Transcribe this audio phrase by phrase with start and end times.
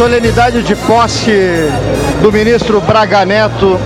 [0.00, 1.30] solenidade de posse
[2.22, 3.78] do ministro Braga Neto,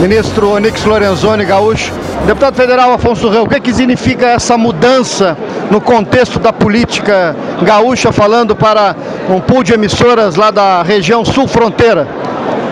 [0.00, 1.92] ministro Onix Lorenzoni Gaúcho.
[2.26, 5.38] Deputado federal Afonso Reu, o que, que significa essa mudança
[5.70, 8.96] no contexto da política gaúcha, falando para
[9.28, 12.04] um pool de emissoras lá da região sul fronteira?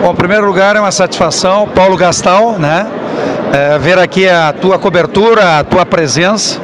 [0.01, 2.85] Bom, em primeiro lugar, é uma satisfação, Paulo Gastal, né?
[3.53, 6.59] É, ver aqui a tua cobertura, a tua presença,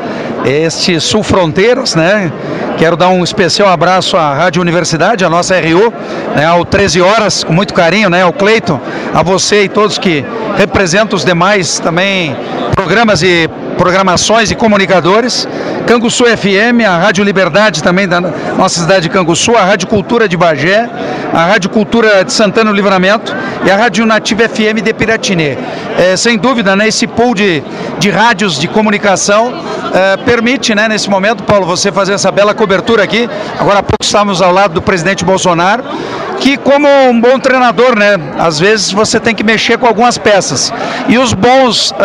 [0.46, 2.32] este Sul Fronteiros, né?
[2.78, 5.94] Quero dar um especial abraço à Rádio Universidade, a nossa RU,
[6.36, 8.80] né, ao 13 horas, com muito carinho, né, ao Cleiton,
[9.14, 10.26] a você e todos que
[10.58, 12.36] representam os demais também
[12.76, 15.48] programas e programações e comunicadores.
[15.86, 20.36] Canguçu FM, a Rádio Liberdade também da nossa cidade de Canguçu, a Rádio Cultura de
[20.36, 20.90] Bagé,
[21.34, 25.58] a Rádio Cultura de Santana do Livramento e a Rádio Nativa FM de Piratini.
[25.98, 27.64] É, sem dúvida, né, esse pool de,
[28.00, 29.54] de rádios de comunicação
[29.94, 33.30] é, permite, né, nesse momento, Paulo, você fazer essa bela cobertura aqui.
[33.60, 35.84] Agora há pouco estávamos ao lado do presidente Bolsonaro,
[36.40, 40.74] que como um bom treinador, né, às vezes você tem que mexer com algumas peças.
[41.08, 41.96] E os bons uh,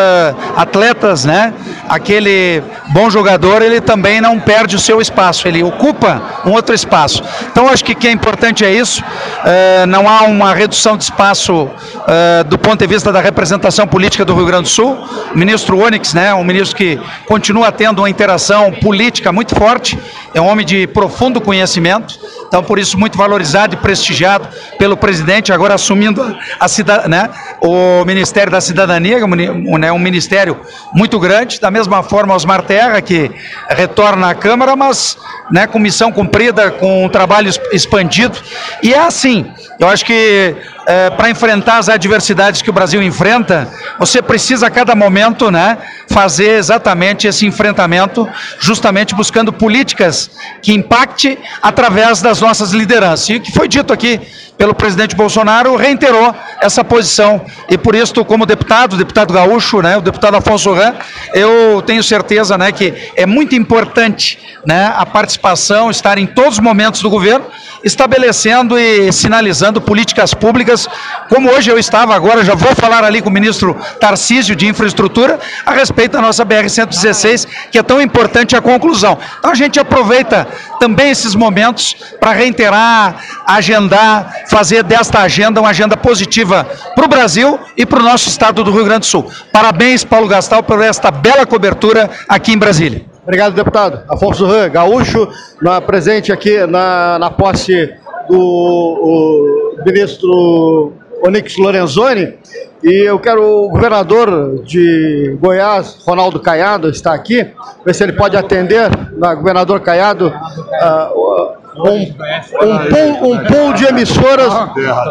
[0.57, 1.53] atletas, né,
[1.89, 7.23] aquele bom jogador, ele também não perde o seu espaço, ele ocupa um outro espaço.
[7.51, 11.05] Então acho que o que é importante é isso, uh, não há uma redução de
[11.05, 14.99] espaço uh, do ponto de vista da representação política do Rio Grande do Sul.
[15.35, 19.99] O ministro Onyx, né, um ministro que continua tendo uma interação política muito forte,
[20.33, 25.53] é um homem de profundo conhecimento, então por isso muito valorizado e prestigiado pelo presidente,
[25.53, 26.23] agora assumindo
[26.59, 30.61] a, né, o Ministério da Cidadania, né, um ministério
[30.93, 33.31] muito grande, da mesma forma Osmar Terra, que
[33.69, 35.19] retorna à Câmara, mas
[35.51, 38.39] né, com missão cumprida, com um trabalho expandido,
[38.83, 40.55] e é assim, eu acho que
[40.91, 45.79] é, para enfrentar as adversidades que o Brasil enfrenta, você precisa a cada momento né,
[46.09, 48.29] fazer exatamente esse enfrentamento,
[48.59, 53.29] justamente buscando políticas que impacte através das nossas lideranças.
[53.29, 54.21] E o que foi dito aqui
[54.59, 57.41] pelo presidente Bolsonaro reiterou essa posição.
[57.69, 60.95] E por isso, como deputado, deputado gaúcho, né, o deputado Afonso Ran,
[61.33, 66.59] eu tenho certeza né, que é muito importante né, a participação, estar em todos os
[66.59, 67.47] momentos do governo,
[67.83, 70.80] estabelecendo e sinalizando políticas públicas,
[71.29, 75.39] como hoje eu estava agora, já vou falar ali com o ministro Tarcísio de Infraestrutura,
[75.65, 79.19] a respeito da nossa BR-116, que é tão importante a conclusão.
[79.39, 80.47] Então a gente aproveita
[80.79, 87.59] também esses momentos para reiterar, agendar, fazer desta agenda uma agenda positiva para o Brasil
[87.77, 89.31] e para o nosso estado do Rio Grande do Sul.
[89.53, 93.05] Parabéns, Paulo Gastal, por esta bela cobertura aqui em Brasília.
[93.23, 94.03] Obrigado, deputado.
[94.09, 95.29] Afonso Ran, gaúcho,
[95.61, 97.93] na, presente aqui na, na posse
[98.29, 100.93] do ministro
[101.23, 102.35] Onix Lorenzoni.
[102.83, 107.47] E eu quero o governador de Goiás, Ronaldo Caiado, está aqui,
[107.85, 113.85] ver se ele pode atender, na, governador Caiado, uh, um, um, pool, um pool de
[113.85, 114.53] emissoras,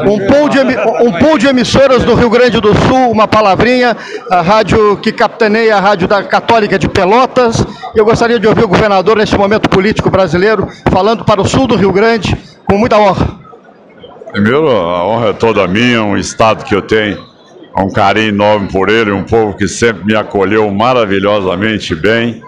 [0.03, 3.95] um pool de, um pool de emissoras do Rio Grande do Sul, uma palavrinha,
[4.31, 7.63] a rádio que capitaneia a rádio da Católica de Pelotas.
[7.95, 11.75] Eu gostaria de ouvir o governador neste momento político brasileiro falando para o sul do
[11.75, 13.48] Rio Grande com muita honra.
[14.31, 17.27] Primeiro, a honra é toda minha, um estado que eu tenho
[17.77, 22.41] um carinho enorme por ele, um povo que sempre me acolheu maravilhosamente bem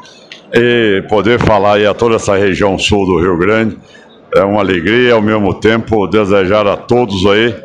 [0.54, 3.78] e poder falar aí a toda essa região sul do Rio Grande
[4.36, 7.56] é uma alegria, ao mesmo tempo desejar a todos aí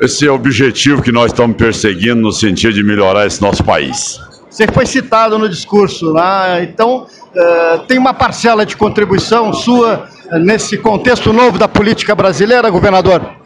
[0.00, 4.20] esse objetivo que nós estamos perseguindo no sentido de melhorar esse nosso país.
[4.48, 10.38] Você foi citado no discurso lá, então uh, tem uma parcela de contribuição sua uh,
[10.38, 13.45] nesse contexto novo da política brasileira, governador?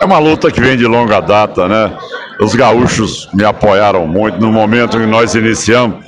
[0.00, 1.92] É uma luta que vem de longa data, né?
[2.40, 6.06] Os gaúchos me apoiaram muito no momento em que nós iniciamos,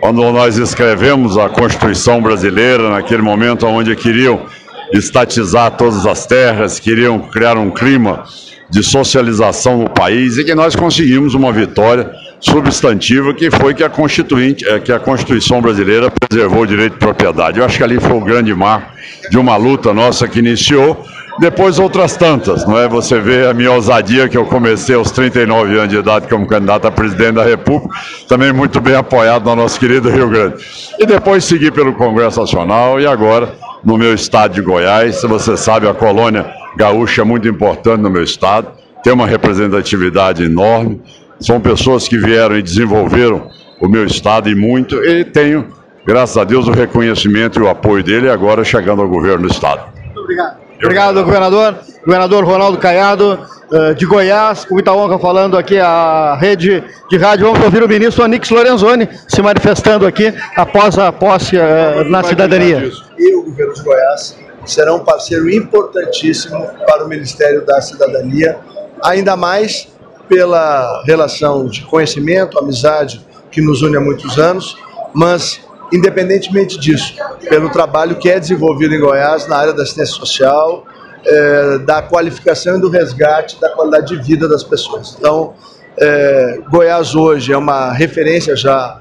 [0.00, 4.46] quando nós escrevemos a Constituição brasileira, naquele momento onde queriam
[4.94, 8.24] estatizar todas as terras, queriam criar um clima
[8.70, 13.90] de socialização no país e que nós conseguimos uma vitória substantiva que foi que a,
[13.90, 17.58] Constituinte, é, que a Constituição brasileira preservou o direito de propriedade.
[17.58, 18.90] Eu acho que ali foi o grande marco
[19.30, 21.04] de uma luta nossa que iniciou,
[21.38, 22.88] depois outras tantas, não é?
[22.88, 26.86] Você vê a minha ousadia que eu comecei aos 39 anos de idade como candidato
[26.86, 27.94] a presidente da República,
[28.28, 30.64] também muito bem apoiado no nosso querido Rio Grande.
[30.98, 33.52] E depois segui pelo Congresso Nacional e agora
[33.84, 35.22] no meu estado de Goiás.
[35.22, 36.46] Você sabe, a colônia
[36.76, 38.68] gaúcha é muito importante no meu estado,
[39.02, 41.00] tem uma representatividade enorme.
[41.40, 43.48] São pessoas que vieram e desenvolveram
[43.80, 45.66] o meu estado e muito, e tenho,
[46.06, 49.82] graças a Deus, o reconhecimento e o apoio dele agora chegando ao governo do estado.
[50.04, 50.63] Muito obrigado.
[50.82, 51.76] Obrigado, governador.
[52.04, 53.38] Governador Ronaldo Caiado,
[53.72, 57.46] eh, de Goiás, com muita honra falando aqui a rede de rádio.
[57.46, 62.90] Vamos ouvir o ministro Onix Lorenzoni se manifestando aqui após a posse eh, na cidadania.
[63.18, 64.36] E o governo de Goiás
[64.66, 68.58] serão um parceiro importantíssimo para o Ministério da Cidadania,
[69.02, 69.88] ainda mais
[70.28, 74.76] pela relação de conhecimento, amizade que nos une há muitos anos,
[75.14, 75.60] mas
[75.94, 77.14] independentemente disso,
[77.48, 80.84] pelo trabalho que é desenvolvido em Goiás na área da assistência social,
[81.24, 85.16] é, da qualificação e do resgate da qualidade de vida das pessoas.
[85.18, 85.54] Então,
[85.96, 89.00] é, Goiás hoje é uma referência já,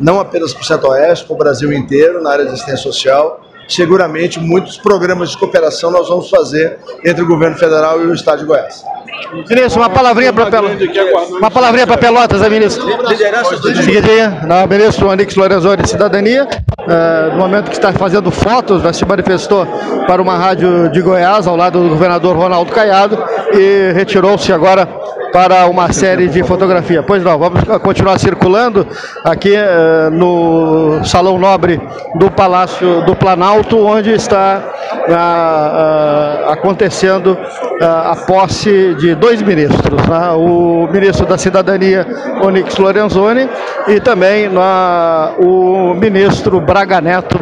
[0.00, 3.40] não apenas para o Centro-Oeste, para o Brasil inteiro, na área de assistência social.
[3.68, 8.40] Seguramente, muitos programas de cooperação nós vamos fazer entre o governo federal e o Estado
[8.40, 8.84] de Goiás.
[9.48, 10.88] Ministro, uma palavrinha para Pelotas.
[11.30, 12.84] Uma palavrinha para Pelotas, ministro.
[13.76, 16.46] Seguidinha, na ministro Anix Lorenzoni Cidadania,
[16.88, 19.66] é, no momento que está fazendo fotos, já se manifestou
[20.06, 23.22] para uma rádio de Goiás, ao lado do governador Ronaldo Caiado,
[23.52, 24.88] e retirou-se agora
[25.32, 27.02] para uma série de fotografia.
[27.02, 28.86] Pois não, vamos continuar circulando
[29.24, 31.80] aqui uh, no Salão Nobre
[32.16, 34.62] do Palácio do Planalto, onde está
[35.08, 37.38] uh, uh, acontecendo
[37.80, 40.30] a posse de dois ministros, né?
[40.36, 42.06] o ministro da Cidadania,
[42.40, 43.48] Onyx Lorenzoni,
[43.88, 44.48] e também
[45.40, 47.40] o ministro Braga Neto,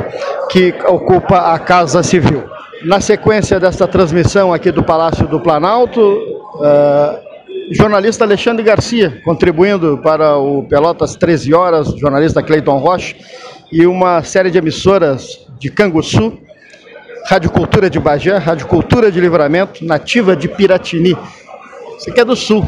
[0.49, 2.45] que ocupa a Casa Civil.
[2.87, 6.19] Na sequência desta transmissão aqui do Palácio do Planalto,
[7.71, 13.15] jornalista Alexandre Garcia, contribuindo para o Pelotas 13 Horas, jornalista Cleiton Rocha,
[13.71, 16.37] e uma série de emissoras de Canguçu,
[17.27, 21.17] Rádio Cultura de Bagé, Rádio Cultura de Livramento, Nativa de Piratini.
[21.97, 22.65] Você que é do Sul,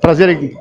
[0.00, 0.52] prazer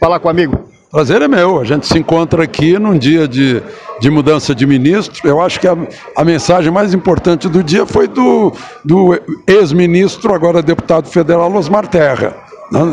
[0.00, 0.68] falar comigo.
[0.90, 3.62] Prazer é meu, a gente se encontra aqui num dia de,
[4.00, 5.28] de mudança de ministro.
[5.28, 5.76] Eu acho que a,
[6.16, 8.52] a mensagem mais importante do dia foi do,
[8.84, 12.47] do ex-ministro, agora deputado federal, Osmar Terra?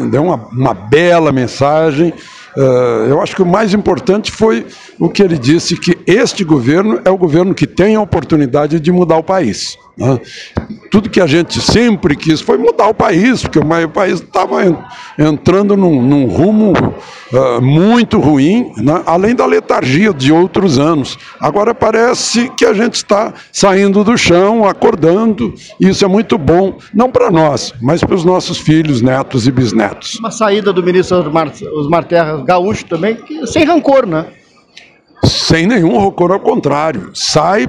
[0.09, 2.13] Deu uma, uma bela mensagem.
[2.55, 4.65] Uh, eu acho que o mais importante foi
[4.99, 8.91] o que ele disse: que este governo é o governo que tem a oportunidade de
[8.91, 9.77] mudar o país.
[9.97, 10.19] Né?
[10.91, 14.61] Tudo que a gente sempre quis foi mudar o país, porque o país estava
[15.17, 19.01] entrando num, num rumo uh, muito ruim, né?
[19.05, 21.17] além da letargia de outros anos.
[21.39, 26.77] Agora parece que a gente está saindo do chão, acordando, e isso é muito bom,
[26.93, 30.15] não para nós, mas para os nossos filhos, netos e bisnetos.
[30.19, 32.05] Uma saída do ministro Osmar, Osmar
[32.45, 34.25] Gaúcho também, sem rancor, né?
[35.23, 37.11] Sem nenhum rancor, ao contrário.
[37.13, 37.67] Sai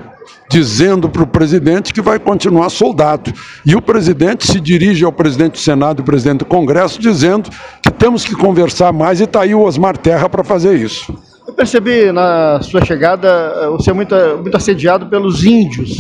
[0.49, 3.33] dizendo para o presidente que vai continuar soldado.
[3.65, 7.51] E o presidente se dirige ao presidente do Senado e presidente do Congresso dizendo
[7.83, 11.17] que temos que conversar mais e está aí o Osmar Terra para fazer isso.
[11.47, 15.97] Eu percebi na sua chegada eh, você é muito, muito assediado pelos índios.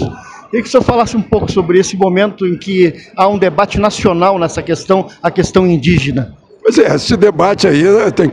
[0.50, 3.80] Queria que o senhor falasse um pouco sobre esse momento em que há um debate
[3.80, 6.34] nacional nessa questão, a questão indígena.
[6.66, 7.80] Pois é, esse debate aí,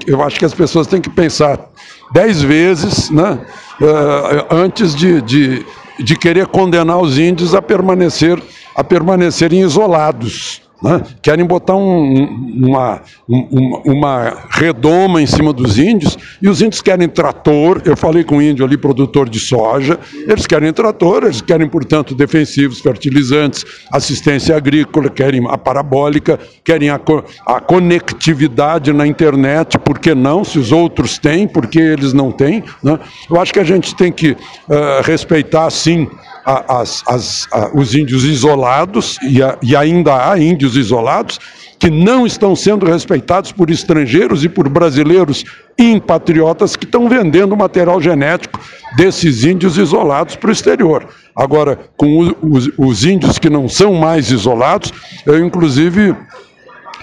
[0.07, 1.69] eu acho que as pessoas têm que pensar
[2.11, 3.39] dez vezes né,
[3.79, 5.63] eh, antes de, de
[5.99, 8.41] de querer condenar os índios a permanecer
[8.75, 10.62] a permanecerem isolados.
[10.83, 11.01] Né?
[11.21, 12.25] Querem botar um,
[12.61, 17.81] uma, uma, uma, redoma em cima dos índios, e os índios querem trator.
[17.85, 19.97] Eu falei com o índio ali, produtor de soja,
[20.27, 26.99] eles querem trator, eles querem, portanto, defensivos, fertilizantes, assistência agrícola, querem a parabólica, querem a,
[27.45, 30.43] a conectividade na internet, por que não?
[30.43, 32.61] Se os outros têm, por que eles não têm?
[32.83, 32.99] Né?
[33.29, 36.09] Eu acho que a gente tem que uh, respeitar, sim,
[36.45, 41.39] as, as, os índios isolados, e, a, e ainda há índios isolados,
[41.79, 45.43] que não estão sendo respeitados por estrangeiros e por brasileiros
[45.77, 48.59] impatriotas que estão vendendo material genético
[48.95, 51.05] desses índios isolados para o exterior.
[51.35, 54.93] Agora, com os, os, índios que não são mais isolados,
[55.25, 56.15] eu inclusive,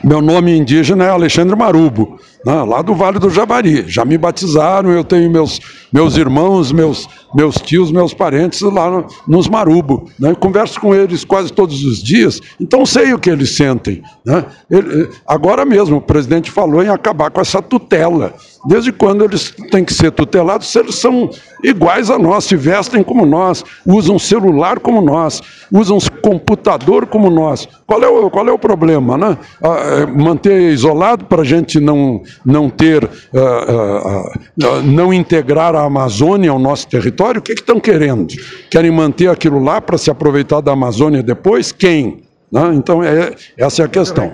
[0.03, 3.85] meu nome indígena é Alexandre Marubo, né, lá do Vale do Javari.
[3.87, 5.61] Já me batizaram, eu tenho meus,
[5.93, 10.11] meus irmãos, meus, meus tios, meus parentes lá no, nos Marubo.
[10.19, 10.35] Né?
[10.35, 14.03] Converso com eles quase todos os dias, então sei o que eles sentem.
[14.25, 14.45] Né?
[14.71, 18.35] Ele, agora mesmo, o presidente falou em acabar com essa tutela.
[18.67, 21.31] Desde quando eles têm que ser tutelados se eles são
[21.63, 25.41] iguais a nós, se vestem como nós, usam celular como nós,
[25.71, 27.69] usam computador como nós?
[27.87, 29.17] Qual é o, qual é o problema?
[29.17, 29.39] Né?
[29.63, 34.25] Ah, é, manter isolado para a gente não, não ter, ah,
[34.63, 37.41] ah, não integrar a Amazônia ao nosso território?
[37.41, 38.35] O que estão que querendo?
[38.71, 41.73] Querem manter aquilo lá para se aproveitar da Amazônia depois?
[41.73, 42.23] Quem?
[42.53, 42.73] Né?
[42.75, 44.31] Então, é, essa é a questão.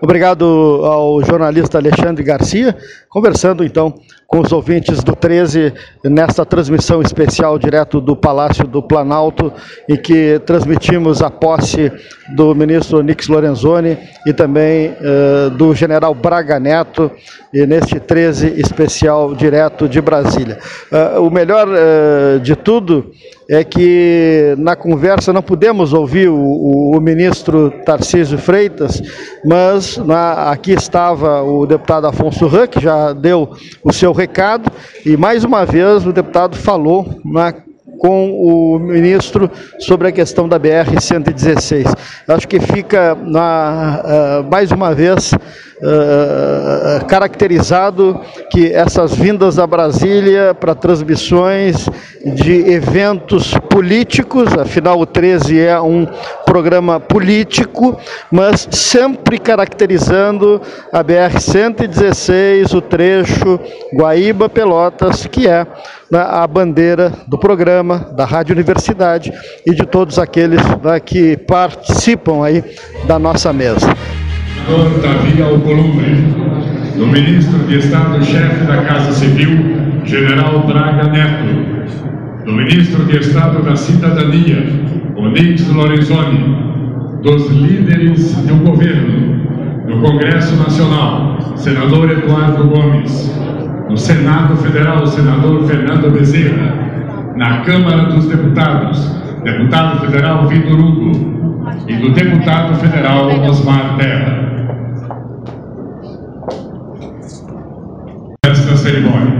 [0.00, 0.44] Obrigado
[0.84, 2.76] ao jornalista Alexandre Garcia,
[3.08, 3.94] conversando então
[4.28, 5.72] com os ouvintes do 13
[6.04, 9.52] nesta transmissão especial direto do Palácio do Planalto,
[9.88, 11.90] em que transmitimos a posse
[12.36, 17.10] do ministro Nix Lorenzoni e também uh, do general Braga Neto,
[17.52, 20.58] neste 13 especial direto de Brasília.
[20.92, 23.10] Uh, o melhor uh, de tudo
[23.48, 29.00] é que na conversa não pudemos ouvir o, o, ministro Tarcísio Freitas,
[29.42, 33.50] mas na, aqui estava o deputado Afonso Ran, que já deu
[33.82, 34.70] o seu recado,
[35.04, 37.54] e mais uma vez o deputado falou na
[37.98, 39.50] com o ministro
[39.80, 41.92] sobre a questão da BR-116.
[42.28, 44.02] Acho que fica, na,
[44.44, 45.32] uh, mais uma vez,
[45.82, 48.20] uh, caracterizado
[48.50, 51.88] que essas vindas a Brasília para transmissões
[52.24, 56.06] de eventos políticos, afinal o 13 é um
[56.44, 57.98] programa político,
[58.30, 60.60] mas sempre caracterizando
[60.92, 63.60] a BR-116, o trecho
[63.94, 65.66] Guaíba-Pelotas, que é
[66.10, 69.32] né, a bandeira do programa, da Rádio Universidade
[69.66, 72.64] e de todos aqueles né, que participam aí
[73.06, 73.86] da nossa mesa.
[74.68, 76.24] Davi Alcolumbre,
[76.94, 83.74] do Ministro de Estado-Chefe da Casa Civil, General Braga Neto, do Ministro de Estado da
[83.74, 84.62] Cidadania,
[85.16, 86.54] Onix Lorenzoni,
[87.22, 89.40] dos líderes do governo,
[89.86, 93.34] do Congresso Nacional, Senador Eduardo Gomes,
[93.88, 101.38] no Senado Federal, senador Fernando Bezerra, na Câmara dos Deputados, deputado federal Vitor Hugo
[101.86, 104.57] e do deputado federal Osmar Terra.
[108.68, 109.32] Esta cerimônia,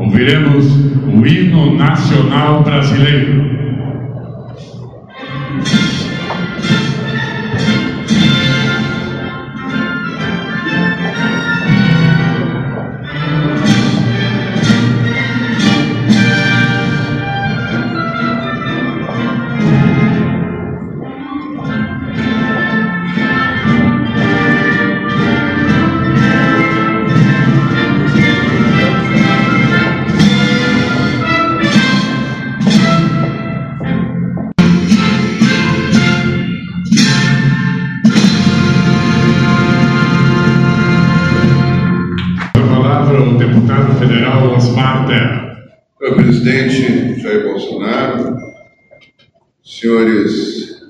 [0.00, 0.66] ouviremos
[1.06, 3.57] o hino nacional brasileiro.
[49.88, 50.82] Senhores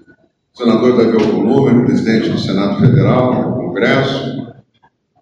[0.52, 4.54] senador Davi Alcolumbre, presidente do Senado Federal, do Congresso,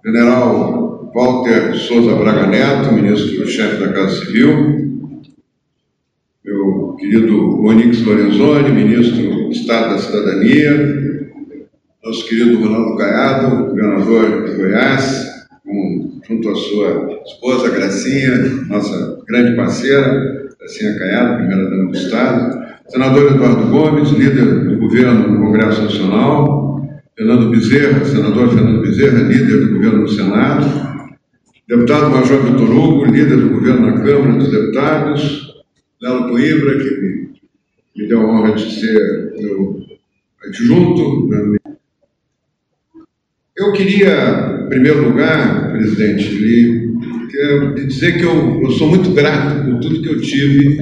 [0.02, 5.12] general Walter Souza Braga Neto, ministro-chefe da Casa Civil,
[6.42, 11.36] meu querido Onix Lorenzoni, ministro do Estado da Cidadania,
[12.02, 19.54] nosso querido Ronaldo Caiado, governador de Goiás, com, junto à sua esposa Gracinha, nossa grande
[19.54, 27.00] parceira, Gracinha Caiado, primeira-dama do Estado, senador Eduardo Gomes, líder do governo no Congresso Nacional,
[27.16, 30.66] Fernando Bezerra, senador Fernando Bezerra, líder do governo no Senado,
[31.68, 35.54] deputado Major Vitor Hugo, líder do governo na Câmara dos Deputados,
[36.00, 37.28] Lelo Coimbra, que me,
[37.96, 39.80] me deu a honra de ser meu
[40.44, 41.28] adjunto.
[43.56, 46.86] Eu queria em primeiro lugar, presidente, lhe,
[47.86, 50.78] dizer que eu, eu, sou muito grato por tudo que eu tive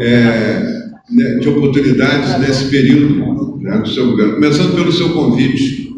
[0.00, 0.75] é,
[1.10, 4.34] né, de oportunidades nesse período né, do seu governo.
[4.34, 5.92] Começando pelo seu convite,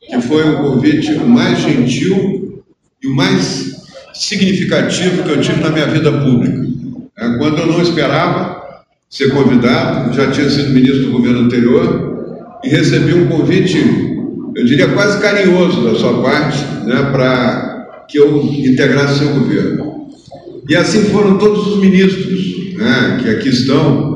[0.00, 2.62] que foi o convite mais gentil
[3.02, 3.72] e o mais
[4.14, 6.66] significativo que eu tive na minha vida pública.
[7.18, 8.62] É, quando eu não esperava
[9.08, 12.10] ser convidado, já tinha sido ministro do governo anterior,
[12.64, 14.12] e recebi um convite
[14.54, 20.08] eu diria quase carinhoso da sua parte, né, para que eu integrasse seu governo.
[20.68, 24.11] E assim foram todos os ministros né, que aqui estão,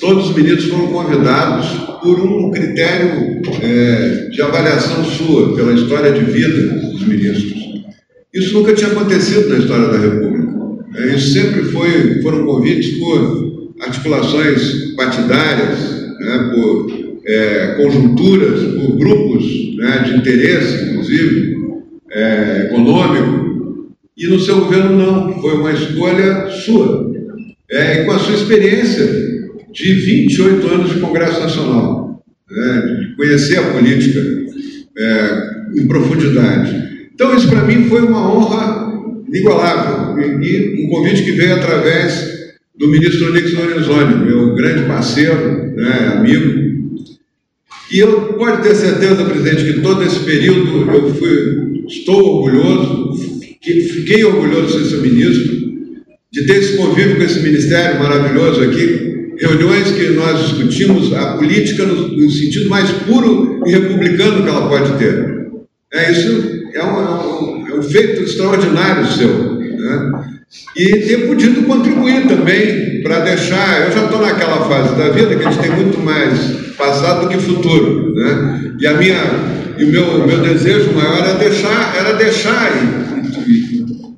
[0.00, 1.68] todos os ministros foram convidados
[2.02, 7.54] por um critério é, de avaliação sua, pela história de vida dos ministros.
[8.34, 10.54] Isso nunca tinha acontecido na história da República.
[10.96, 15.78] É, isso sempre foi, foram convites por articulações partidárias,
[16.18, 19.44] né, por é, conjunturas, por grupos
[19.76, 21.56] né, de interesse, inclusive,
[22.10, 23.46] é, econômico,
[24.16, 27.12] e no seu governo não, foi uma escolha sua,
[27.70, 29.35] é, e com a sua experiência
[29.76, 34.20] de 28 anos de Congresso Nacional, né, de conhecer a política
[34.96, 37.08] é, em profundidade.
[37.14, 38.86] Então, isso para mim foi uma honra
[39.28, 46.14] inigualável, e, um convite que veio através do ministro Onix Lorenzoni, meu grande parceiro, né,
[46.16, 46.66] amigo,
[47.92, 53.14] e eu pode ter certeza, presidente, que todo esse período eu fui, estou orgulhoso,
[53.60, 55.54] que fiquei orgulhoso de ser seu ministro,
[56.32, 61.84] de ter esse convívio com esse ministério maravilhoso aqui, reuniões que nós discutimos a política
[61.84, 65.46] no, no sentido mais puro e republicano que ela pode ter.
[65.92, 69.54] É, isso é um, é um, é feito extraordinário seu.
[69.54, 70.12] Né?
[70.76, 73.86] E ter podido contribuir também para deixar.
[73.86, 76.38] Eu já estou naquela fase da vida que a gente tem muito mais
[76.76, 78.14] passado do que futuro.
[78.14, 78.74] Né?
[78.80, 79.20] E, a minha,
[79.78, 83.06] e o meu, meu desejo maior era deixar, era deixar e,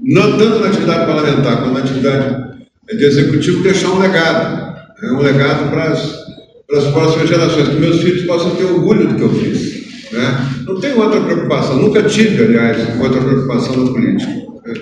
[0.01, 2.49] não tanto na atividade parlamentar quanto na atividade
[2.97, 4.68] de executivo, deixar um legado.
[5.03, 5.11] Né?
[5.11, 9.31] Um legado para as, próximas gerações, que meus filhos possam ter orgulho do que eu
[9.31, 10.13] fiz.
[10.13, 10.49] Né?
[10.67, 14.33] Não tenho outra preocupação, nunca tive, aliás, outra preocupação na política.
[14.67, 14.75] Né?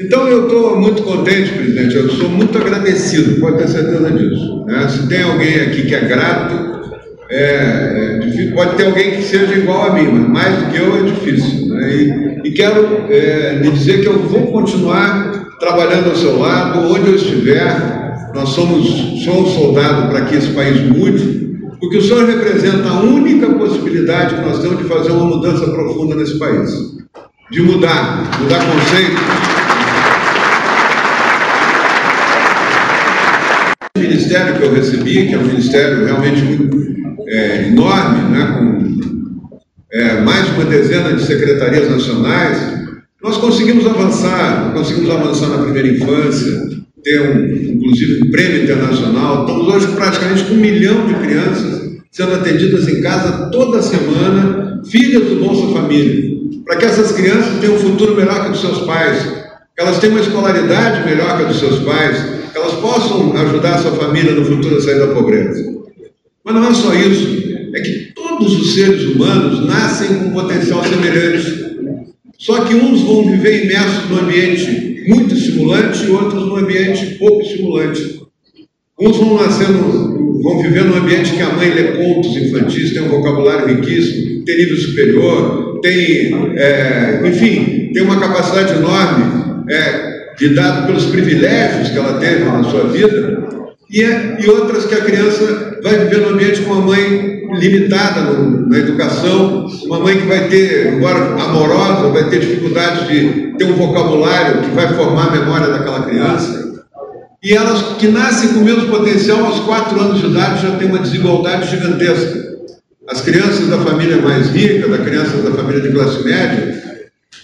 [0.00, 4.64] Então eu estou muito contente, presidente, eu sou muito agradecido, pode ter certeza disso.
[4.66, 4.88] Né?
[4.88, 6.78] Se tem alguém aqui que é grato,
[7.30, 10.98] é, é pode ter alguém que seja igual a mim, mas mais do que eu
[10.98, 11.68] é difícil.
[11.68, 11.94] Né?
[11.94, 17.08] E, e, quero é, lhe dizer que eu vou continuar trabalhando ao seu lado, onde
[17.08, 17.97] eu estiver.
[18.38, 23.00] Nós somos, sou um soldado para que esse país mude, porque o senhor representa a
[23.00, 26.70] única possibilidade que nós temos de fazer uma mudança profunda nesse país.
[27.50, 29.20] De mudar, mudar conceito.
[33.96, 36.42] O ministério que eu recebi, que é um ministério realmente
[37.26, 39.58] é, enorme, né, com
[39.94, 42.56] é, mais de uma dezena de secretarias nacionais,
[43.20, 49.46] nós conseguimos avançar, conseguimos avançar na primeira infância, ter um, inclusive um prêmio internacional.
[49.46, 55.24] Estamos hoje praticamente com um milhão de crianças sendo atendidas em casa toda semana, filhas
[55.24, 59.22] do Bolsa Família, para que essas crianças tenham um futuro melhor que os seus pais,
[59.22, 62.18] que elas tenham uma escolaridade melhor que a dos seus pais,
[62.50, 65.78] que elas possam ajudar a sua família no futuro a sair da pobreza.
[66.42, 70.82] Mas não é só isso, é que todos os seres humanos nascem com um potencial
[70.82, 71.67] semelhante.
[72.38, 77.42] Só que uns vão viver imersos num ambiente muito estimulante e outros num ambiente pouco
[77.42, 78.20] estimulante.
[79.00, 83.08] Uns vão nascendo, vão viver num ambiente que a mãe lê contos infantis, tem um
[83.08, 90.86] vocabulário riquíssimo, tem nível superior, tem, é, enfim, tem uma capacidade enorme é, de dado
[90.86, 93.48] pelos privilégios que ela teve na sua vida,
[93.90, 98.20] e, é, e outras que a criança vai viver num ambiente com uma mãe limitada
[98.20, 103.64] no, na educação, uma mãe que vai ter, embora amorosa, vai ter dificuldades de ter
[103.64, 106.68] um vocabulário que vai formar a memória daquela criança.
[107.42, 110.98] E elas que nascem com mesmo potencial, aos quatro anos de idade, já tem uma
[110.98, 112.48] desigualdade gigantesca.
[113.08, 116.82] As crianças da família mais rica, das crianças da família de classe média,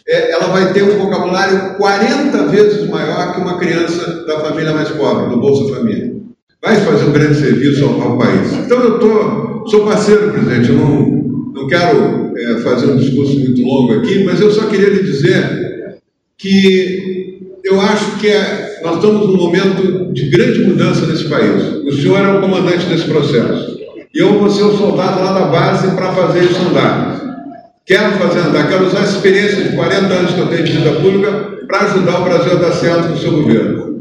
[0.07, 4.91] é, ela vai ter um vocabulário 40 vezes maior que uma criança da família mais
[4.91, 6.14] pobre, do Bolsa Família.
[6.65, 8.53] Vai fazer um grande serviço ao, ao país.
[8.55, 13.61] Então eu tô, sou parceiro, presidente, eu não, não quero é, fazer um discurso muito
[13.61, 16.01] longo aqui, mas eu só queria lhe dizer
[16.39, 21.63] que eu acho que é, nós estamos num momento de grande mudança nesse país.
[21.87, 23.79] O senhor é o comandante desse processo.
[24.15, 27.21] E eu vou ser o soldado lá da base para fazer isso andar.
[27.85, 30.93] Quero fazer andar, quero usar essa experiência de 40 anos que eu tenho de vida
[30.93, 31.31] pública
[31.67, 33.94] para ajudar o Brasil a dar certo com o seu governo.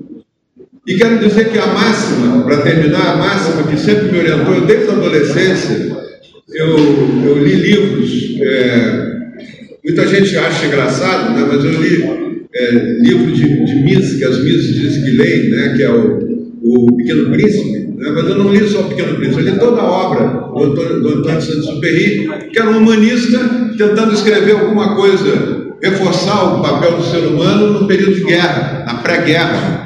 [0.85, 4.89] E quero dizer que a máxima, para terminar, a máxima que sempre me orientou, desde
[4.89, 5.95] a adolescência,
[6.53, 6.77] eu,
[7.25, 9.13] eu li livros, é,
[9.81, 12.03] muita gente acha engraçado, né, mas eu li
[12.53, 16.97] é, livro de, de Miss, que as Misses de Guilhem, né, que é o, o
[16.97, 19.89] Pequeno Príncipe, né, mas eu não li só o Pequeno Príncipe, eu li toda a
[19.89, 23.39] obra do Antônio, do Antônio Santos-Superi, que era um humanista
[23.77, 28.95] tentando escrever alguma coisa, reforçar o papel do ser humano no período de guerra, na
[28.95, 29.82] pré-guerra,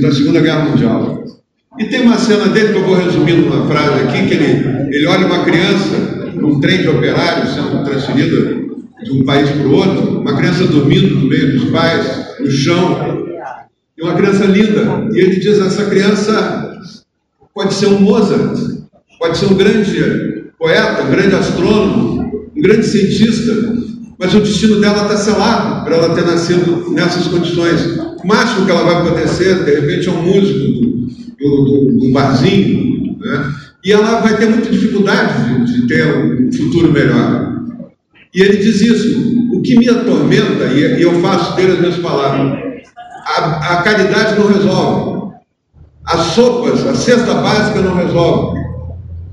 [0.00, 1.24] da Segunda Guerra Mundial.
[1.78, 5.06] E tem uma cena dele que eu vou resumir numa frase aqui, que ele, ele
[5.06, 5.96] olha uma criança
[6.34, 8.64] num trem de operários sendo transferida
[9.02, 13.26] de um país para o outro, uma criança dormindo no meio dos pais, no chão,
[13.96, 15.08] e uma criança linda.
[15.12, 16.80] E ele diz: essa criança
[17.54, 18.58] pode ser um Mozart,
[19.18, 23.52] pode ser um grande poeta, um grande astrônomo, um grande cientista,
[24.18, 28.13] mas o destino dela está selado para ela ter nascido nessas condições.
[28.24, 30.58] O máximo que ela vai poder ser, de repente, é um músico
[31.38, 33.52] do, do, do, barzinho, né?
[33.84, 37.52] e ela vai ter muita dificuldade de, de ter um futuro melhor.
[38.34, 42.62] E ele diz isso: o que me atormenta, e eu faço dele as minhas palavras,
[43.26, 45.34] a, a caridade não resolve,
[46.06, 48.58] as sopas, a cesta básica não resolve.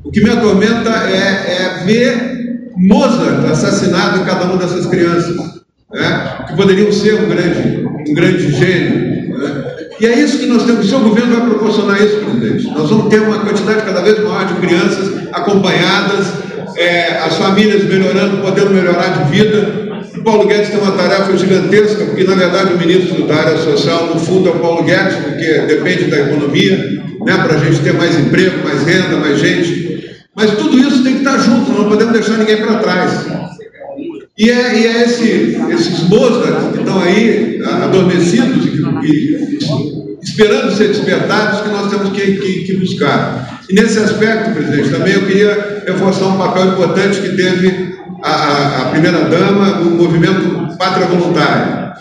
[0.04, 5.61] O que me atormenta é, é ver Mozart assassinado em cada uma dessas crianças,
[5.94, 6.46] né?
[6.48, 9.38] que poderiam ser um grande, um grande gênio.
[9.38, 9.64] Né?
[10.00, 10.86] E é isso que nós temos.
[10.86, 12.68] O seu governo vai proporcionar isso, presidente.
[12.72, 16.28] Nós vamos ter uma quantidade cada vez maior de crianças acompanhadas,
[16.76, 19.92] é, as famílias melhorando, podendo melhorar de vida.
[20.18, 24.08] O Paulo Guedes tem uma tarefa gigantesca, porque na verdade o ministro da área social,
[24.08, 26.78] no fundo, é o Paulo Guedes, porque depende da economia,
[27.24, 30.20] né, para a gente ter mais emprego, mais renda, mais gente.
[30.36, 33.28] Mas tudo isso tem que estar junto, não podemos deixar ninguém para trás.
[34.42, 40.88] E é, e é esse, esses mozarts que estão aí adormecidos e, e, esperando ser
[40.88, 43.62] despertados que nós temos que, que, que buscar.
[43.70, 48.86] E nesse aspecto, presidente, também eu queria reforçar um papel importante que teve a, a
[48.86, 51.94] primeira-dama no movimento Pátria Voluntária,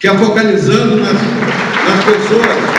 [0.00, 2.78] que é focalizando nas, nas pessoas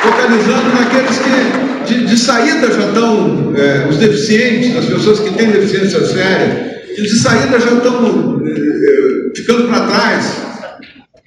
[0.00, 5.50] focalizando naqueles que de, de saída já estão, é, os deficientes, as pessoas que têm
[5.50, 10.44] deficiência séria, que de saída já estão é, é, ficando para trás.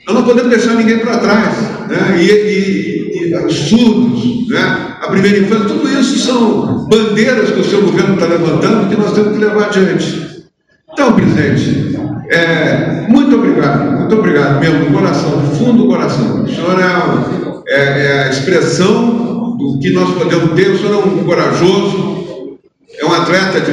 [0.06, 1.56] Nós não podemos deixar ninguém para trás.
[1.88, 2.18] Né?
[2.20, 4.96] E, e, e, os surdos, né?
[5.02, 9.14] a primeira infância, tudo isso são bandeiras que o seu governo está levantando que nós
[9.14, 10.46] temos que levar adiante.
[10.94, 11.98] Então, presidente,
[12.30, 16.44] é, muito obrigado, muito obrigado mesmo, do coração, do fundo do coração.
[16.44, 19.27] O senhor é é, é a expressão
[19.58, 20.70] do que nós podemos ter.
[20.70, 22.58] O senhor é um corajoso,
[22.98, 23.72] é um atleta de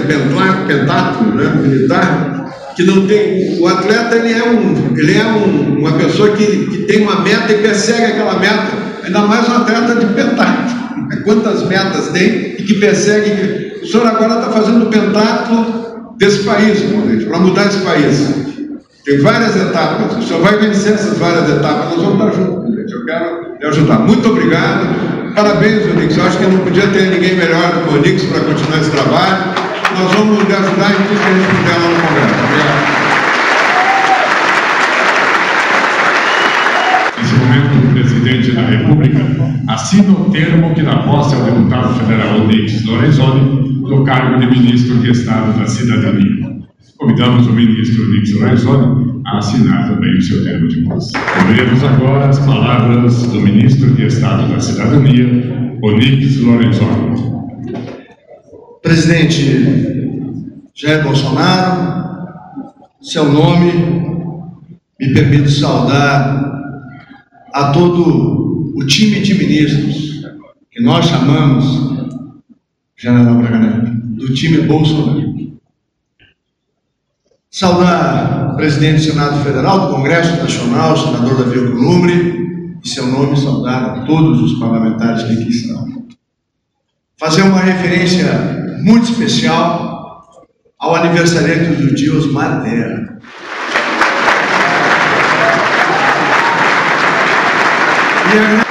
[0.66, 3.60] pentáculo, né, militar, que não tem.
[3.60, 7.52] O atleta ele é, um, ele é um, uma pessoa que, que tem uma meta
[7.52, 8.72] e persegue aquela meta,
[9.04, 10.84] ainda mais um atleta de pentáculo.
[11.24, 13.80] Quantas metas tem e que persegue.
[13.82, 16.80] O senhor agora está fazendo o pentáculo desse país,
[17.26, 18.44] para mudar esse país.
[19.04, 22.92] Tem várias etapas, o senhor vai vencer essas várias etapas, nós vamos estar juntos, gente.
[22.92, 23.98] Eu quero lhe ajudar.
[23.98, 25.13] Muito obrigado.
[25.34, 26.16] Parabéns, Onix.
[26.16, 28.90] Eu acho que não podia ter ninguém melhor do que o Onix para continuar esse
[28.92, 29.52] trabalho.
[29.98, 32.34] Nós vamos lhe ajudar em tudo que a gente puder lá no Congresso.
[32.44, 32.94] Obrigado.
[37.18, 39.20] Nesse momento, o presidente da República
[39.68, 44.98] assina o termo que dá posse ao deputado federal Onix Lorenzoni no cargo de ministro
[44.98, 46.54] de Estado da Cidadania.
[46.96, 51.12] Convidamos o ministro Nix Lorenzoni a assinar também o seu termo de posse.
[51.40, 57.34] Ouviremos agora as palavras do ministro de Estado da Cidadania, Onix Lorenzoni.
[58.82, 60.04] Presidente
[60.74, 62.18] Jair Bolsonaro,
[63.00, 63.72] seu nome,
[65.00, 66.52] me permito saudar
[67.52, 70.24] a todo o time de ministros
[70.70, 71.64] que nós chamamos,
[72.96, 75.32] General Braga Neto, do time Bolsonaro.
[77.48, 83.84] Saudar presidente do Senado Federal, do Congresso Nacional, senador Davi Alcolumbre, e seu nome saudar
[83.84, 86.04] a todos os parlamentares que aqui estão.
[87.18, 90.44] Fazer uma referência muito especial
[90.78, 92.62] ao aniversariante do dia, Osmar.
[92.66, 93.14] E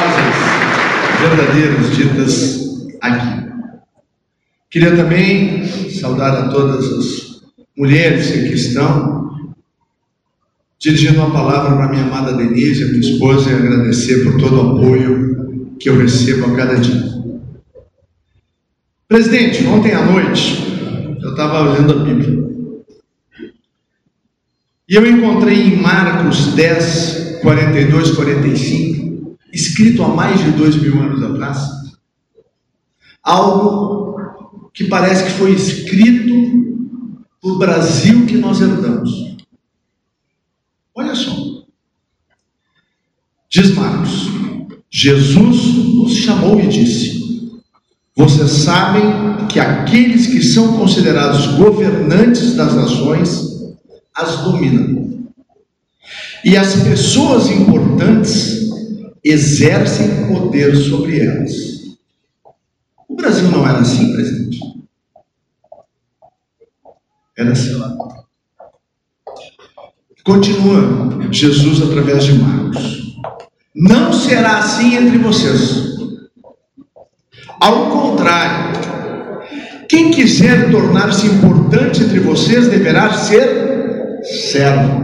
[0.03, 2.63] as verdadeiras ditas
[3.01, 3.43] aqui.
[4.69, 7.41] Queria também saudar a todas as
[7.77, 9.22] mulheres que aqui estão,
[10.83, 15.75] dirigindo uma palavra para minha amada Denise, minha esposa, e agradecer por todo o apoio
[15.79, 17.13] que eu recebo a cada dia.
[19.07, 20.61] Presidente, ontem à noite
[21.21, 22.43] eu estava lendo a Bíblia.
[24.89, 31.23] E eu encontrei em Marcos 10, 42, 45, escrito há mais de dois mil anos
[31.23, 31.59] atrás,
[33.23, 34.17] algo
[34.73, 36.33] que parece que foi escrito
[37.41, 39.32] o Brasil que nós herdamos.
[40.95, 41.63] Olha só.
[43.49, 44.27] Diz Marcos:
[44.89, 47.61] Jesus nos chamou e disse:
[48.15, 53.53] Vocês sabem que aqueles que são considerados governantes das nações
[54.15, 55.31] as dominam.
[56.43, 58.69] E as pessoas importantes
[59.23, 61.53] exercem poder sobre elas.
[63.07, 64.59] O Brasil não era assim, presidente.
[67.37, 67.81] Era assim.
[70.23, 73.17] Continua Jesus através de Marcos.
[73.75, 75.97] Não será assim entre vocês.
[77.59, 78.79] Ao contrário,
[79.89, 85.03] quem quiser tornar-se importante entre vocês deverá ser servo.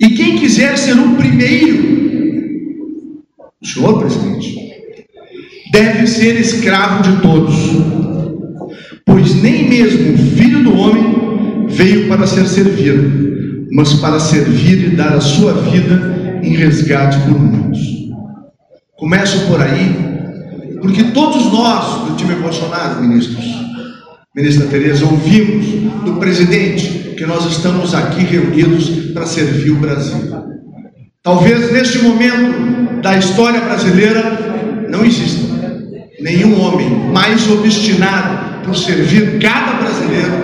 [0.00, 3.20] E quem quiser ser o primeiro,
[3.60, 4.56] o senhor presidente,
[5.72, 7.54] deve ser escravo de todos
[9.10, 11.19] Pois nem mesmo o filho do homem
[11.70, 17.38] veio para ser servido, mas para servir e dar a sua vida em resgate por
[17.38, 17.80] muitos.
[18.96, 19.96] Começo por aí,
[20.80, 23.44] porque todos nós do time Bolsonaro, ministros,
[24.34, 25.66] ministra Tereza, ouvimos
[26.04, 30.30] do presidente que nós estamos aqui reunidos para servir o Brasil.
[31.22, 35.50] Talvez neste momento da história brasileira não exista
[36.20, 40.39] nenhum homem mais obstinado por servir cada brasileiro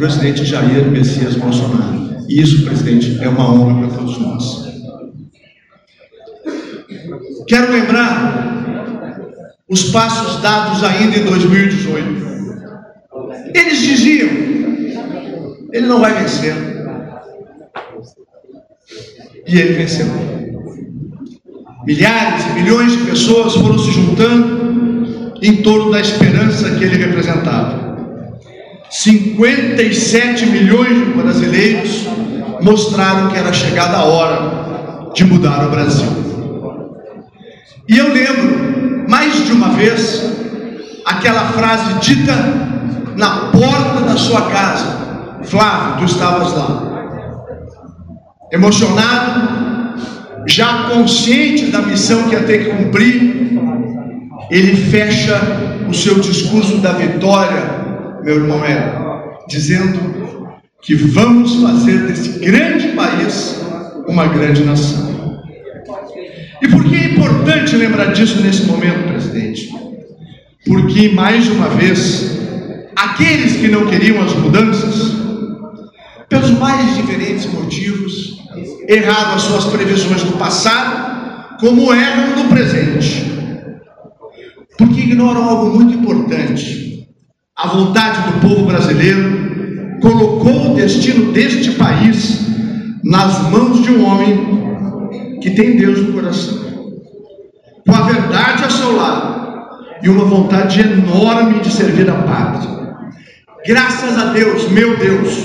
[0.00, 2.24] presidente Jair Messias Bolsonaro.
[2.26, 4.70] E isso, presidente, é uma honra para todos nós.
[7.46, 8.80] Quero lembrar
[9.68, 12.30] os passos dados ainda em 2018.
[13.54, 14.30] Eles diziam:
[15.70, 16.54] ele não vai vencer.
[19.46, 20.06] E ele venceu.
[21.84, 27.89] Milhares e milhões de pessoas foram se juntando em torno da esperança que ele representava.
[28.90, 32.08] 57 milhões de brasileiros
[32.60, 36.10] mostraram que era chegada a hora de mudar o Brasil.
[37.88, 40.28] E eu lembro, mais de uma vez,
[41.04, 42.34] aquela frase dita
[43.16, 44.98] na porta da sua casa.
[45.44, 46.90] Flávio, tu estavas lá.
[48.52, 49.94] Emocionado,
[50.46, 53.60] já consciente da missão que ia ter que cumprir,
[54.50, 55.40] ele fecha
[55.88, 57.79] o seu discurso da vitória,
[58.22, 60.50] meu irmão é, dizendo
[60.82, 63.60] que vamos fazer desse grande país
[64.06, 65.42] uma grande nação.
[66.62, 69.70] E por que é importante lembrar disso nesse momento, presidente?
[70.66, 72.38] Porque, mais uma vez,
[72.94, 75.16] aqueles que não queriam as mudanças,
[76.28, 78.40] pelos mais diferentes motivos,
[78.86, 83.30] erraram as suas previsões do passado, como erram no presente.
[84.76, 86.89] Porque ignoram algo muito importante.
[87.62, 92.46] A vontade do povo brasileiro colocou o destino deste país
[93.04, 96.58] nas mãos de um homem que tem Deus no coração.
[97.86, 102.94] Com a verdade ao seu lado e uma vontade enorme de servir a pátria.
[103.66, 105.44] Graças a Deus, meu Deus,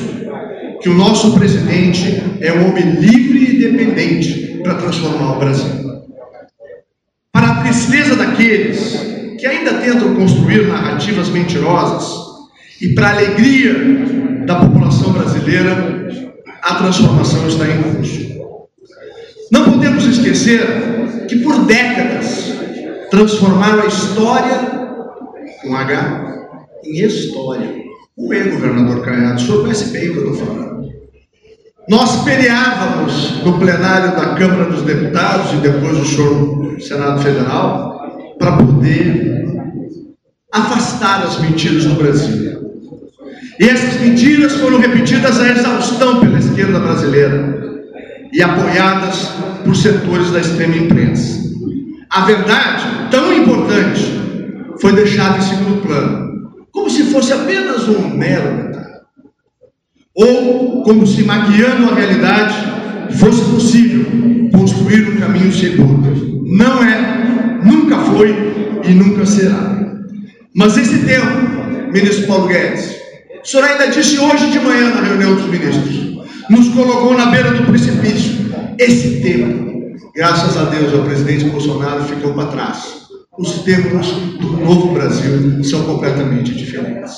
[0.82, 5.84] que o nosso presidente é um homem livre e independente para transformar o Brasil.
[7.34, 12.26] Para a tristeza daqueles que ainda tentam construir narrativas mentirosas
[12.82, 13.74] e para alegria
[14.46, 16.08] da população brasileira,
[16.62, 18.26] a transformação está em curso.
[19.52, 22.54] Não podemos esquecer que por décadas
[23.10, 24.76] transformaram a história
[25.62, 26.48] com H
[26.84, 27.86] em história.
[28.18, 30.90] O E, governador Caiado, o senhor conhece bem o que eu estou falando.
[31.88, 37.95] Nós peleávamos no plenário da Câmara dos Deputados e depois do senhor Senado Federal
[38.38, 39.46] para poder
[40.52, 42.56] afastar as mentiras do Brasil.
[43.60, 47.84] E essas mentiras foram repetidas a exaustão pela esquerda brasileira
[48.34, 49.32] e apoiadas
[49.64, 51.44] por setores da extrema imprensa.
[52.10, 54.04] A verdade, tão importante,
[54.80, 56.26] foi deixada em segundo plano
[56.76, 58.96] como se fosse apenas um mero detalhe.
[60.14, 62.54] Ou como se maquiando a realidade
[63.18, 64.06] fosse possível
[64.52, 66.04] construir um caminho seguro.
[66.46, 67.25] Não é,
[67.66, 69.76] nunca foi e nunca será.
[70.54, 72.96] Mas esse tempo, ministro Paulo Guedes,
[73.44, 77.52] o senhor ainda disse hoje de manhã na reunião dos ministros, nos colocou na beira
[77.52, 78.46] do precipício.
[78.78, 83.06] Esse tempo, graças a Deus, ao presidente Bolsonaro ficou para trás
[83.38, 87.12] os tempos do novo Brasil são completamente diferentes.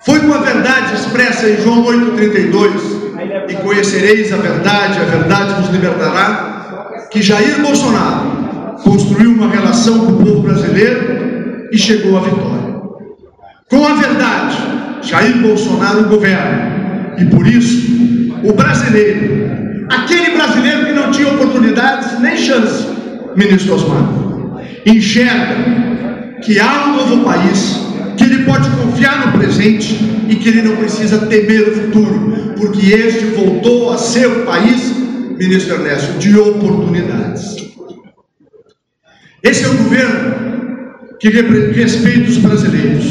[0.00, 5.70] Foi com a verdade expressa em João 8,32, e conhecereis a verdade, a verdade vos
[5.70, 8.35] libertará, que Jair Bolsonaro
[8.82, 12.76] construiu uma relação com o povo brasileiro e chegou à vitória.
[13.70, 14.56] Com a verdade,
[15.02, 22.36] Jair Bolsonaro governa, e por isso, o brasileiro, aquele brasileiro que não tinha oportunidades nem
[22.36, 22.86] chance,
[23.34, 24.08] ministro Osmar,
[24.84, 27.80] enxerga que há um novo país,
[28.16, 32.86] que ele pode confiar no presente e que ele não precisa temer o futuro, porque
[32.86, 34.92] este voltou a ser o país,
[35.36, 37.75] ministro Ernesto, de oportunidades.
[39.46, 40.34] Esse é o governo
[41.20, 43.04] que respeita os brasileiros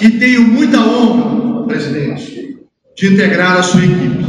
[0.00, 2.60] e tenho muita honra, presidente,
[2.96, 4.24] de integrar a sua equipe.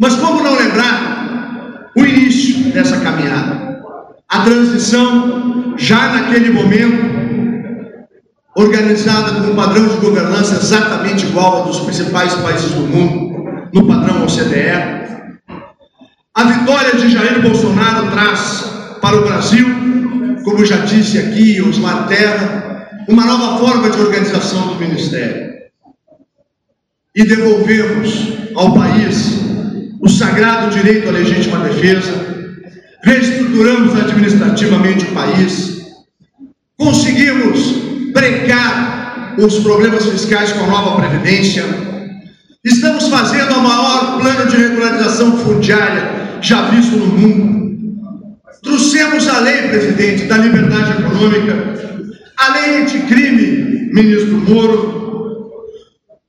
[0.00, 3.84] Mas como não lembrar o início dessa caminhada?
[4.28, 7.46] A transição, já naquele momento,
[8.56, 13.86] organizada com um padrão de governança exatamente igual ao dos principais países do mundo, no
[13.86, 14.72] padrão OCDE.
[16.34, 18.71] A vitória de Jair Bolsonaro traz
[19.02, 19.66] para o Brasil,
[20.44, 25.54] como já disse aqui Osmar Terra, uma nova forma de organização do Ministério.
[27.14, 29.40] E devolvemos ao país
[30.00, 32.12] o sagrado direito à legítima defesa,
[33.02, 35.82] reestruturamos administrativamente o país,
[36.78, 37.72] conseguimos
[38.12, 41.64] brecar os problemas fiscais com a nova Previdência,
[42.64, 47.61] estamos fazendo o maior plano de regularização fundiária já visto no mundo.
[48.62, 51.74] Trouxemos a lei, presidente, da liberdade econômica,
[52.36, 55.02] a lei anticrime, ministro Moro,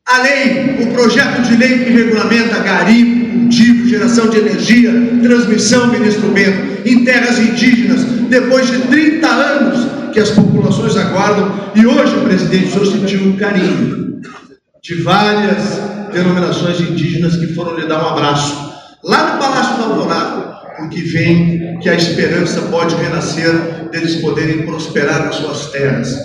[0.05, 4.91] A lei, o projeto de lei que regulamenta garimpo, cultivo, geração de energia,
[5.21, 11.85] transmissão, ministro Bento, em terras indígenas, depois de 30 anos que as populações aguardam, e
[11.85, 14.21] hoje, presidente, o senhor sentiu um carinho
[14.83, 15.79] de várias
[16.11, 21.79] denominações indígenas que foram lhe dar um abraço, lá no Palácio da Alvorada, porque vem
[21.79, 26.17] que a esperança pode renascer deles poderem prosperar nas suas terras,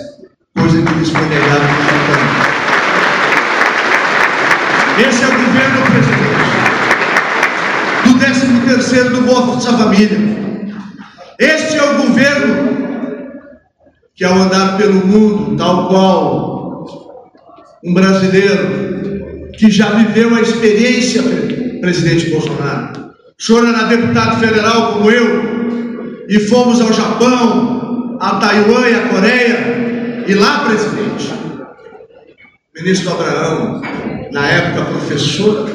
[0.55, 2.69] coisa que lhes foi negada
[4.99, 6.49] esse é o governo, presidente,
[8.03, 10.17] do 13 terceiro do Bolsa Família.
[11.39, 12.69] Este é o governo
[14.13, 16.85] que ao andar pelo mundo, tal qual
[17.81, 21.23] um brasileiro que já viveu a experiência,
[21.79, 23.08] presidente Bolsonaro.
[23.39, 29.07] O senhor era deputado federal como eu, e fomos ao Japão, a Taiwan e a
[29.07, 31.33] Coreia, e lá, presidente,
[32.75, 33.81] ministro Abraão,
[34.33, 35.69] na época professor,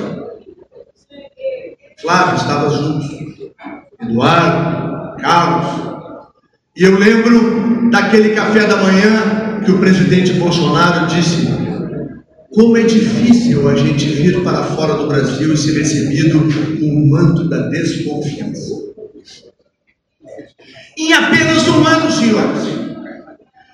[2.02, 3.54] Flávio estava junto,
[4.02, 5.94] Eduardo, Carlos.
[6.76, 11.63] E eu lembro daquele café da manhã que o presidente Bolsonaro disse:
[12.54, 16.38] como é difícil a gente vir para fora do Brasil e ser recebido
[16.78, 18.74] com o manto da desconfiança.
[20.96, 22.62] Em apenas um ano, senhores.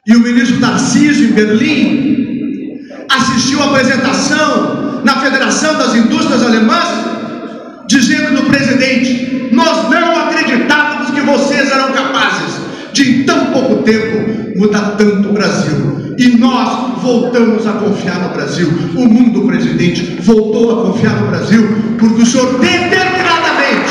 [0.07, 8.41] E o ministro Tarcísio, em Berlim, assistiu a apresentação na Federação das Indústrias Alemãs, dizendo
[8.41, 12.60] do presidente: Nós não acreditávamos que vocês eram capazes
[13.01, 16.15] de, em tão pouco tempo, mudar tanto o Brasil.
[16.19, 18.69] E nós voltamos a confiar no Brasil.
[18.95, 21.67] O mundo, presidente, voltou a confiar no Brasil,
[21.99, 23.91] porque o senhor determinadamente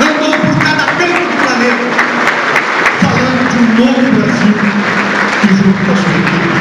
[0.00, 1.84] andou por cada canto do planeta,
[3.00, 4.52] falando de um novo Brasil
[5.40, 6.54] que, junto com a sua equipe,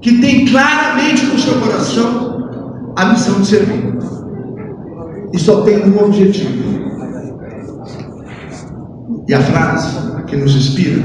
[0.00, 3.98] que tem claramente no seu coração a missão de servir.
[5.32, 6.77] E só tem um objetivo.
[9.28, 11.02] E a frase que nos inspira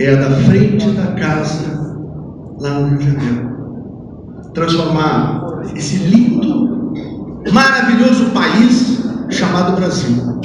[0.00, 2.00] é a da frente da casa,
[2.58, 3.48] lá no Rio de Janeiro.
[4.54, 6.94] Transformar esse lindo,
[7.52, 10.40] maravilhoso país chamado Brasil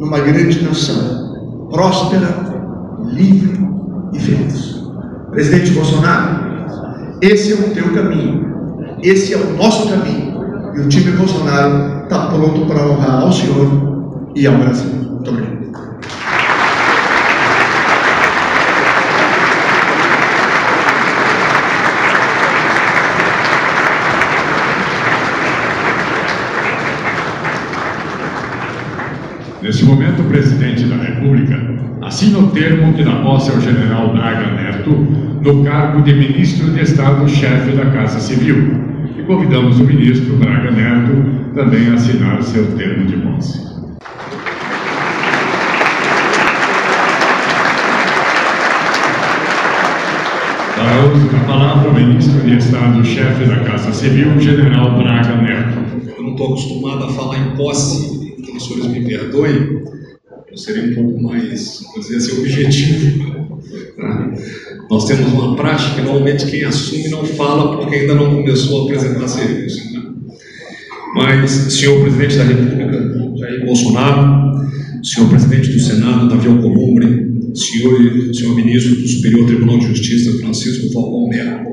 [0.00, 2.26] numa grande nação, próspera,
[3.04, 3.64] livre
[4.12, 4.82] e feliz.
[5.30, 6.44] Presidente Bolsonaro,
[7.20, 10.40] esse é o teu caminho, esse é o nosso caminho.
[10.74, 14.90] E o time Bolsonaro está pronto para honrar ao Senhor e ao Brasil.
[14.90, 15.60] Muito obrigado.
[29.62, 31.54] Neste momento, o presidente da República
[32.20, 36.82] assina o termo que dá posse ao general Braga Neto no cargo de ministro de
[36.82, 38.58] Estado-chefe da Casa Civil.
[39.16, 43.70] E convidamos o ministro Braga Neto também a assinar seu termo de posse.
[51.14, 55.78] Uso da palavra o ministro de Estado-chefe da Casa Civil, general Braga Neto.
[56.18, 59.99] Eu não estou acostumado a falar em posse, então os senhores me perdoem
[60.50, 63.24] eu seria um pouco mais, vou dizer assim, objetivo.
[63.96, 64.32] Tá?
[64.90, 68.84] Nós temos uma prática que normalmente quem assume não fala porque ainda não começou a
[68.84, 69.92] apresentar serviço.
[69.92, 70.02] Né?
[71.14, 74.68] Mas, senhor presidente da República, Jair Bolsonaro,
[75.04, 80.92] senhor presidente do Senado, Davi Alcolumbre, senhor, senhor ministro do Superior Tribunal de Justiça, Francisco
[80.92, 81.70] Falcão Neto,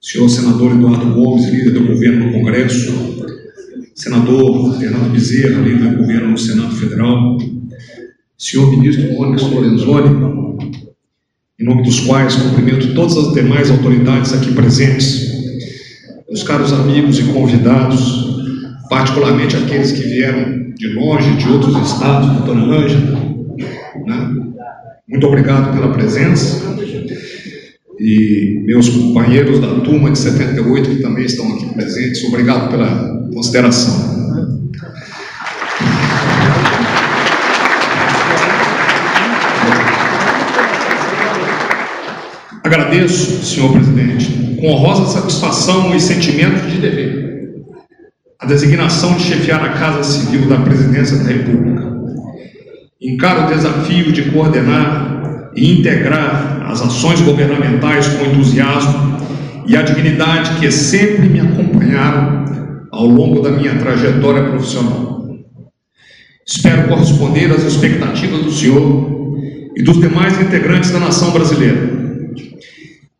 [0.00, 2.92] senhor senador Eduardo Gomes, líder do governo no Congresso,
[3.94, 7.36] senador Fernando Bezerra, líder do governo no Senado Federal,
[8.36, 10.78] senhor ministro Onyx Lorenzoni,
[11.58, 15.28] em nome dos quais cumprimento todas as demais autoridades aqui presentes,
[16.28, 18.38] meus caros amigos e convidados,
[18.88, 23.18] particularmente aqueles que vieram de longe, de outros estados, doutora Ângela,
[24.06, 24.34] né?
[25.08, 26.68] muito obrigado pela presença,
[27.98, 34.17] e meus companheiros da turma de 78 que também estão aqui presentes, obrigado pela consideração.
[42.78, 47.56] Agradeço, senhor presidente, com honrosa satisfação e sentimento de dever,
[48.38, 51.92] a designação de chefiar a Casa Civil da Presidência da República.
[53.02, 59.18] Encaro o desafio de coordenar e integrar as ações governamentais com entusiasmo
[59.66, 62.44] e a dignidade que sempre me acompanharam
[62.92, 65.26] ao longo da minha trajetória profissional.
[66.46, 69.34] Espero corresponder às expectativas do senhor
[69.76, 71.87] e dos demais integrantes da nação brasileira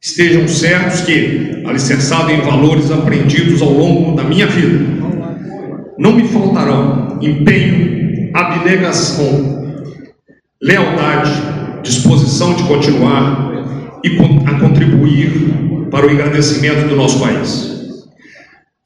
[0.01, 4.79] Estejam certos que, alicerçado em valores aprendidos ao longo da minha vida,
[5.99, 9.75] não me faltarão empenho, abnegação,
[10.63, 11.33] lealdade,
[11.83, 13.49] disposição de continuar
[14.05, 17.77] e a contribuir para o engrandecimento do nosso país.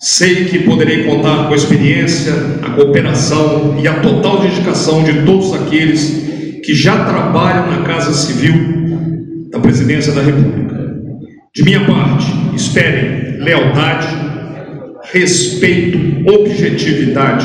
[0.00, 2.32] Sei que poderei contar com a experiência,
[2.62, 8.54] a cooperação e a total dedicação de todos aqueles que já trabalham na Casa Civil
[9.50, 10.61] da Presidência da República.
[11.54, 12.24] De minha parte,
[12.56, 14.08] esperem lealdade,
[15.12, 17.44] respeito, objetividade,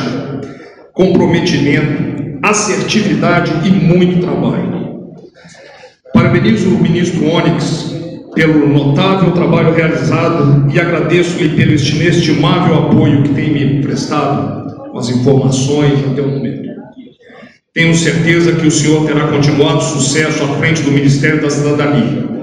[0.94, 5.12] comprometimento, assertividade e muito trabalho.
[6.14, 7.98] Parabenizo o ministro Onyx
[8.34, 15.10] pelo notável trabalho realizado e agradeço-lhe pelo inestimável apoio que tem me prestado com as
[15.10, 16.70] informações até o momento.
[17.74, 22.37] Tenho certeza que o senhor terá continuado sucesso à frente do Ministério da Cidadania.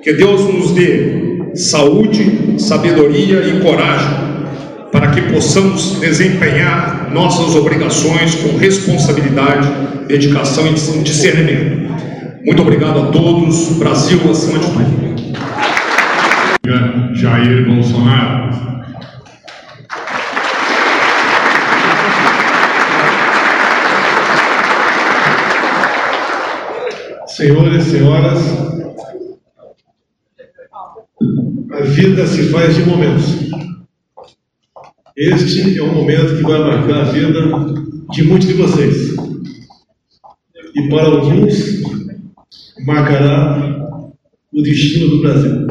[0.00, 4.28] Que Deus nos dê saúde, sabedoria e coragem
[4.92, 9.68] para que possamos desempenhar nossas obrigações com responsabilidade,
[10.06, 11.92] dedicação e discernimento.
[12.44, 13.76] Muito obrigado a todos.
[13.76, 14.88] Brasil acima de tudo.
[17.14, 18.56] Jair Bolsonaro.
[27.26, 28.77] Senhores senhoras,
[31.78, 33.24] a vida se faz de momentos.
[35.16, 37.40] Este é um momento que vai marcar a vida
[38.10, 39.14] de muitos de vocês.
[40.74, 41.82] E para alguns,
[42.84, 44.10] marcará
[44.52, 45.68] o destino do Brasil.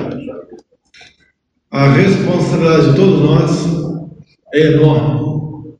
[1.72, 3.68] A responsabilidade de todos nós
[4.54, 5.76] é enorme.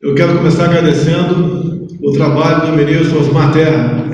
[0.00, 4.06] Eu quero começar agradecendo o trabalho do ministro Osmar Terra,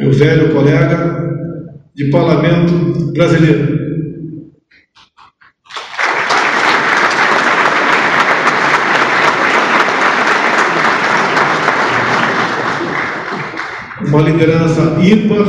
[0.00, 1.37] meu velho colega
[1.98, 3.76] de parlamento brasileiro.
[14.06, 15.44] Uma liderança ímpar,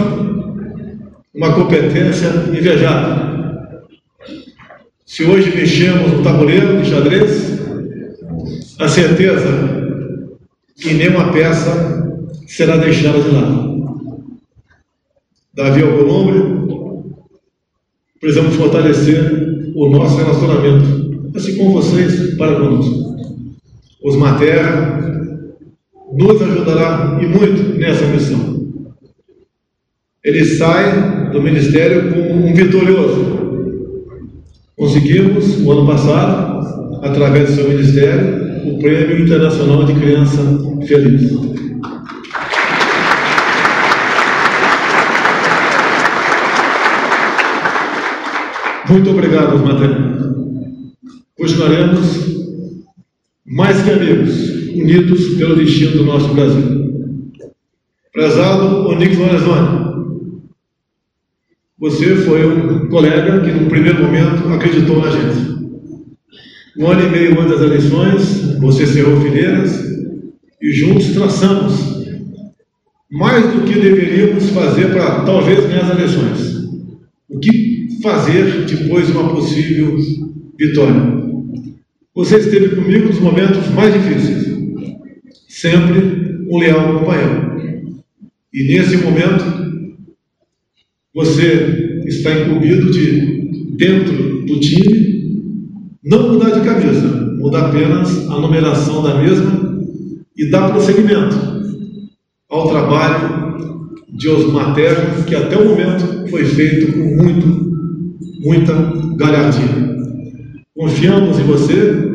[1.35, 3.83] uma competência invejável.
[5.05, 7.59] Se hoje mexemos no tabuleiro de xadrez,
[8.79, 9.51] a certeza
[10.75, 13.78] que nenhuma peça será deixada de lado.
[15.59, 16.41] Davi Alcolumbre,
[18.17, 23.17] precisamos fortalecer o nosso relacionamento, assim como vocês para conosco.
[24.01, 25.35] Os Materra
[26.13, 28.69] nos ajudará e muito nessa missão.
[30.23, 33.25] Ele sai do ministério como um vitorioso.
[34.77, 40.41] Conseguimos, o ano passado, através do seu ministério, o Prêmio Internacional de Criança
[40.87, 41.68] Feliz.
[48.89, 50.19] Muito obrigado, Matheus.
[51.37, 52.49] Continuaremos
[53.45, 56.89] mais que amigos, unidos pelo destino do nosso Brasil.
[58.11, 60.17] Prezado Onix Lorenzoni,
[61.77, 65.59] você foi um colega que, no primeiro momento, acreditou na gente.
[66.75, 69.83] Um ano e meio antes das eleições, você cerrou fileiras
[70.59, 72.03] e juntos traçamos
[73.11, 76.67] mais do que deveríamos fazer para talvez ganhar as eleições.
[77.29, 77.68] O que
[78.01, 79.97] fazer depois de uma possível
[80.57, 81.19] vitória?
[82.15, 84.55] Você esteve comigo nos momentos mais difíceis,
[85.47, 87.49] sempre um leal companheiro.
[88.53, 89.45] E nesse momento,
[91.13, 95.59] você está incumbido de, dentro do time,
[96.03, 99.79] não mudar de camisa, mudar apenas a numeração da mesma
[100.35, 101.35] e dar prosseguimento
[102.49, 107.68] ao trabalho de Osmar Terra, que até o momento foi feito com muito,
[108.39, 108.73] muita
[109.17, 109.99] galhardia.
[110.75, 112.09] Confiamos em você,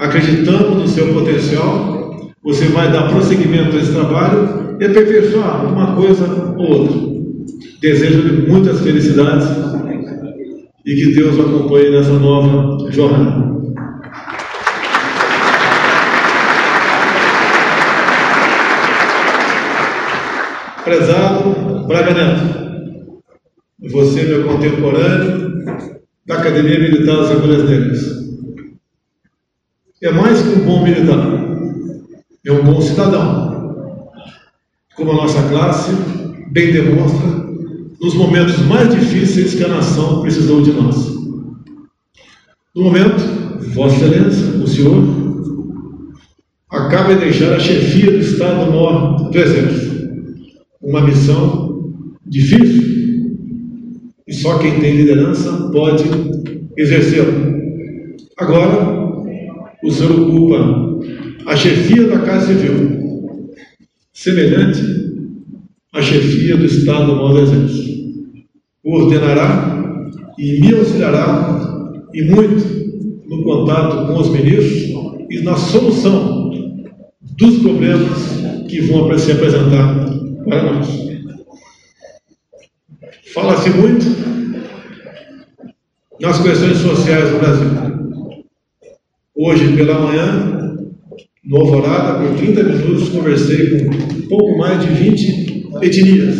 [0.00, 6.54] acreditamos no seu potencial, você vai dar prosseguimento a esse trabalho e aperfeiçoar uma coisa
[6.56, 6.96] ou outra.
[7.82, 9.46] Desejo-lhe muitas felicidades
[10.86, 13.58] e que Deus o acompanhe nessa nova jornada.
[20.82, 22.68] Prezado Braga Neto,
[23.90, 25.47] você, meu contemporâneo
[26.26, 28.18] da Academia Militar das Agulhas Negras.
[30.02, 31.26] É mais que um bom militar,
[32.46, 34.10] é um bom cidadão,
[34.94, 35.90] como a nossa classe
[36.50, 37.28] bem demonstra
[38.00, 40.96] nos momentos mais difíceis que a nação precisou de nós.
[42.74, 43.18] No momento,
[43.74, 45.18] Vossa Excelência, o senhor,
[46.70, 49.88] acaba de deixar a chefia do Estado-Maior do Exército.
[50.80, 51.92] uma missão
[52.24, 52.87] difícil
[54.48, 56.04] só quem tem liderança pode
[56.74, 57.34] exercê-la.
[58.38, 59.12] Agora,
[59.84, 60.56] o senhor ocupa
[61.44, 63.52] a chefia da Casa Civil,
[64.10, 64.80] semelhante
[65.92, 67.98] à chefia do Estado-Maior do Exército.
[68.82, 74.94] Ordenará e me auxiliará e muito no contato com os ministros
[75.28, 76.50] e na solução
[77.20, 78.18] dos problemas
[78.66, 80.08] que vão se apresentar
[80.46, 80.88] para nós.
[83.34, 84.27] Fala-se muito
[86.20, 87.68] nas questões sociais do Brasil.
[89.36, 90.76] Hoje pela manhã,
[91.44, 96.36] no Alvorada, por 30 minutos, conversei com pouco mais de 20 etnias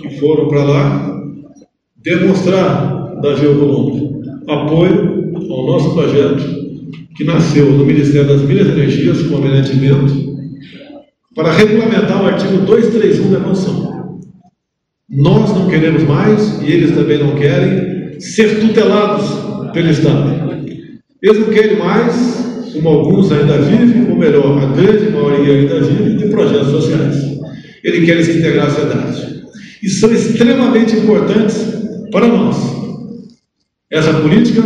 [0.00, 1.22] que foram para lá
[1.96, 6.64] demonstrar, Davi Alcolumbre, apoio ao nosso projeto
[7.16, 10.34] que nasceu no Ministério das Minas e Energias, com o Almirante
[11.34, 14.20] para regulamentar o artigo 231 da Constituição.
[15.08, 20.44] Nós não queremos mais, e eles também não querem, ser tutelados pelo Estado.
[21.22, 26.16] Eles não querem mais, como alguns ainda vivem, ou melhor, a grande maioria ainda vive,
[26.16, 27.16] de projetos sociais.
[27.82, 29.44] Eles querem se integrar à sociedade.
[29.82, 31.56] E são extremamente importantes
[32.10, 32.56] para nós.
[33.90, 34.62] Essa política,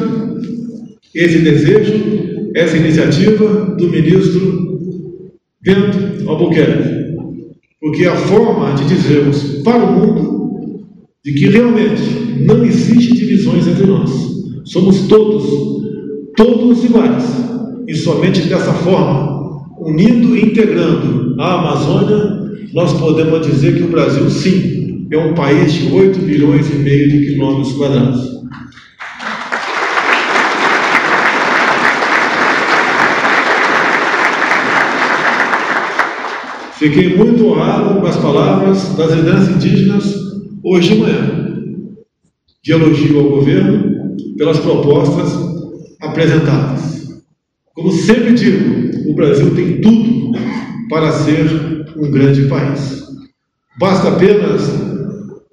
[1.14, 4.90] esse desejo, essa iniciativa do ministro
[5.60, 6.98] Bento Albuquerque.
[7.80, 10.37] Porque a forma de dizermos para o mundo
[11.28, 12.02] de que realmente
[12.40, 14.10] não existe divisões entre nós.
[14.64, 15.44] Somos todos
[16.34, 17.22] todos iguais.
[17.86, 24.30] E somente dessa forma, unindo e integrando a Amazônia, nós podemos dizer que o Brasil,
[24.30, 28.38] sim, é um país de 8 bilhões e meio de quilômetros quadrados.
[36.78, 40.27] Fiquei muito honrado com as palavras das lideranças indígenas
[40.62, 41.48] hoje de manhã,
[42.62, 45.32] de elogio ao governo pelas propostas
[46.00, 47.08] apresentadas.
[47.74, 50.32] Como sempre digo, o Brasil tem tudo
[50.88, 53.04] para ser um grande país.
[53.78, 54.62] Basta apenas,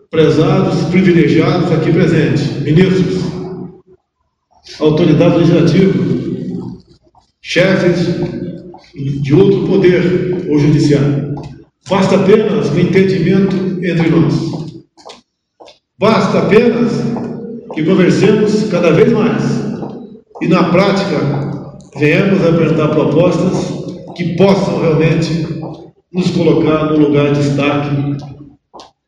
[0.10, 3.24] prezados, privilegiados aqui presentes, ministros,
[4.80, 5.94] autoridade legislativa,
[7.42, 8.08] chefes
[9.22, 11.36] de outro poder ou judiciário.
[11.88, 14.75] Basta apenas o entendimento entre nós.
[15.98, 16.92] Basta apenas
[17.74, 19.44] que conversemos cada vez mais
[20.42, 25.48] e na prática venhamos apresentar propostas que possam realmente
[26.12, 27.96] nos colocar no lugar de destaque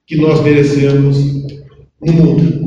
[0.06, 1.18] que nós merecemos
[2.02, 2.66] no mundo.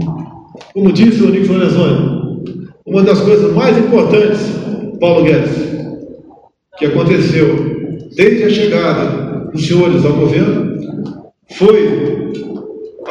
[0.75, 2.43] Como disse o Nick Lorenzoni,
[2.85, 4.41] uma das coisas mais importantes,
[5.01, 5.57] Paulo Guedes,
[6.77, 7.57] que aconteceu
[8.15, 10.79] desde a chegada dos senhores ao governo,
[11.53, 12.21] foi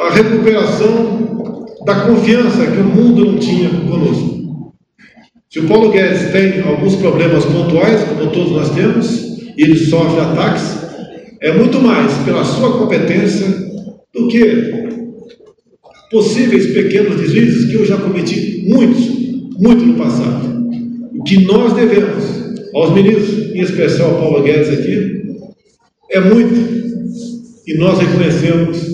[0.00, 4.72] a recuperação da confiança que o mundo não tinha conosco.
[5.50, 9.20] Se o Paulo Guedes tem alguns problemas pontuais, como todos nós temos,
[9.56, 10.78] e ele sofre ataques,
[11.42, 13.46] é muito mais pela sua competência
[14.14, 15.00] do que
[16.10, 19.06] possíveis pequenos deslizes que eu já cometi muitos,
[19.58, 20.70] muito no passado.
[21.14, 22.24] O que nós devemos
[22.74, 25.22] aos ministros, em especial ao Paulo Guedes aqui,
[26.10, 26.80] é muito.
[27.66, 28.89] E nós reconhecemos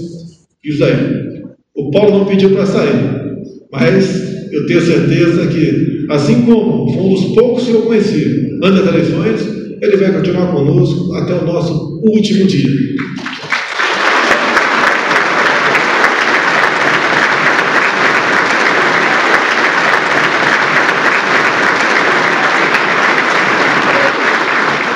[0.67, 1.43] isso aí.
[1.77, 3.37] O Paulo não pediu para sair,
[3.71, 8.95] mas eu tenho certeza que, assim como um dos poucos que eu conheci antes das
[8.95, 12.97] eleições, ele vai continuar conosco até o nosso último dia.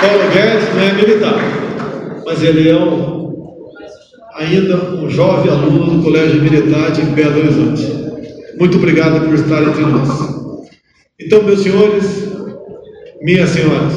[0.01, 3.20] Paulo Guedes não é militar, mas ele é um,
[4.41, 7.82] ainda um jovem aluno do Colégio Militar de Belo Horizonte.
[8.59, 10.09] Muito obrigado por estar entre nós.
[11.20, 12.05] Então, meus senhores,
[13.20, 13.93] minhas senhoras,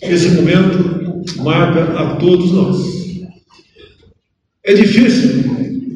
[0.00, 2.76] esse momento marca a todos nós.
[4.64, 5.42] É difícil,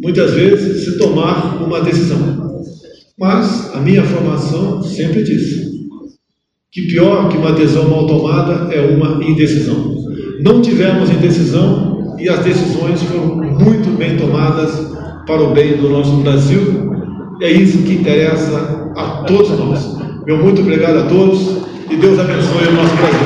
[0.02, 2.66] muitas vezes, se tomar uma decisão,
[3.16, 5.70] mas a minha formação sempre disse
[6.72, 9.94] que pior que uma decisão mal tomada é uma indecisão.
[10.40, 11.91] Não tivemos indecisão
[12.22, 14.92] e as decisões foram muito bem tomadas
[15.26, 16.92] para o bem do nosso Brasil
[17.40, 19.98] é isso que interessa a todos nós.
[20.24, 23.18] Meu muito obrigado a todos e Deus abençoe o nosso Brasil.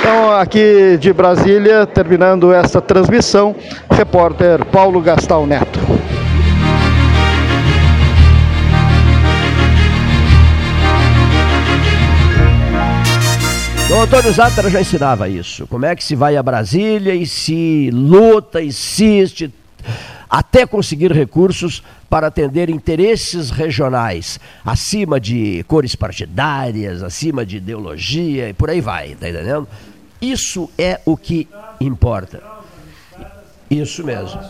[0.00, 3.54] Então, aqui de Brasília, terminando esta transmissão,
[3.88, 5.97] repórter Paulo Gastal Neto.
[13.98, 15.66] O Antônio Zátera já ensinava isso.
[15.66, 19.52] Como é que se vai a Brasília e se luta, insiste,
[20.30, 28.52] até conseguir recursos para atender interesses regionais, acima de cores partidárias, acima de ideologia e
[28.52, 29.66] por aí vai, tá entendendo?
[30.22, 31.48] Isso é o que
[31.80, 32.40] importa.
[33.68, 34.40] Isso mesmo.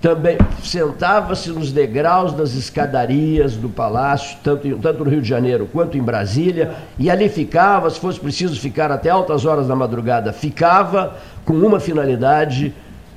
[0.00, 5.98] Também sentava-se nos degraus das escadarias do palácio, tanto, tanto no Rio de Janeiro quanto
[5.98, 11.16] em Brasília, e ali ficava, se fosse preciso ficar até altas horas da madrugada, ficava
[11.44, 12.72] com uma finalidade: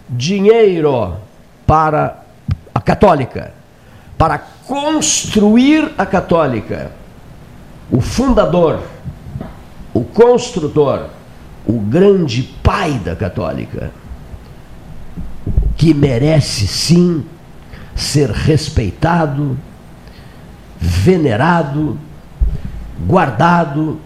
[0.09, 1.17] dinheiro
[1.67, 2.23] para
[2.73, 3.53] a católica,
[4.17, 6.91] para construir a católica.
[7.91, 8.79] O fundador,
[9.93, 11.09] o construtor,
[11.63, 13.91] o grande pai da católica
[15.81, 17.25] que merece sim
[17.95, 19.57] ser respeitado,
[20.79, 21.97] venerado,
[23.07, 23.97] guardado,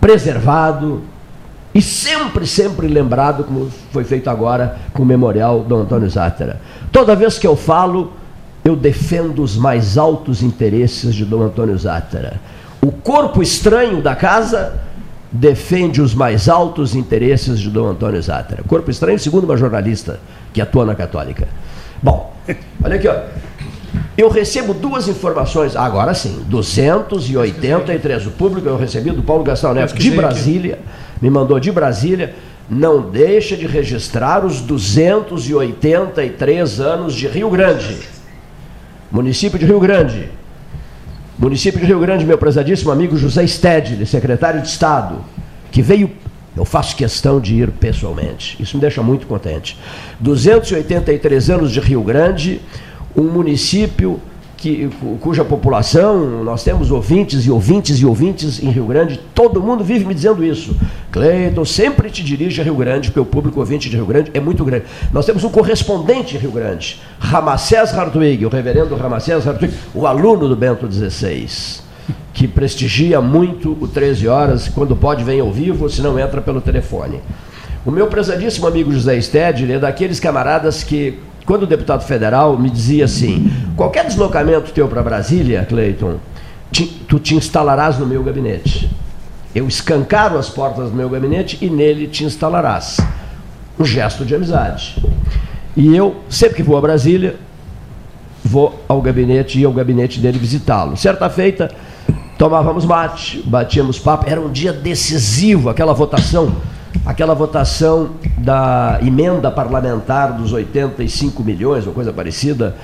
[0.00, 1.02] preservado
[1.74, 6.58] e sempre, sempre lembrado, como foi feito agora com o memorial do Antônio Zátera.
[6.90, 8.14] Toda vez que eu falo,
[8.64, 12.40] eu defendo os mais altos interesses de Dom Antônio Zátera.
[12.80, 14.80] O corpo estranho da casa
[15.34, 18.62] defende os mais altos interesses de Dom Antônio Zátera.
[18.62, 20.20] Corpo estranho, segundo uma jornalista
[20.52, 21.48] que atua na Católica.
[22.00, 22.32] Bom,
[22.82, 23.16] olha aqui, ó.
[24.16, 28.28] Eu recebo duas informações, agora sim, 283.
[28.28, 30.78] O público eu recebi do Paulo Gastão Neto de Brasília,
[31.20, 32.32] me mandou de Brasília.
[32.70, 37.98] Não deixa de registrar os 283 anos de Rio Grande.
[39.10, 40.28] Município de Rio Grande.
[41.44, 45.16] Município de Rio Grande, meu prezadíssimo amigo José Stedley, secretário de Estado,
[45.70, 46.10] que veio
[46.56, 48.56] eu faço questão de ir pessoalmente.
[48.58, 49.76] Isso me deixa muito contente.
[50.20, 52.62] 283 anos de Rio Grande,
[53.14, 54.18] um município
[54.56, 54.88] que,
[55.20, 60.04] cuja população, nós temos ouvintes e ouvintes e ouvintes em Rio Grande, todo mundo vive
[60.04, 60.76] me dizendo isso.
[61.10, 64.40] Cleiton, sempre te dirige a Rio Grande, porque o público ouvinte de Rio Grande é
[64.40, 64.86] muito grande.
[65.12, 70.48] Nós temos um correspondente em Rio Grande, Ramacés Hartwig, o reverendo Ramacés Hartwig, o aluno
[70.48, 71.84] do Bento XVI
[72.34, 76.60] que prestigia muito o 13 horas, quando pode vem ao vivo, se não entra pelo
[76.60, 77.20] telefone.
[77.86, 82.70] O meu prezadíssimo amigo José Stedley é daqueles camaradas que, quando o deputado federal me
[82.70, 86.18] dizia assim, qualquer deslocamento teu para Brasília, Cleiton,
[87.06, 88.90] tu te instalarás no meu gabinete.
[89.54, 92.98] Eu escancaro as portas do meu gabinete e nele te instalarás.
[93.78, 94.96] Um gesto de amizade.
[95.76, 97.36] E eu, sempre que vou a Brasília,
[98.44, 100.96] vou ao gabinete e ao gabinete dele visitá-lo.
[100.96, 101.70] Certa feita,
[102.36, 106.56] tomávamos mate, batíamos papo, era um dia decisivo, aquela votação,
[107.04, 112.76] aquela votação da emenda parlamentar dos 85 milhões, uma coisa parecida,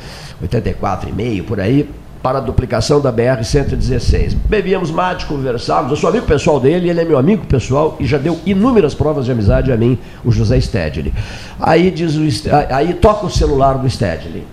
[0.42, 1.88] 84,5 por aí,
[2.22, 4.36] para a duplicação da BR-116.
[4.48, 8.18] Bebíamos mate, conversávamos, eu sou amigo pessoal dele, ele é meu amigo pessoal e já
[8.18, 11.12] deu inúmeras provas de amizade a mim, o José Stedley.
[11.58, 12.22] Aí, diz o,
[12.70, 14.44] aí toca o celular do Stedley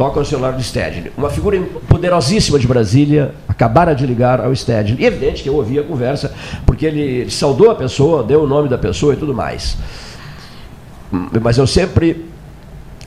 [0.00, 1.12] toca o celular do Stedley.
[1.14, 4.96] Uma figura poderosíssima de Brasília acabara de ligar ao Stedley.
[4.98, 6.32] E é evidente que eu ouvi a conversa,
[6.64, 9.76] porque ele saudou a pessoa, deu o nome da pessoa e tudo mais.
[11.42, 12.24] Mas eu sempre,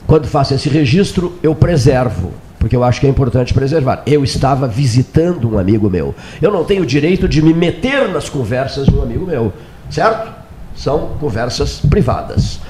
[0.06, 4.04] quando faço esse registro, eu preservo, porque eu acho que é importante preservar.
[4.06, 6.14] Eu estava visitando um amigo meu.
[6.40, 9.52] Eu não tenho direito de me meter nas conversas de um amigo meu,
[9.90, 10.32] certo?
[10.76, 12.60] São conversas privadas.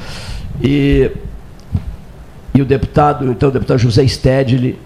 [0.63, 1.11] E
[2.55, 4.79] e o deputado, então o deputado José Stedley,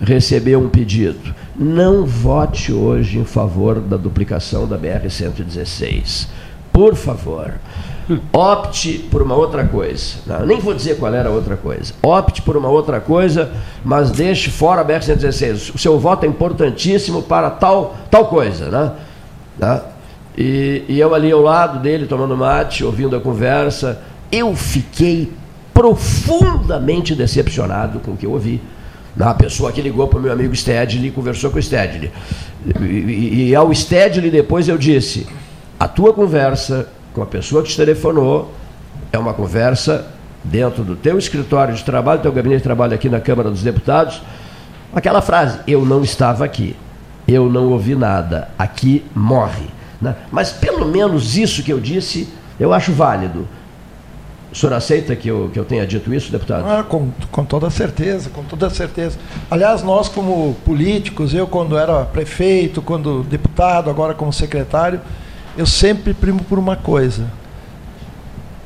[0.00, 1.34] recebeu um pedido.
[1.56, 6.28] Não vote hoje em favor da duplicação da BR-116.
[6.72, 7.54] Por favor,
[8.32, 10.18] opte por uma outra coisa.
[10.26, 11.94] Não, nem vou dizer qual era a outra coisa.
[12.02, 13.50] Opte por uma outra coisa,
[13.84, 15.74] mas deixe fora a BR-116.
[15.74, 18.68] O seu voto é importantíssimo para tal, tal coisa.
[18.68, 18.92] Né?
[19.58, 19.84] Tá?
[20.36, 25.32] E, e eu ali ao lado dele, tomando mate, ouvindo a conversa, eu fiquei
[25.76, 28.62] profundamente decepcionado com o que eu ouvi.
[29.20, 32.10] A pessoa que ligou para o meu amigo Stedley e conversou com o Stedley.
[32.80, 35.26] E, e, ao Stedley depois eu disse,
[35.78, 38.54] a tua conversa com a pessoa que te telefonou
[39.12, 40.06] é uma conversa
[40.42, 44.22] dentro do teu escritório de trabalho, teu gabinete de trabalho aqui na Câmara dos Deputados,
[44.94, 46.74] aquela frase, eu não estava aqui,
[47.28, 49.66] eu não ouvi nada, aqui morre.
[50.00, 50.14] Né?
[50.30, 53.46] Mas pelo menos isso que eu disse, eu acho válido.
[54.56, 56.64] O senhor aceita que eu, que eu tenha dito isso, deputado?
[56.66, 59.18] Ah, com, com toda certeza, com toda certeza.
[59.50, 64.98] Aliás, nós como políticos, eu quando era prefeito, quando deputado, agora como secretário,
[65.58, 67.26] eu sempre primo por uma coisa: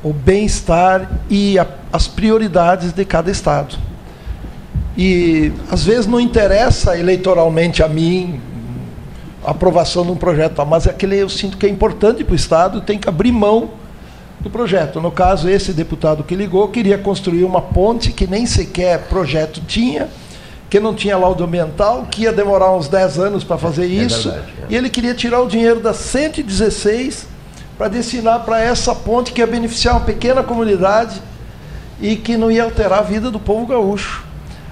[0.01, 3.75] o bem-estar e a, as prioridades de cada estado.
[4.97, 8.39] E às vezes não interessa eleitoralmente a mim
[9.43, 12.97] aprovação de um projeto, mas aquele eu sinto que é importante para o Estado, tem
[12.97, 13.80] que abrir mão
[14.41, 14.99] do projeto.
[14.99, 20.09] No caso, esse deputado que ligou queria construir uma ponte que nem sequer projeto tinha,
[20.69, 24.31] que não tinha laudo ambiental, que ia demorar uns 10 anos para fazer isso, é
[24.31, 24.65] verdade, é.
[24.69, 27.27] e ele queria tirar o dinheiro das 116
[27.77, 31.21] para destinar para essa ponte que ia beneficiar uma pequena comunidade
[31.99, 34.23] e que não ia alterar a vida do povo gaúcho.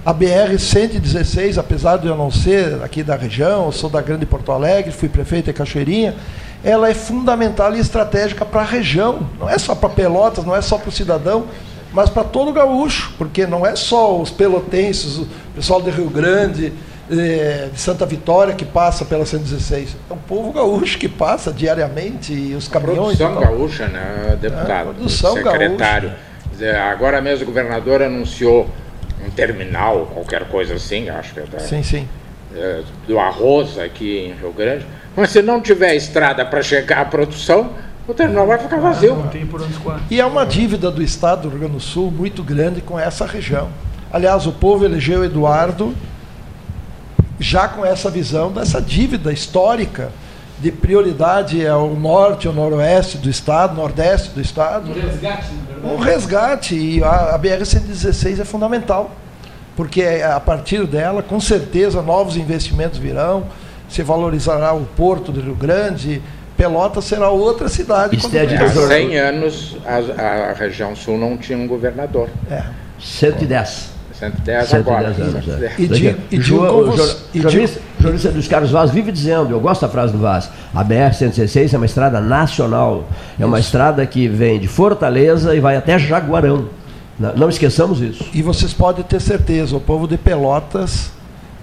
[0.05, 4.51] A BR-116, apesar de eu não ser aqui da região, eu sou da Grande Porto
[4.51, 6.15] Alegre, fui prefeito em Cachoeirinha,
[6.63, 9.27] ela é fundamental e estratégica para a região.
[9.39, 11.45] Não é só para Pelotas, não é só para o cidadão,
[11.93, 16.09] mas para todo o gaúcho, porque não é só os pelotenses, o pessoal de Rio
[16.09, 16.73] Grande,
[17.09, 19.95] eh, de Santa Vitória que passa pela 116.
[20.09, 23.17] É o povo gaúcho que passa diariamente e os caminhões.
[23.17, 24.91] Produção gaúcha, né, deputado?
[24.91, 26.09] É, produção secretário.
[26.59, 26.83] Gaúcha.
[26.91, 28.69] Agora mesmo o governador anunciou
[29.25, 32.07] um terminal, qualquer coisa assim, acho que é da, sim, sim.
[32.55, 34.85] É, do arroz aqui em Rio Grande.
[35.19, 37.71] Mas se não tiver estrada para chegar à produção,
[38.07, 39.17] o terminal vai ficar vazio.
[39.17, 39.73] Não tem por onde
[40.09, 43.25] E é uma dívida do Estado do Rio Grande do Sul muito grande com essa
[43.25, 43.67] região.
[44.13, 45.93] Aliás, o povo elegeu Eduardo
[47.37, 50.09] já com essa visão dessa dívida histórica
[50.57, 54.89] de prioridade ao norte, ao noroeste do estado, nordeste do estado.
[54.89, 55.47] Um resgate,
[55.83, 56.75] Um resgate.
[56.75, 59.11] E a, a BR-116 é fundamental,
[59.75, 63.47] porque é, a partir dela, com certeza, novos investimentos virão,
[63.89, 66.21] se valorizará o porto do Rio Grande,
[66.55, 68.17] Pelotas será outra cidade.
[68.17, 72.29] Há 100 anos a, a, região sul não tinha um governador.
[72.51, 72.63] É.
[72.99, 73.91] 110.
[74.13, 75.07] 110, 110 agora.
[75.07, 75.63] Anos, 110.
[75.63, 75.73] É.
[75.77, 76.93] E, de, e, de, o, o,
[77.33, 80.83] e jornalista, jornalista dos Carlos Vaz vive dizendo, eu gosto da frase do Vaz, a
[80.83, 83.07] BR-116 é uma estrada nacional,
[83.39, 83.67] é uma isso.
[83.67, 86.67] estrada que vem de Fortaleza e vai até Jaguarão.
[87.17, 88.25] Não, não esqueçamos isso.
[88.33, 91.11] E vocês podem ter certeza, o povo de Pelotas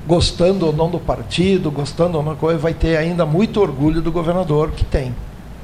[0.07, 4.12] gostando ou não do partido, gostando ou não coisa, vai ter ainda muito orgulho do
[4.12, 5.14] governador que tem.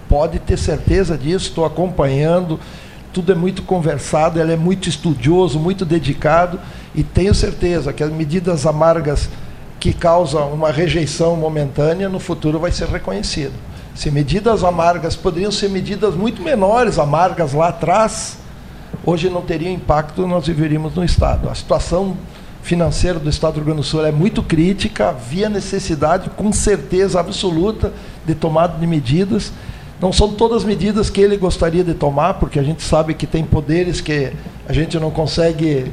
[0.09, 2.59] Pode ter certeza disso, estou acompanhando,
[3.12, 6.59] tudo é muito conversado, ele é muito estudioso, muito dedicado
[6.95, 9.28] e tenho certeza que as medidas amargas
[9.78, 13.55] que causam uma rejeição momentânea no futuro vai ser reconhecido.
[13.95, 18.38] Se medidas amargas poderiam ser medidas muito menores, amargas lá atrás,
[19.05, 21.49] hoje não teria impacto, nós viveríamos no Estado.
[21.49, 22.16] A situação
[22.62, 27.18] financeira do Estado do Rio Grande do Sul é muito crítica, havia necessidade, com certeza
[27.18, 27.92] absoluta,
[28.24, 29.52] de tomada de medidas.
[30.00, 33.44] Não são todas medidas que ele gostaria de tomar, porque a gente sabe que tem
[33.44, 34.32] poderes que
[34.68, 35.92] a gente não consegue.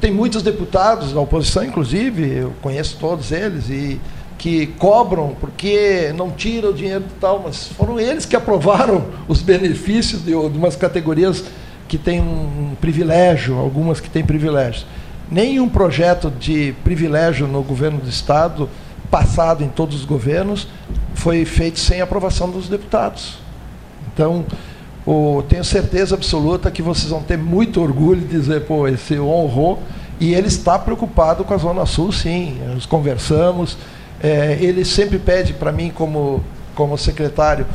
[0.00, 4.00] Tem muitos deputados da oposição, inclusive, eu conheço todos eles, e
[4.38, 9.40] que cobram porque não tira o dinheiro e tal, mas foram eles que aprovaram os
[9.42, 11.44] benefícios de, de umas categorias
[11.88, 14.86] que têm um privilégio, algumas que têm privilégios.
[15.30, 18.68] Nenhum projeto de privilégio no governo do Estado,
[19.10, 20.68] passado em todos os governos,
[21.14, 23.38] foi feito sem aprovação dos deputados.
[24.12, 24.44] Então,
[25.04, 29.82] o, tenho certeza absoluta que vocês vão ter muito orgulho de dizer, pô, esse honrou.
[30.18, 32.58] E ele está preocupado com a Zona Sul, sim.
[32.72, 33.76] Nós conversamos.
[34.20, 36.42] É, ele sempre pede para mim, como,
[36.74, 37.66] como secretário,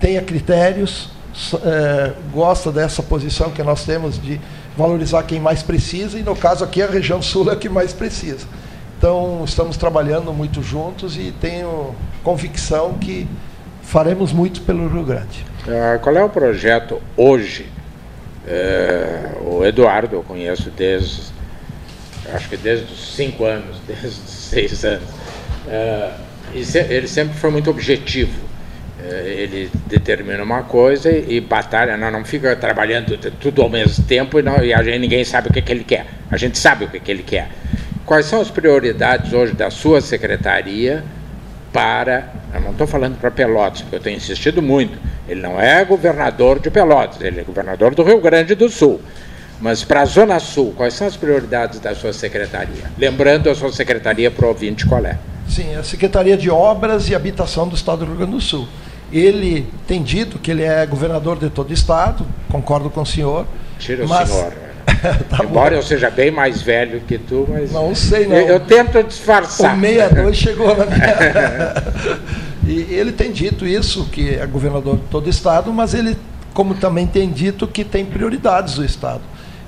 [0.00, 1.10] tenha critérios,
[1.62, 4.40] é, gosta dessa posição que nós temos de
[4.76, 8.46] valorizar quem mais precisa, e no caso aqui a região sul é que mais precisa.
[8.98, 13.26] Então, estamos trabalhando muito juntos e tenho convicção que
[13.82, 15.44] faremos muito pelo Rio Grande.
[15.66, 17.66] Uh, qual é o projeto hoje?
[18.44, 21.22] Uh, o Eduardo eu conheço desde,
[22.34, 25.08] acho que desde os cinco anos, desde os seis anos.
[25.66, 28.49] Uh, ele sempre foi muito objetivo é,
[29.24, 34.42] ele determina uma coisa e, batalha, não, não fica trabalhando tudo ao mesmo tempo e,
[34.42, 36.06] não, e a gente, ninguém sabe o que, que ele quer.
[36.30, 37.48] A gente sabe o que, que ele quer.
[38.04, 41.04] Quais são as prioridades hoje da sua secretaria
[41.72, 42.28] para.
[42.52, 44.98] Eu não estou falando para Pelotas, porque eu tenho insistido muito.
[45.28, 49.00] Ele não é governador de Pelotas, ele é governador do Rio Grande do Sul.
[49.60, 52.90] Mas para a Zona Sul, quais são as prioridades da sua secretaria?
[52.98, 55.18] Lembrando a sua secretaria para o ouvinte qual é.
[55.46, 58.68] Sim, a Secretaria de Obras e Habitação do Estado do Rio Grande do Sul.
[59.12, 63.46] Ele tem dito que ele é governador de todo o estado, concordo com o senhor.
[63.78, 64.30] Tira mas...
[64.30, 64.52] o senhor.
[65.28, 65.76] tá Embora bom.
[65.76, 67.72] eu seja bem mais velho que tu, mas.
[67.72, 68.36] Não sei, não.
[68.36, 69.76] Eu, eu tento disfarçar.
[69.76, 72.18] O 62 chegou na minha.
[72.66, 76.16] e ele tem dito isso, que é governador de todo o estado, mas ele,
[76.52, 79.22] como também tem dito, que tem prioridades do estado.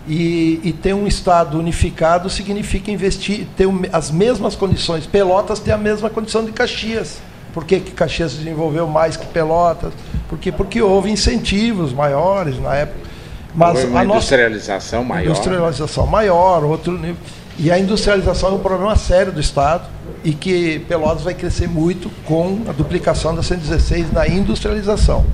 [0.07, 5.07] E, e, ter um Estado unificado significa investir, ter as mesmas condições.
[5.07, 7.21] Pelotas tem a mesma condição de Caxias.
[7.53, 9.93] Por que, que Caxias desenvolveu mais que Pelotas?
[10.29, 13.11] Porque, porque houve incentivos maiores na época.
[13.55, 15.31] Mas uma a industrialização nossa, maior.
[15.31, 17.17] Industrialização maior, outro nível.
[17.59, 19.85] E a industrialização é um problema sério do Estado
[20.25, 25.27] e que Pelotas vai crescer muito com a duplicação da 116 na industrialização.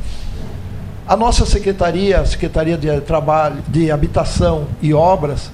[1.06, 5.50] A nossa secretaria, a Secretaria de Trabalho, de Habitação e Obras,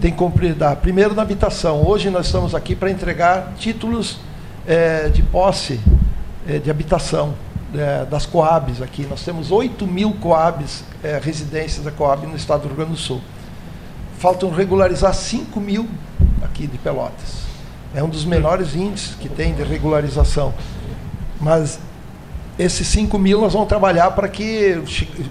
[0.00, 1.86] tem cumprido, primeiro na habitação.
[1.86, 4.18] Hoje nós estamos aqui para entregar títulos
[4.66, 5.80] é, de posse
[6.46, 7.34] é, de habitação
[7.74, 9.06] é, das Coabs aqui.
[9.08, 10.84] Nós temos 8 mil Coabs,
[11.22, 13.20] residências da Coab no estado do Rio Grande do Sul.
[14.18, 15.88] Faltam regularizar 5 mil
[16.42, 17.46] aqui de Pelotas.
[17.94, 20.52] É um dos menores índices que tem de regularização.
[21.40, 21.78] Mas
[22.58, 24.82] esses 5 mil nós vamos trabalhar para que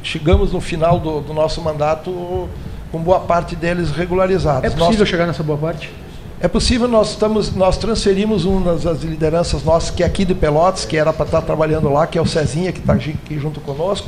[0.02, 2.48] chegamos no final do, do, nosso mandato
[2.92, 4.64] com boa parte deles regularizados.
[4.64, 5.92] É possível chegar nessa boa parte?
[6.40, 10.86] É possível, nós, estamos, nós transferimos uma das lideranças nossas, que é aqui de Pelotas,
[10.86, 14.08] que era para estar trabalhando lá, que é o Cezinha, que está aqui junto conosco,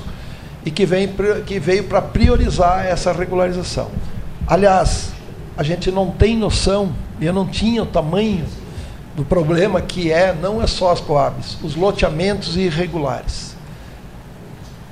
[0.63, 1.09] e que, vem,
[1.47, 3.88] que veio para priorizar essa regularização.
[4.45, 5.09] Aliás,
[5.57, 8.45] a gente não tem noção, e eu não tinha o tamanho
[9.15, 13.55] do problema que é, não é só as coabs, os loteamentos irregulares.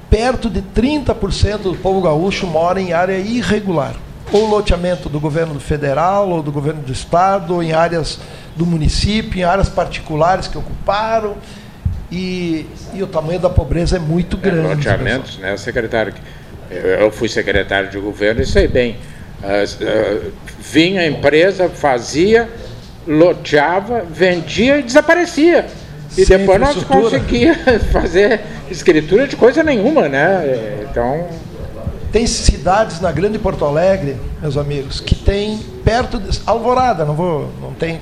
[0.10, 3.94] Perto de 30% do povo gaúcho mora em área irregular.
[4.32, 8.20] Ou loteamento do governo federal, ou do governo do estado, ou em áreas
[8.56, 11.38] do município, em áreas particulares que ocuparam.
[12.12, 14.60] E, e o tamanho da pobreza é muito grande.
[14.60, 16.14] É, loteamentos, né, secretário?
[16.70, 18.98] Eu fui secretário de governo e sei bem.
[19.42, 22.50] Uh, uh, vinha a empresa, fazia,
[23.08, 25.68] loteava, vendia e desaparecia.
[26.18, 27.56] E Sem depois nós conseguia
[27.92, 30.80] fazer escritura de coisa nenhuma, né?
[30.90, 31.28] Então.
[32.12, 36.40] Tem cidades na Grande Porto Alegre, meus amigos, que tem perto de.
[36.46, 37.52] Alvorada, não vou.
[37.62, 38.00] não tem,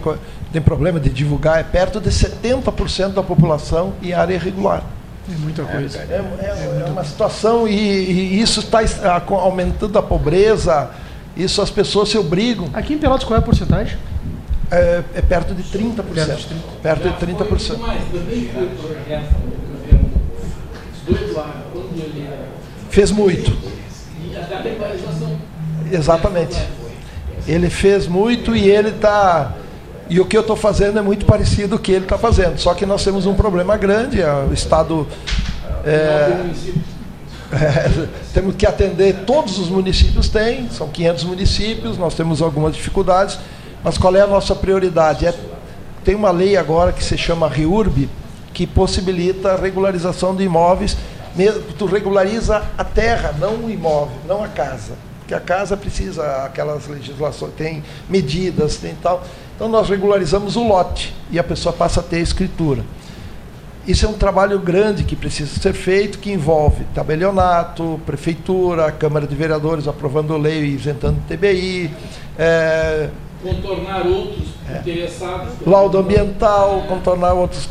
[0.51, 4.83] tem problema de divulgar, é perto de 70% da população em área irregular.
[5.31, 5.97] É muita coisa.
[5.99, 8.79] É, é, é uma situação, e, e isso está
[9.29, 10.91] aumentando a pobreza,
[11.35, 12.69] isso as pessoas se obrigam.
[12.73, 13.97] Aqui em Pelotas qual é a porcentagem?
[14.71, 16.03] é, é perto de 30%.
[16.03, 16.59] Perto de 30%.
[16.81, 17.79] Perto de 30%.
[22.89, 23.74] Fez muito.
[25.91, 26.57] Exatamente.
[27.47, 29.53] Ele fez muito e ele está.
[30.09, 32.57] E o que eu estou fazendo é muito parecido com o que ele está fazendo.
[32.57, 34.19] Só que nós temos um problema grande.
[34.49, 35.07] O Estado.
[35.85, 36.41] É,
[37.53, 43.37] é, temos que atender todos os municípios têm, são 500 municípios, nós temos algumas dificuldades
[43.85, 45.27] mas qual é a nossa prioridade?
[45.27, 45.33] É,
[46.03, 48.09] tem uma lei agora que se chama REURB,
[48.51, 50.97] que possibilita a regularização de imóveis.
[51.77, 54.93] Tu regulariza a terra, não o imóvel, não a casa.
[55.19, 59.23] Porque a casa precisa, aquelas legislações, tem medidas, tem tal.
[59.55, 62.83] Então nós regularizamos o lote e a pessoa passa a ter a escritura.
[63.88, 69.36] Isso é um trabalho grande que precisa ser feito, que envolve tabelionato, prefeitura, Câmara de
[69.36, 71.91] Vereadores aprovando lei e isentando TBI,
[72.38, 73.09] é,
[73.43, 74.79] contornar outros é.
[74.79, 75.53] interessados.
[75.65, 77.69] Laudo ambiental, contornar outros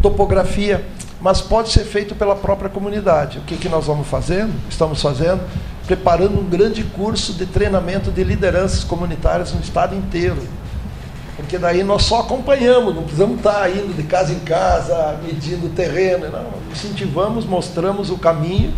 [0.00, 0.82] topografia,
[1.20, 3.38] mas pode ser feito pela própria comunidade.
[3.38, 4.52] O que, que nós vamos fazendo?
[4.68, 5.40] Estamos fazendo
[5.86, 10.38] preparando um grande curso de treinamento de lideranças comunitárias no estado inteiro.
[11.36, 15.70] Porque daí nós só acompanhamos, não precisamos estar indo de casa em casa, medindo o
[15.70, 16.28] terreno.
[16.30, 18.72] Não, incentivamos, mostramos o caminho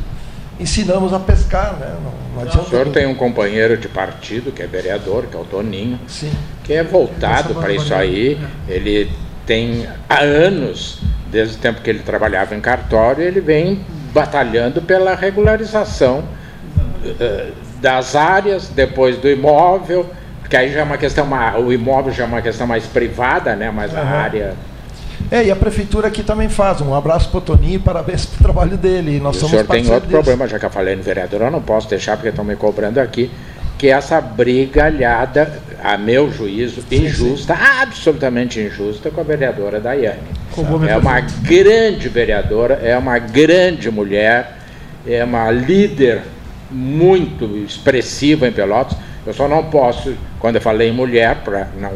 [0.63, 1.95] ensinamos a pescar, né?
[2.03, 5.45] Não, não o senhor tem um companheiro de partido que é vereador, que é o
[5.45, 6.33] Toninho, Sim.
[6.65, 8.39] que é voltado para isso aí.
[8.69, 8.73] É.
[8.73, 9.11] Ele
[9.45, 10.99] tem há anos,
[11.33, 13.81] desde o tempo que ele trabalhava em cartório, ele vem
[14.13, 16.23] batalhando pela regularização
[17.05, 20.09] uh, das áreas, depois do imóvel,
[20.41, 21.27] porque aí já é uma questão,
[21.65, 23.71] o imóvel já é uma questão mais privada, né?
[23.71, 23.99] Mas uhum.
[23.99, 24.55] a área
[25.31, 26.83] é, e a prefeitura aqui também faz.
[26.83, 29.19] Um abraço para o Toninho e parabéns pelo trabalho dele.
[29.19, 31.51] nós e somos o senhor tem outro problema, já que eu falei no vereador, eu
[31.51, 33.31] não posso deixar porque estão me cobrando aqui,
[33.79, 35.51] que é essa brigalhada,
[35.83, 37.63] a meu juízo, sim, injusta, sim.
[37.81, 40.42] absolutamente injusta, com a vereadora Daiane.
[40.91, 44.59] É uma grande vereadora, é uma grande mulher,
[45.07, 46.23] é uma líder
[46.71, 48.97] muito expressiva em Pelotas.
[49.27, 51.91] Eu só não posso, quando eu falei em mulher, para não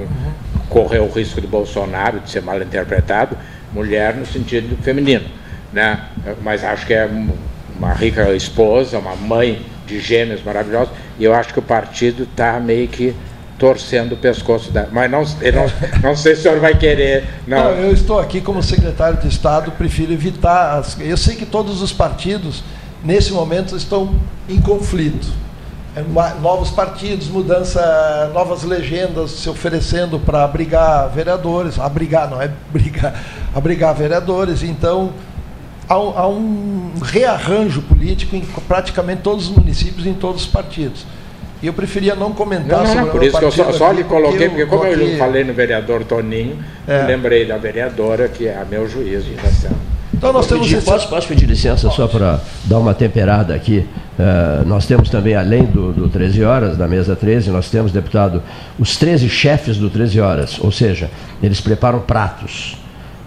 [0.68, 3.36] correr o risco do Bolsonaro de ser mal interpretado,
[3.72, 5.24] mulher no sentido feminino.
[5.72, 6.00] Né?
[6.42, 7.08] Mas acho que é
[7.76, 12.58] uma rica esposa, uma mãe de gêmeos maravilhosos, e eu acho que o partido está
[12.58, 13.14] meio que
[13.58, 14.88] torcendo o pescoço dela.
[14.92, 17.24] Mas não, não, não sei se o senhor vai querer.
[17.46, 17.56] Não.
[17.56, 17.70] não.
[17.72, 20.78] eu estou aqui como secretário de Estado, prefiro evitar.
[20.78, 22.62] As, eu sei que todos os partidos,
[23.02, 24.14] nesse momento, estão
[24.48, 25.26] em conflito
[25.96, 26.02] é,
[26.42, 33.94] novos partidos, mudança, novas legendas se oferecendo para abrigar vereadores, abrigar não é brigar, abrigar
[33.94, 34.62] vereadores.
[34.62, 35.14] Então
[35.88, 41.06] há um, há um rearranjo político em praticamente todos os municípios, em todos os partidos.
[41.66, 43.90] E eu preferia não comentar Não, não, sobre não, por isso que eu só, só
[43.90, 47.02] lhe coloquei, porque como eu aqui- falei no vereador Toninho, É.
[47.02, 49.70] lembrei da vereadora, que é a meu juízo ainda está.
[50.14, 53.84] Então nós temos Pedir- esse- posso, posso pedir licença só para dar uma temperada aqui?
[54.16, 58.44] Eh, nós temos também, além do, do 13 horas, da mesa 13, nós temos, deputado,
[58.78, 61.10] os 13 chefes do 13 horas, ou seja,
[61.42, 62.76] eles preparam pratos.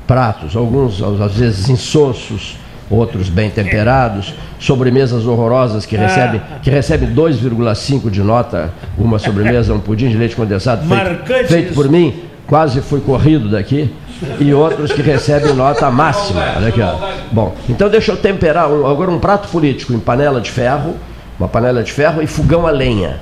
[0.07, 2.55] Pratos, alguns às vezes insossos,
[2.89, 9.79] outros bem temperados, sobremesas horrorosas que recebem, que recebem 2,5 de nota, uma sobremesa, um
[9.79, 13.93] pudim de leite condensado feito, feito por mim, quase fui corrido daqui,
[14.39, 16.41] e outros que recebem nota máxima.
[16.57, 16.95] Olha aqui, ó.
[17.31, 20.95] Bom, então deixa eu temperar agora um prato político em panela de ferro,
[21.39, 23.21] uma panela de ferro e fogão a lenha.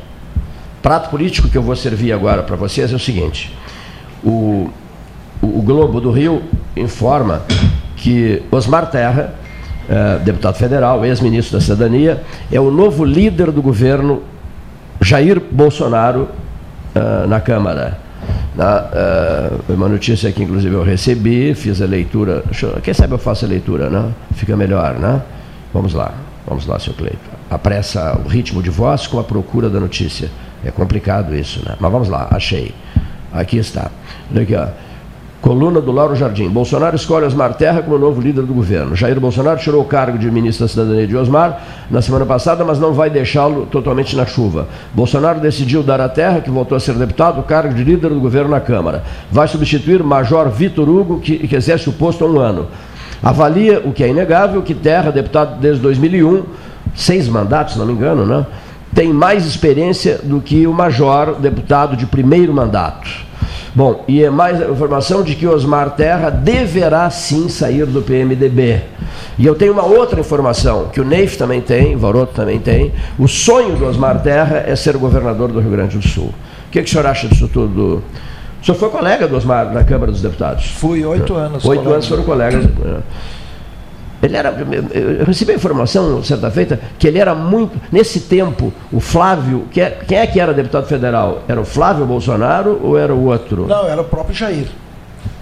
[0.82, 3.53] Prato político que eu vou servir agora para vocês é o seguinte:
[4.24, 4.70] o,
[5.41, 6.41] o Globo do Rio
[6.76, 7.43] informa
[7.97, 9.34] que Osmar Terra,
[9.89, 12.21] eh, deputado federal, ex-ministro da Cidadania,
[12.51, 14.21] é o novo líder do governo
[15.01, 16.27] Jair Bolsonaro
[16.95, 17.97] ah, na Câmara.
[18.55, 22.43] Na, ah, uma notícia que, inclusive, eu recebi, fiz a leitura.
[22.61, 24.11] eu- quem sabe eu faço a leitura, né?
[24.35, 25.21] Fica melhor, né?
[25.73, 26.11] Vamos lá,
[26.47, 27.17] vamos lá, seu Cleito.
[27.49, 30.29] Apressa o ritmo de voz com a procura da notícia.
[30.65, 31.75] É complicado isso, né?
[31.79, 32.73] Mas vamos lá, achei.
[33.31, 33.91] Aqui está.
[34.31, 34.67] Olha aqui, ó.
[35.41, 36.49] Coluna do Lauro Jardim.
[36.49, 38.95] Bolsonaro escolhe Osmar Terra como novo líder do governo.
[38.95, 41.61] Jair Bolsonaro tirou o cargo de ministro da Cidadania de Osmar
[41.91, 44.67] na semana passada, mas não vai deixá-lo totalmente na chuva.
[44.93, 48.19] Bolsonaro decidiu dar a Terra, que voltou a ser deputado, o cargo de líder do
[48.19, 49.03] governo na Câmara.
[49.31, 52.67] Vai substituir Major Vitor Hugo, que, que exerce o posto há um ano.
[53.21, 56.43] Avalia, o que é inegável, que Terra, deputado desde 2001,
[56.95, 58.45] seis mandatos, se não me engano, né?
[58.93, 63.26] tem mais experiência do que o Major, deputado de primeiro mandato.
[63.78, 68.82] Bom, e é mais a informação de que Osmar Terra deverá sim sair do PMDB.
[69.38, 72.91] E eu tenho uma outra informação, que o Neif também tem, o Varoto também tem.
[73.19, 76.34] O sonho do Osmar Terra é ser governador do Rio Grande do Sul.
[76.67, 78.01] O que, que o senhor acha disso tudo?
[78.59, 80.71] O senhor foi colega do Osmar na Câmara dos Deputados?
[80.71, 81.63] Fui oito anos.
[81.63, 82.65] Oito anos foram colegas.
[84.22, 84.49] Ele era,
[85.20, 87.80] eu recebi a informação certa feita que ele era muito.
[87.91, 89.65] Nesse tempo, o Flávio.
[89.72, 91.43] que é- Quem é que era deputado federal?
[91.47, 93.68] Era o Flávio Bolsonaro ou era o outro?
[93.68, 94.68] Não, era o próprio Jair.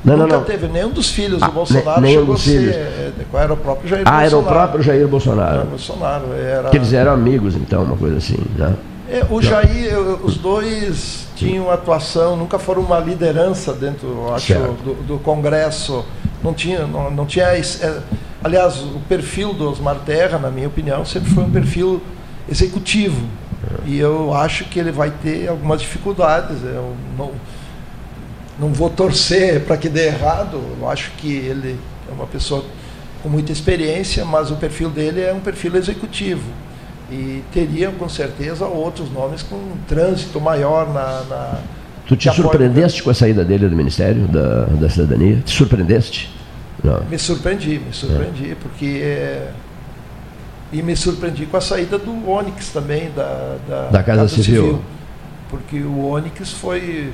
[0.04, 0.44] Não, não, Nunca não.
[0.44, 2.60] teve nenhum dos filhos Ah, do Bolsonaro ne- nenhum chegou dos a ser.
[2.60, 2.76] filhos.
[2.76, 4.28] é, Qual era o próprio Jair Ah, Bolsonaro?
[4.28, 5.56] era o próprio Jair Bolsonaro.
[5.56, 6.26] Era Bolsonaro.
[6.34, 6.70] Era...
[6.70, 8.74] Que eles eram amigos, então, uma coisa assim, né?
[9.10, 14.54] É, o Jair, eu- os dois tinham atuação, nunca foram uma liderança dentro, acho,
[14.84, 16.04] do, do Congresso.
[16.44, 17.46] Não tinha, não, não tinha.
[17.46, 17.62] é,
[18.46, 22.00] aliás, o perfil do Osmar Terra, na minha opinião, sempre foi um perfil
[22.48, 23.28] executivo.
[23.88, 26.64] E eu acho que ele vai ter algumas dificuldades.
[26.64, 27.32] Eu não,
[28.60, 30.62] não vou torcer para que dê errado.
[30.80, 32.64] Eu acho que ele é uma pessoa
[33.24, 36.48] com muita experiência, mas o perfil dele é um perfil executivo.
[37.12, 41.24] E teria, com certeza, outros nomes com um trânsito maior na.
[41.24, 41.60] na
[42.08, 45.42] Tu te surpreendeste com a saída dele do Ministério da, da Cidadania?
[45.44, 46.35] Te surpreendeste?
[46.86, 47.04] Não.
[47.10, 49.02] Me surpreendi, me surpreendi, porque.
[49.04, 49.52] é,
[50.72, 54.82] E me surpreendi com a saída do Onyx também, da, da, Da Casa Civil.
[55.50, 57.14] Porque o Onyx foi.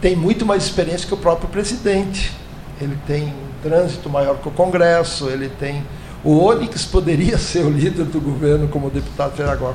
[0.00, 2.32] tem muito mais experiência que o próprio presidente.
[2.80, 5.82] Ele tem um trânsito maior que o Congresso, ele tem.
[6.24, 9.74] O Onyx poderia ser o líder do governo como deputado federal,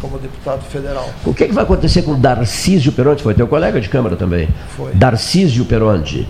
[0.00, 1.08] como deputado federal.
[1.24, 3.22] O que, que vai acontecer com Darcísio Peronte?
[3.22, 4.48] Foi teu colega de Câmara também.
[4.76, 4.92] Foi.
[4.92, 6.28] Darcísio Peronte.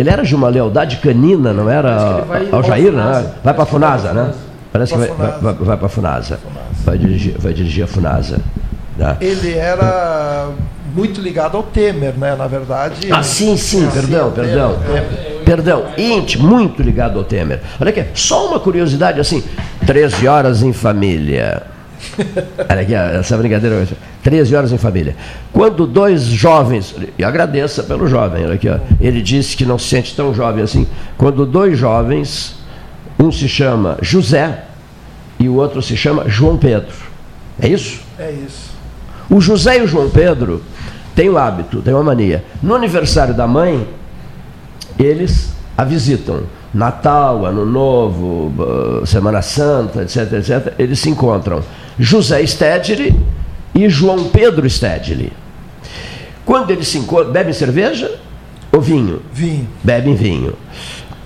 [0.00, 3.32] Ele era de uma lealdade canina, não era ao Jair, né?
[3.42, 4.32] Vai para a Funasa, né?
[4.72, 6.38] Parece que vai, vai, para a Funasa.
[6.84, 8.38] Vai dirigir, vai dirigir a Funasa.
[8.96, 9.16] né?
[9.20, 10.50] Ele era
[10.94, 12.34] muito ligado ao Temer, né?
[12.36, 13.08] Na verdade.
[13.10, 14.76] Ah, sim, sim, perdão, perdão.
[15.44, 17.60] Perdão, íntimo, muito ligado ao Temer.
[17.80, 19.44] Olha aqui, só uma curiosidade assim,
[19.86, 21.62] 13 horas em família.
[22.68, 23.86] Olha aqui, essa brincadeira.
[24.22, 25.16] 13 horas em família.
[25.52, 29.88] Quando dois jovens, e agradeça pelo jovem, olha aqui, ó, ele disse que não se
[29.88, 30.86] sente tão jovem assim.
[31.16, 32.56] Quando dois jovens,
[33.18, 34.64] um se chama José
[35.38, 36.94] e o outro se chama João Pedro.
[37.60, 38.00] É isso?
[38.18, 38.74] É isso.
[39.30, 40.62] O José e o João Pedro
[41.14, 42.44] têm o hábito, têm uma mania.
[42.62, 43.86] No aniversário da mãe,
[44.98, 46.42] eles a visitam.
[46.76, 48.52] Natal, Ano Novo,
[49.06, 50.74] Semana Santa, etc, etc.
[50.78, 51.62] Eles se encontram.
[51.98, 53.14] José Stedley
[53.74, 55.32] e João Pedro Stedley.
[56.44, 58.18] Quando eles se encontram, bebem cerveja
[58.70, 59.22] ou vinho?
[59.32, 59.66] Vinho.
[59.82, 60.52] Bebem vinho.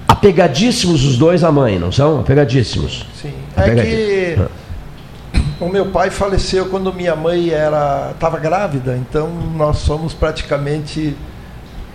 [0.06, 2.20] Apegadíssimos os dois à mãe, não são?
[2.20, 3.06] Apegadíssimos.
[3.20, 3.32] Sim.
[3.56, 4.38] É que
[5.60, 11.16] o meu pai faleceu quando minha mãe era estava grávida, então nós somos praticamente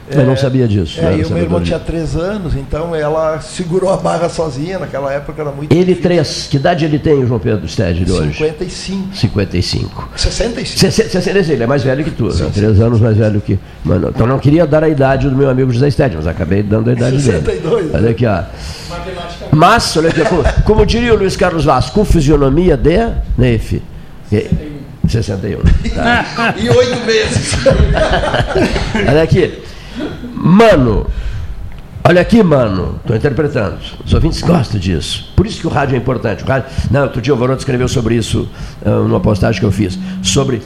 [0.10, 1.00] Eu não sabia disso.
[1.00, 5.12] É, e o meu irmão tinha três anos, então ela segurou a barra sozinha, naquela
[5.12, 8.34] época era muito Ele três, que idade ele tem, o João Pedro Sted, de hoje?
[8.34, 9.16] 55.
[9.16, 10.10] 55.
[10.16, 11.10] 65.
[11.10, 12.52] 60, ele é mais velho que tu, né?
[12.54, 13.58] três anos mais velho que.
[13.84, 16.90] Mano, então não queria dar a idade do meu amigo José Sted, mas acabei dando
[16.90, 17.92] a idade 62, dele.
[17.96, 18.44] Olha aqui, ó.
[19.52, 23.82] Mas, olha aqui, como, como diria o Luiz Carlos Vaz, com fisionomia de Neif.
[25.08, 25.62] 61.
[25.94, 26.54] Tá.
[26.58, 27.54] e oito meses.
[29.08, 29.66] Olha aqui.
[30.34, 31.08] Mano,
[32.04, 32.96] olha aqui, mano.
[33.02, 33.78] Estou interpretando.
[34.06, 35.32] Os ouvintes gostam disso.
[35.36, 36.44] Por isso que o rádio é importante.
[36.44, 36.70] O rádio...
[36.92, 38.48] Não, outro dia o Varoto escreveu sobre isso
[38.86, 39.98] uh, numa postagem que eu fiz.
[40.22, 40.62] Sobre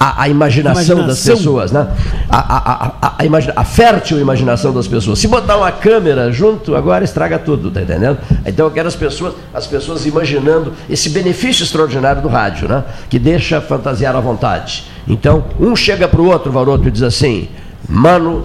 [0.00, 1.36] a, a imaginação, das Imaginação.
[1.36, 1.86] pessoas, né?
[2.28, 5.18] A, a, a, a, imagina- a fértil imaginação das pessoas.
[5.18, 8.18] Se botar uma câmera junto, agora estraga tudo, tá entendendo?
[8.46, 12.82] Então eu quero as pessoas, as pessoas imaginando esse benefício extraordinário do rádio, né?
[13.10, 14.84] Que deixa fantasiar à vontade.
[15.06, 17.48] Então, um chega para o outro, Varoto, e diz assim:
[17.88, 18.44] Mano,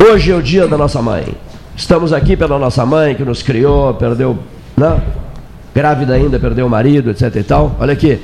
[0.00, 1.34] hoje é o dia da nossa mãe.
[1.76, 4.38] Estamos aqui pela nossa mãe que nos criou, perdeu,
[4.76, 5.02] né?
[5.74, 7.76] Grávida ainda, perdeu o marido, etc e tal.
[7.78, 8.20] Olha aqui.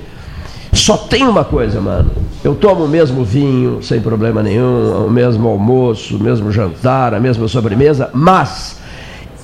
[0.72, 2.10] Só tem uma coisa, mano.
[2.42, 7.20] Eu tomo o mesmo vinho, sem problema nenhum, o mesmo almoço, o mesmo jantar, a
[7.20, 8.78] mesma sobremesa, mas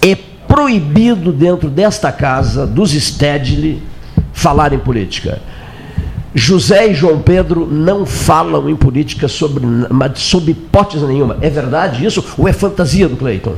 [0.02, 0.16] é
[0.46, 3.82] proibido dentro desta casa, dos Stedley,
[4.32, 5.40] falar em política.
[6.34, 9.64] José e João Pedro não falam em política sobre,
[10.14, 11.36] sob hipótese nenhuma.
[11.40, 13.54] É verdade isso ou é fantasia do Cleiton?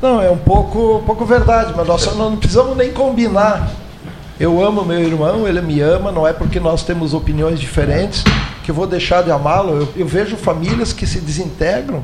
[0.00, 3.70] Não, é um pouco, um pouco verdade, mas nós não precisamos nem combinar.
[4.38, 8.24] Eu amo meu irmão, ele me ama, não é porque nós temos opiniões diferentes
[8.64, 9.72] que eu vou deixar de amá-lo.
[9.72, 12.02] Eu, eu vejo famílias que se desintegram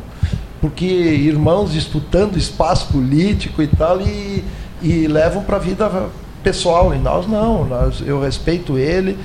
[0.61, 4.45] porque irmãos disputando espaço político e tal e,
[4.83, 6.09] e levam para a vida
[6.43, 6.95] pessoal.
[6.95, 9.19] E nós não, nós, eu respeito ele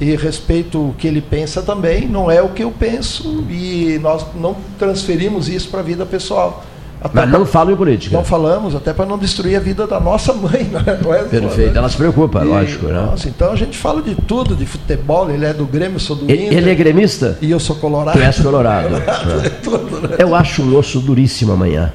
[0.00, 4.24] e respeito o que ele pensa também, não é o que eu penso e nós
[4.34, 6.64] não transferimos isso para a vida pessoal.
[7.00, 8.16] Até Mas não falam em política.
[8.16, 10.98] não falamos, até para não destruir a vida da nossa mãe, não é?
[11.00, 12.92] Não é Perfeito, ela se preocupa, E, lógico, né?
[12.94, 16.16] Nossa, então a gente fala de tudo, de futebol, ele é do Grêmio, eu sou
[16.16, 16.58] do Ele, Inter.
[16.58, 17.38] ele é gremista?
[17.40, 18.18] E eu sou colorado.
[18.18, 18.96] Tu és colorado.
[19.44, 20.16] É tudo, né?
[20.18, 21.92] Eu acho um osso duríssimo amanhã.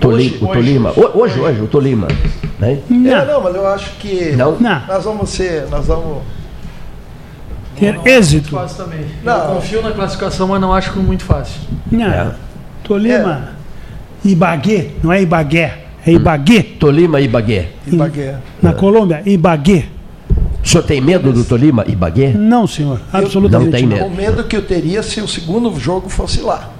[0.00, 0.90] Toli, o Tolima.
[0.96, 2.06] Ho- Hoje, hoje, o Tolima.
[2.60, 2.78] Né?
[2.90, 4.56] É, não, mas eu acho que Não?
[4.86, 6.18] nós vamos ser, nós vamos
[7.76, 8.50] Ter êxito.
[8.50, 9.06] Fácil também.
[9.24, 9.36] Não.
[9.48, 11.60] Eu confio na classificação, mas não acho muito fácil.
[11.90, 12.06] Não.
[12.06, 12.32] É.
[12.84, 13.50] Tolima.
[14.24, 16.62] Ibagué, não é Ibagué, é Ibagué.
[16.78, 17.70] Tolima e Bagué.
[17.86, 18.36] Ibagué.
[18.62, 19.86] Na Colômbia, Ibagué.
[20.64, 22.32] O senhor tem medo do Tolima e Bagué?
[22.32, 23.96] Não, senhor, absolutamente Não tem não.
[23.96, 24.06] medo.
[24.06, 26.70] o medo que eu teria se o segundo jogo fosse lá.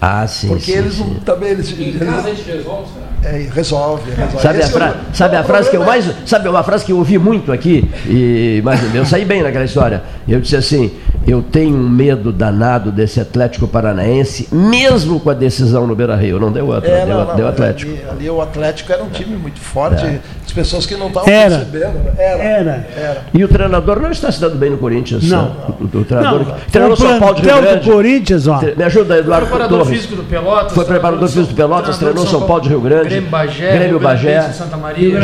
[0.00, 0.48] Ah, sim.
[0.48, 1.04] Porque sim, eles sim.
[1.04, 3.06] não, também eles, Em eles- casa a gente resolve, será?
[3.26, 4.40] É, resolve, resolve.
[4.40, 6.10] Sabe a, Esse é o- fra sabe a frase que eu mais.
[6.24, 7.88] Sabe uma frase que eu ouvi muito aqui?
[8.06, 10.02] E, mas eu saí bem naquela história.
[10.28, 10.90] Eu disse assim:
[11.26, 16.38] eu tenho um medo danado desse Atlético Paranaense, mesmo com a decisão no Beira Rio.
[16.38, 17.92] Não deu outra, É, deu, não, não, deu Atlético.
[17.92, 20.04] Ali, ali o Atlético era um time muito forte.
[20.04, 20.18] É.
[20.44, 21.94] As pessoas que não estavam percebendo.
[22.04, 22.12] né?
[22.18, 22.42] Era.
[22.42, 22.88] Era.
[22.96, 23.22] Era.
[23.34, 25.24] E o treinador não está se dando bem no Corinthians.
[25.28, 25.48] Não.
[25.48, 25.72] sabe?
[25.80, 27.90] O, o treinador, Não, treinador o São Paulo de Rio do Grande.
[27.90, 28.60] Corinthians, ó.
[28.76, 29.96] Me ajuda, Eduardo Preparador Torres.
[29.96, 30.72] físico do Pelotas.
[30.72, 33.15] Foi preparador físico do Pelotas, treinou São Paulo de Rio Grande.
[33.16, 33.72] Grêmio Bagé.
[33.78, 34.42] Grêmio Bagé.
[34.42, 35.20] Sul, Santa Maria.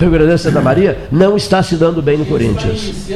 [0.00, 3.08] Rio Grande Santa Maria não está se dando bem no Corinthians.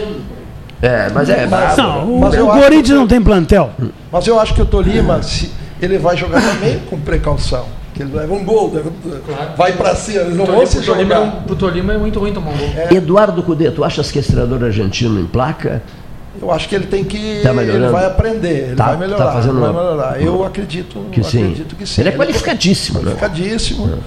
[0.80, 1.76] É, mas é brabo.
[1.82, 3.70] Não, o, Mas o Corinthians que- não tem plantel.
[4.12, 5.50] Mas eu acho que o Tolima, se,
[5.82, 7.64] ele vai jogar também com precaução.
[7.94, 8.92] Que ele leva um gol, leva-
[9.56, 11.42] vai pra cima, eles não vão se Tolima, é um- jogar.
[11.42, 12.68] pro Tolima é muito ruim tomar um gol.
[12.92, 15.82] Eduardo Cudê, tu achas que esse treinador argentino em placa?
[16.40, 17.40] Eu acho que ele tem que.
[17.42, 19.24] Tá ele vai aprender, ele Tá- vai melhorar.
[19.26, 20.22] tá fazendo- vai melhorar.
[20.22, 21.42] Eu acredito Que sim.
[21.42, 22.00] acredito que sim.
[22.00, 23.04] Ele é qualificadíssimo, né?
[23.06, 23.98] Qualificadíssimo.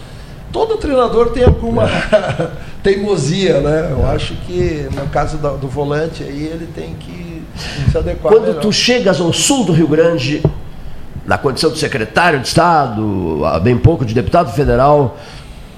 [0.52, 1.84] Todo treinador tem alguma
[2.84, 3.90] teimosia, né?
[3.92, 7.44] Eu acho que no caso da- do, volante aí ele tem que
[7.92, 8.32] se adequar.
[8.34, 8.62] Quando melhor.
[8.62, 10.42] tu chegas ao sul do Rio Grande,
[11.26, 15.18] na condição de secretário de Estado, há bem pouco de deputado federal,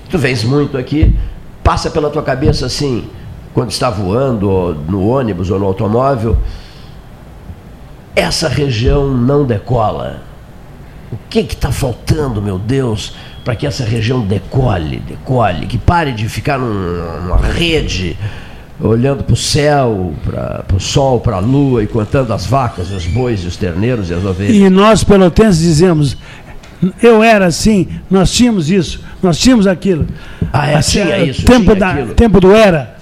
[0.10, 1.16] tu vens muito aqui,
[1.64, 3.08] passa pela tua cabeça assim,
[3.54, 6.38] quando está voando, no ônibus ou no automóvel,
[8.16, 10.22] essa região não decola.
[11.12, 13.16] O que está faltando, meu Deus,
[13.46, 18.18] para que essa região decole, decole, que pare de ficar num- numa rede,
[18.82, 23.06] olhando para o céu, para o sol, para a lua e contando as vacas, os
[23.06, 24.56] bois, os terneiros e as ovelhas?
[24.56, 26.18] E nós, pelotenses, dizemos:
[27.02, 30.08] eu era assim, nós tínhamos isso, nós tínhamos aquilo.
[30.52, 32.14] Ah, é, Assim, tinha isso, tempo, tinha da, aquilo.
[32.16, 32.93] tempo do era.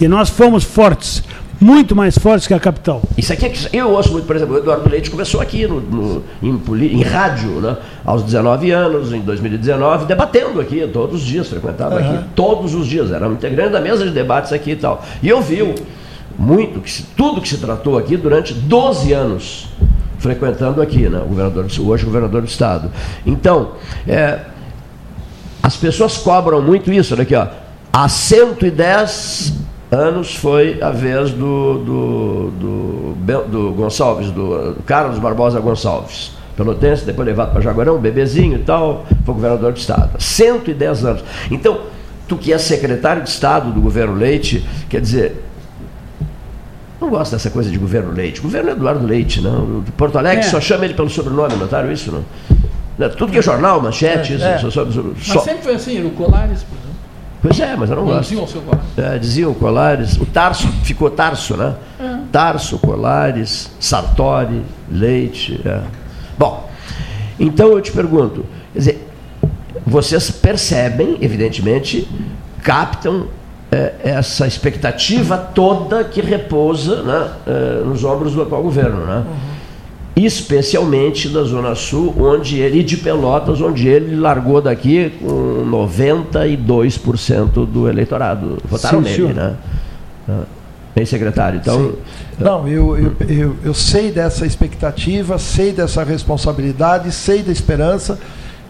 [0.00, 1.22] E nós fomos fortes,
[1.60, 3.02] muito mais fortes que a capital.
[3.16, 5.80] Isso aqui é que eu ouço muito, por exemplo, o Eduardo Leite começou aqui no,
[5.80, 6.60] no- em,
[6.98, 7.76] em rádio, né?
[8.04, 13.10] aos 19 anos, em 2019, debatendo aqui todos os dias, frequentava aqui todos os dias,
[13.10, 15.04] era um integrante da mesa de debates aqui e tal.
[15.20, 15.74] E ouviu
[16.38, 19.66] muito, que se- tudo que se tratou aqui durante 12 anos.
[20.20, 21.18] frequentando aqui, né?
[21.24, 22.90] o governador, hoje o governador do estado.
[23.24, 23.72] Então,
[24.06, 24.40] é,
[25.62, 27.46] as pessoas cobram muito isso, olha aqui, ó.
[27.92, 29.52] Há 110
[29.90, 36.32] anos foi a vez do, do, do, do Gonçalves, do, Carlos Barbosa Gonçalves.
[36.56, 40.20] Pelotense, depois levado para Jaguarão, bebezinho e tal, foi governador do estado.
[40.20, 41.24] 110 anos.
[41.50, 41.82] Então,
[42.26, 45.44] tu que é secretário de Estado do governo Leite, quer dizer,
[47.00, 48.40] não gosto dessa coisa de governo Leite.
[48.40, 49.84] Governo Eduardo Leite, não.
[49.96, 50.48] Porto Alegre É.
[50.50, 52.10] só chama ele pelo sobrenome, notaram isso?
[52.10, 52.24] Não?
[52.98, 54.58] Não, Tudo que é jornal, manchete, isso, É.
[54.58, 56.87] só- só- Mas só- sempre foi assim, era o Colares, por exemplo.
[57.40, 58.28] Pois é, mas eu não Não gosto.
[58.28, 58.84] diziam o seu Colares.
[58.98, 60.16] É, diziam Colares.
[60.16, 61.74] O Tarso ficou Tarso, né?
[62.00, 62.18] É.
[62.32, 65.60] Tarso, Colares, Sartori, Leite.
[65.64, 65.80] é.
[66.36, 66.68] Bom,
[67.38, 69.08] então eu te pergunto, quer dizer,
[69.86, 72.08] vocês percebem, evidentemente,
[72.62, 73.26] captam
[73.70, 79.24] é, essa expectativa toda que repousa né, é, nos ombros do atual governo, né?
[80.24, 87.66] Especialmente da Zona Sul, onde ele, e de Pelotas, onde ele largou daqui com 92%
[87.66, 88.58] do eleitorado.
[88.64, 89.34] Votaram Sim, nele, senhor.
[89.34, 89.56] né?
[90.28, 90.42] Ah,
[90.94, 91.60] Bem, secretário.
[91.60, 91.92] Então,
[92.38, 98.18] Não, eu, eu, eu, eu sei dessa expectativa, sei dessa responsabilidade, sei da esperança.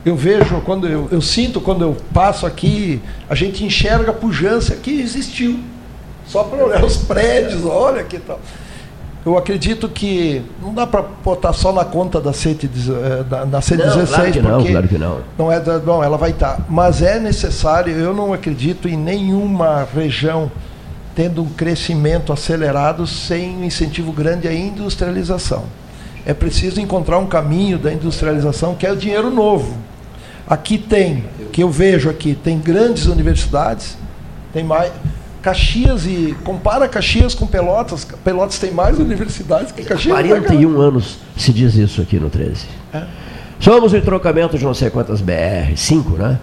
[0.04, 3.00] Eu vejo, quando eu, eu sinto quando eu passo aqui,
[3.30, 5.58] a gente enxerga a pujança que existiu.
[6.26, 8.38] Só para olhar os prédios, olha que tal.
[9.26, 12.56] Eu acredito que não dá para botar só na conta da, C,
[13.28, 15.18] da, da C16, Não, claro que não, porque claro que não.
[15.36, 17.92] não é da, bom, ela vai estar, mas é necessário.
[17.94, 20.50] Eu não acredito em nenhuma região
[21.14, 25.64] tendo um crescimento acelerado sem um incentivo grande à industrialização.
[26.24, 29.76] É preciso encontrar um caminho da industrialização que é o dinheiro novo.
[30.48, 33.98] Aqui tem, que eu vejo aqui, tem grandes universidades,
[34.52, 34.92] tem mais
[35.48, 40.14] Caxias e compara Caxias com Pelotas, Pelotas tem mais universidades que Caxias.
[40.16, 40.40] né, cara?
[40.42, 42.66] 41 anos se diz isso aqui no 13.
[42.92, 43.02] É.
[43.58, 46.38] Somos em trocamento de não sei quantas BR, 5, né?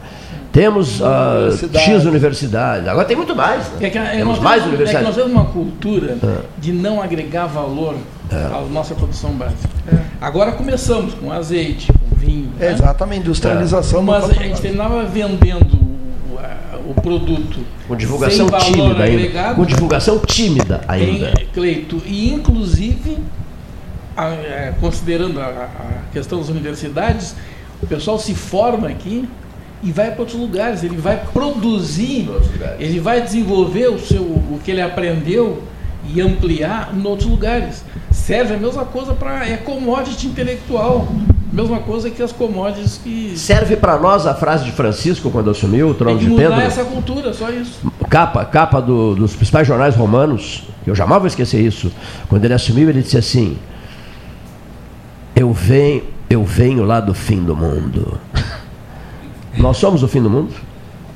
[0.51, 1.81] Temos ah, Universidades.
[1.81, 2.87] X universidades.
[2.87, 3.59] Agora tem muito mais.
[3.73, 3.87] Né?
[3.87, 5.07] É que, é, Temos nós mais temos, é que universidades.
[5.07, 6.37] nós temos uma cultura É.
[6.57, 7.95] de não agregar valor
[8.31, 8.35] É.
[8.35, 9.69] à nossa produção básica.
[10.19, 12.49] Agora começamos com azeite, com vinho.
[12.59, 12.71] É, né?
[12.73, 15.84] exatamente, industrialização do Mas a gente terminava vendendo
[16.35, 19.53] o, a- produto Com divulgação tímida ainda.
[19.55, 21.33] Com divulgação tímida ainda.
[21.41, 23.17] Em, Cleito, e inclusive,
[24.15, 27.35] a- é, considerando a, a questão das universidades,
[27.81, 29.27] o pessoal se forma aqui
[29.83, 32.27] e vai para outros lugares, ele vai produzir,
[32.79, 35.63] ele vai desenvolver o, seu, o que ele aprendeu
[36.13, 37.83] e ampliar em outros lugares.
[38.11, 39.47] Serve a mesma coisa para.
[39.47, 41.07] É commodity intelectual.
[41.55, 43.33] Mesma coisa que as commodities que.
[43.37, 46.43] Serve para nós a frase de Francisco quando assumiu o Tem trono que de mudar
[46.49, 46.61] Pedro.
[46.61, 47.79] essa cultura, só isso.
[48.09, 51.89] Capa, capa do- dos principais jornais romanos, que eu jamais vou esquecer isso.
[52.27, 53.57] Quando ele assumiu, ele disse assim:
[55.33, 58.19] Eu venho, eu venho lá do fim do mundo.
[59.57, 60.51] Nós somos o fim do mundo?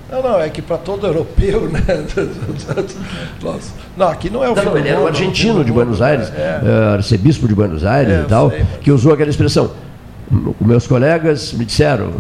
[0.10, 1.82] Não, não, é que para todo europeu, né?
[3.44, 3.72] Nossa.
[3.98, 5.72] Não, aqui não é o Não, fim não, do ele era um mundo, argentino de
[5.72, 6.62] Buenos Aires, É.
[6.64, 9.70] eh, arcebispo de Buenos Aires É, e tal, sei, que usou aquela expressão.
[10.62, 12.12] Meus colegas me disseram,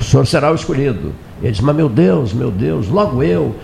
[0.00, 1.12] o senhor será o escolhido.
[1.40, 3.54] Ele disse, mas meu Deus, meu Deus, logo eu,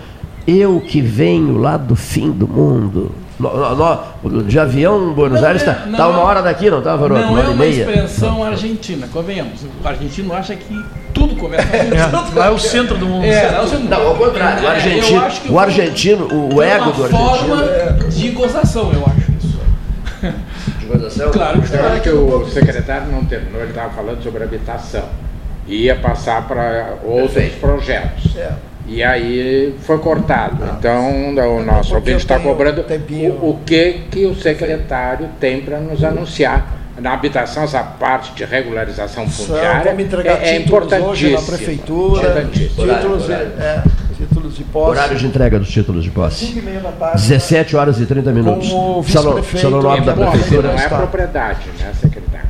[0.47, 3.11] eu que venho lá do fim do mundo.
[3.39, 6.69] No- no- no- de avião, Buenos Não Aires é- está não uma é- hora daqui,
[6.69, 7.21] não está, Varoto?
[7.21, 7.83] Não Uma é hora e uma meia.
[7.83, 9.61] expressão argentina, convenhamos.
[9.81, 13.23] O argentino acha que tudo começa É, lá é o centro do mundo.
[13.23, 14.25] É, lá é o centro do Não, ao mundo.
[14.25, 17.29] contrário, o É, argentino, que o argentino, o ego uma do argentino.
[17.29, 17.63] forma
[18.09, 19.59] de gozação, eu acho isso.
[21.31, 25.05] Claro que Eu acho que o secretário não terminou, ele estava falando sobre habitação.
[25.67, 27.59] Ia passar para outros Perfeito.
[27.59, 28.35] projetos.
[28.35, 28.51] É.
[28.87, 30.63] E aí foi cortado.
[30.77, 33.33] Então o nosso ouvinte está cobrando tempinho.
[33.33, 36.79] o, o que, que o secretário tem para nos anunciar.
[36.99, 41.41] Na habitação, essa parte de regularização fundiária vamos entregar é, é títulos hoje na importantíssima.
[41.57, 42.93] prefeitura, Importantíssima.
[42.95, 43.83] títulos, de, Horário, é,
[44.49, 44.89] títulos de posse.
[44.91, 46.45] Horário de entrega dos títulos de posse.
[46.47, 47.21] 5 e meia da tarde.
[47.21, 48.69] 17 horas e 30 minutos.
[48.69, 50.67] Como Salão, salão nobre da é prefeitura.
[50.73, 52.49] Não é propriedade, né, secretário?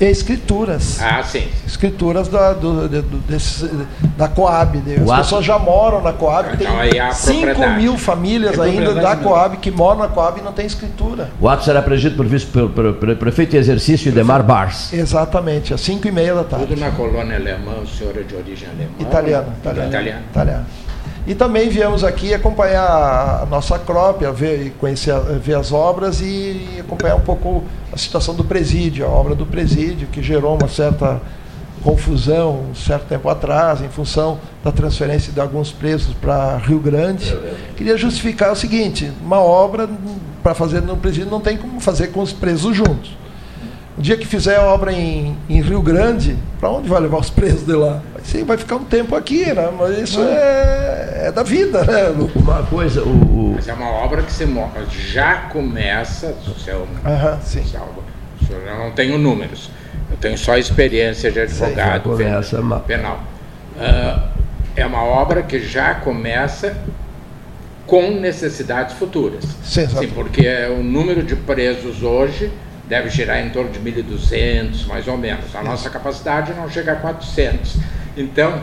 [0.00, 1.00] E escrituras.
[1.00, 1.44] Ah, sim.
[1.64, 3.70] Escrituras da, do, de- do- desses-
[4.18, 4.78] da Coab.
[4.78, 4.96] né?
[5.00, 6.48] As ato- pessoas já moram na Coab.
[6.60, 7.80] Então Tem 5 propriedade.
[7.80, 9.14] mil famílias É ainda da.
[9.14, 11.30] Coab que moram na Coab e não tem escritura.
[11.40, 14.92] O ato será presidido por vice, pelo, pelo- pelo prefeito em exercício Demar Bars.
[14.92, 16.66] Exatamente, às 5 e meia da tarde.
[16.66, 18.90] Tudo na colônia alemã, o senhor é de origem alemã?
[18.98, 19.88] Italiano, italiano.
[19.88, 20.20] Italiano.
[20.32, 20.66] italiano.
[21.26, 27.14] E também viemos aqui acompanhar a nossa crópia, ver, conhecer, ver as obras e acompanhar
[27.14, 27.62] um pouco
[27.92, 31.20] a situação do presídio, a obra do presídio, que gerou uma certa
[31.82, 37.36] confusão um certo tempo atrás, em função da transferência de alguns presos para Rio Grande.
[37.76, 39.88] Queria justificar o seguinte: uma obra
[40.42, 43.16] para fazer no presídio não tem como fazer com os presos juntos.
[43.96, 47.66] O dia que fizer obra em, em Rio Grande, para onde vai levar os presos
[47.66, 48.00] de lá?
[48.24, 49.70] Sim, vai ficar um tempo aqui, né?
[49.78, 52.08] Mas isso é, é da vida, né?
[52.34, 54.46] Uma coisa, o, Mas é uma obra que você
[54.90, 56.34] já começa.
[56.64, 57.62] Se eu, Aham, sim.
[57.64, 59.70] se eu- não tenho números,
[60.10, 63.20] eu tenho só experiência de advogado já começa pen- ma- penal.
[63.78, 64.28] Ah,
[64.74, 66.76] é uma obra que já começa
[67.86, 69.44] com necessidades futuras.
[69.62, 70.46] Sim, Sim, porque
[70.78, 72.50] o número de presos hoje
[72.92, 75.56] deve girar em torno de 1.200, mais ou menos.
[75.56, 77.78] A nossa capacidade não chega a 400.
[78.14, 78.62] Então,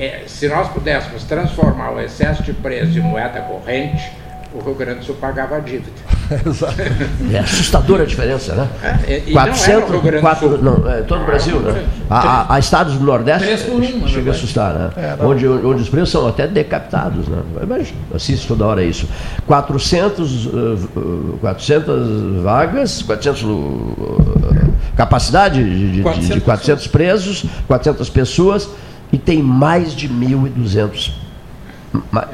[0.00, 4.10] é, se nós pudéssemos transformar o excesso de presos em moeda corrente,
[4.58, 5.90] o Rio Grande do Sul pagava a dívida.
[7.32, 8.68] É assustadora a diferença, né?
[9.06, 10.58] É, e- e não é no Rio Grande do quatro- Sul.
[10.62, 11.84] não, é todo o Brasil, né?
[12.10, 14.90] Há, há- estados do Nordeste um, chega a assustar, né?
[14.96, 15.30] É, não.
[15.30, 17.38] onde, onde os preços são até decapitados, né?
[17.66, 19.08] Mas assiste toda hora isso.
[19.46, 20.50] 400, uh,
[20.96, 28.68] uh, 400 vagas, 400 uh, capacidade de, de- de 400 400 presos, 400 pessoas
[29.12, 31.27] e tem mais de 1.200 ma-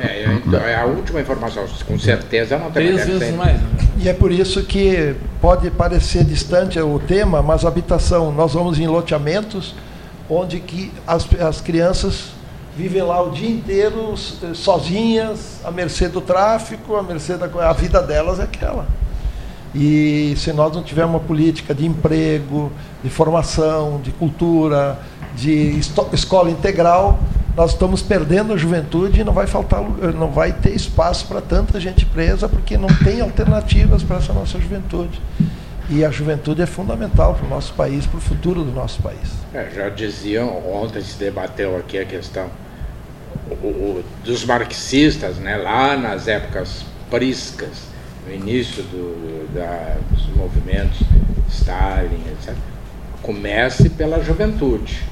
[0.01, 3.61] É, então, é a última informação, com certeza não tem Três vezes mais.
[3.61, 3.69] né?
[3.99, 8.87] E é por isso que pode parecer distante o tema, mas habitação, nós vamos em
[8.89, 9.75] loteamentos
[10.29, 12.31] onde que as, as crianças
[12.77, 17.73] vivem lá o dia inteiro eh, sozinhas, à mercê do tráfico, à mercê da a
[17.73, 18.87] vida delas é aquela.
[19.73, 22.73] E se nós não tivermos uma política de emprego,
[23.03, 24.99] de formação, de cultura,
[25.37, 27.19] de esto- escola integral,
[27.57, 31.41] nós estamos perdendo a juventude e não vai faltar, lu- não vai ter espaço para
[31.41, 35.21] tanta gente presa porque não tem alternativas para essa nossa juventude.
[35.89, 39.19] E a juventude é fundamental para o nosso país, para o futuro do nosso país.
[39.53, 42.47] É, já diziam, ontem se debateu aqui a questão
[43.51, 47.83] o- o- dos marxistas, né, lá nas épocas priscas,
[48.27, 50.99] no início do- da- dos movimentos
[51.51, 52.55] Stalin, etc.
[53.23, 55.03] Comece pela juventude.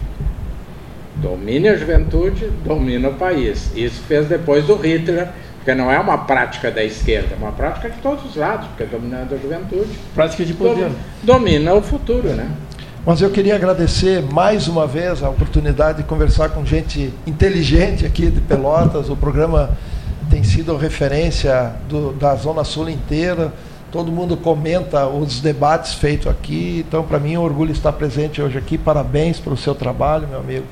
[1.22, 3.70] Domine a juventude, domina o país.
[3.76, 7.88] Isso fez depois do Hitler, porque não é uma prática da esquerda, é uma prática
[7.88, 9.88] de todos os lados, porque dominando a juventude.
[10.14, 10.90] Prática de poder.
[11.22, 12.50] Domina o futuro, né?
[13.06, 18.26] Mas eu queria agradecer mais uma vez a oportunidade de conversar com gente inteligente aqui
[18.26, 19.08] de Pelotas.
[19.08, 19.70] O programa
[20.30, 23.52] tem sido referência do- da Zona Sul inteira.
[23.90, 26.84] Todo mundo comenta os debates feitos aqui.
[26.88, 28.78] Então, para mim, é um orgulho estar presente hoje aqui.
[28.78, 30.64] Parabéns pelo seu trabalho, meu amigo.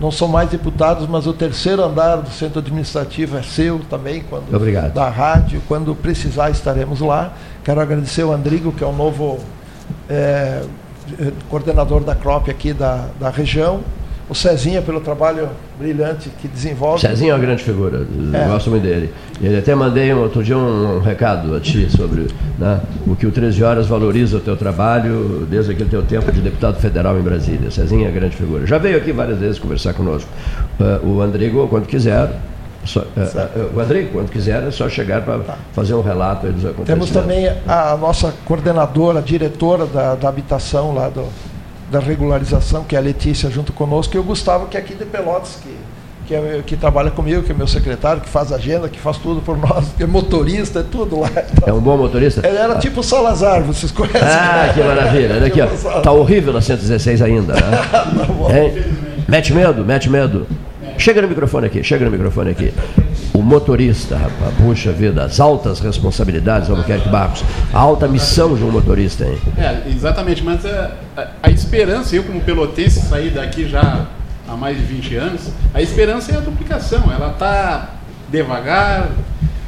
[0.00, 4.54] Não são mais deputados, mas o terceiro andar do centro administrativo é seu também, quando
[4.54, 4.94] Obrigado.
[4.94, 5.62] da rádio.
[5.68, 7.34] Quando precisar, estaremos lá.
[7.62, 9.38] Quero agradecer o Andrigo, que é o novo
[10.08, 10.62] é,
[11.48, 13.80] coordenador da CROP aqui da, da região.
[14.30, 17.00] O Cezinha, pelo trabalho brilhante que desenvolve.
[17.00, 18.46] Cezinho é uma grande figura, É.
[18.46, 19.12] gosto muito dele.
[19.42, 23.32] Ele até mandei outro dia um, um recado a ti sobre né, o que o
[23.32, 27.72] 13 Horas valoriza o teu trabalho desde aquele teu tempo de deputado federal em Brasília.
[27.72, 28.64] Cezinho é grande figura.
[28.68, 30.30] Já veio aqui várias vezes conversar conosco.
[30.78, 32.30] Eh, o Andrigo, quando quiser,
[32.84, 35.40] só, eh, eh, o Andrigo, quando quiser, é só chegar para
[35.72, 36.86] fazer um relato dos acontecimentos.
[36.86, 41.26] Temos também a nossa coordenadora, diretora da, da habitação lá do,
[41.90, 45.04] da regularização, que é a Letícia, junto conosco, e o Gustavo, que é aqui de
[45.04, 45.76] Pelotas, que,
[46.26, 49.40] que, é, que trabalha comigo, que é meu secretário, que faz agenda, que faz tudo
[49.40, 51.30] por nós, que é motorista, é tudo lá.
[51.66, 52.46] É um bom motorista?
[52.46, 54.20] Ele era tipo o Salazar, vocês conhecem?
[54.22, 55.34] Ah, que maravilha.
[55.34, 56.00] Olha aqui, ó.
[56.00, 57.60] Tá horrível a 116 ainda, né?
[58.54, 58.84] Hein?
[59.28, 60.46] Mete medo, mete medo.
[60.96, 62.72] Chega no microfone aqui, chega no microfone aqui.
[63.50, 67.42] Motorista, rapaz, puxa vida, as altas responsabilidades, Albuquerque Barros.
[67.74, 69.36] A alta missão de um motorista, hein?
[69.58, 74.06] É, exatamente, mas a, a, a esperança, eu como pelotense saí daqui já
[74.48, 75.40] há mais de 20 anos,
[75.74, 77.90] a esperança é a duplicação, ela está
[78.30, 79.08] devagar,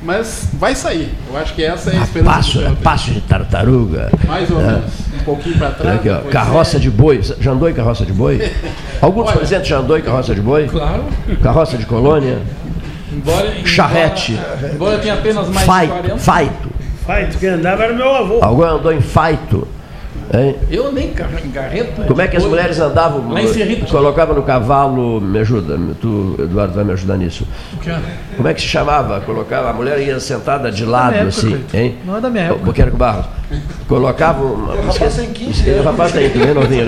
[0.00, 1.12] mas vai sair.
[1.28, 4.12] Eu acho que essa é a esperança Passo, do é passo de tartaruga.
[4.28, 4.64] Mais ou É.
[4.64, 5.96] menos, um pouquinho para trás.
[5.98, 7.20] aqui, ó, carroça é- de boi.
[7.40, 8.48] Já andou em carroça de boi?
[9.02, 9.38] Alguns Olha.
[9.38, 10.68] presentes já andou em carroça de boi?
[10.68, 11.04] Claro.
[11.42, 12.38] Carroça de colônia?
[13.12, 14.38] Embora, Charrete.
[14.72, 16.18] Embora, tenha apenas mais de Faito, 40.
[16.18, 16.68] faito.
[17.06, 18.38] Faito, quem andava era meu avô.
[18.42, 19.66] Alguém andou em faito?
[20.34, 20.56] Hein?
[20.70, 22.04] Eu andei em carre- em carreta.
[22.04, 23.28] Como é que as mulheres andavam?
[23.30, 23.84] Lá em Cerrito.
[23.86, 27.46] Colocava no cavalo, me ajuda, tu, Eduardo, vai me ajudar nisso.
[27.82, 27.98] Que é?
[28.36, 29.20] Como é que se chamava?
[29.20, 31.96] Colocava, a mulher ia sentada de lado, época, assim, hein?
[32.06, 32.64] Não é da minha época.
[32.64, 33.26] Buquerque Barros.
[33.86, 34.72] Colocava uma.
[34.74, 35.84] O rapaz tem 15 O anos.
[35.84, 36.86] rapaz tem, bem novinho.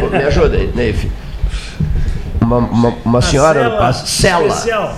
[0.00, 1.10] Pô, Me ajuda aí, Neif.
[2.42, 3.60] Uma, uma, uma senhora,
[4.04, 4.94] cela uma cela.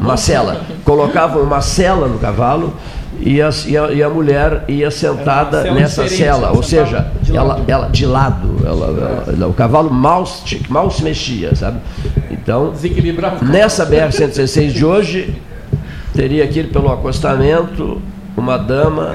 [0.00, 0.62] Uma cela.
[0.84, 2.74] Colocava uma cela no cavalo
[3.20, 7.06] e a, e a, e a mulher ia sentada cela nessa cela, ela ou seja,
[7.22, 7.64] de ela, lado.
[7.68, 11.78] ela de lado, ela, ela- ela- o cavalo mal, se- mal se mexia, sabe?
[12.30, 12.72] Então,
[13.42, 15.34] nessa BR-116 de hoje,
[16.12, 18.02] teria aqui pelo acostamento
[18.36, 19.14] uma dama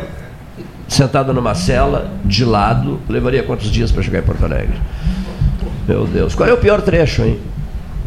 [0.87, 4.75] sentada numa cela, de lado, levaria quantos dias para chegar em Porto Alegre?
[5.87, 6.33] Meu Deus.
[6.35, 7.39] Qual é o pior trecho, hein?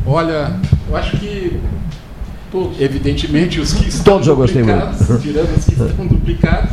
[0.05, 0.53] Olha,
[0.89, 1.32] eu acho que
[2.53, 5.23] todos, evidentemente os que estão Todos eu gostei duplicados, muito.
[5.23, 6.71] tirando os que estão duplicados,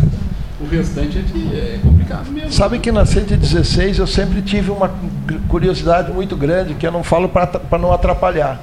[0.62, 2.52] o restante é, de- é complicado mesmo.
[2.52, 4.92] Sabe que na 116 eu sempre tive uma
[5.48, 8.62] curiosidade muito grande que eu não falo para não atrapalhar.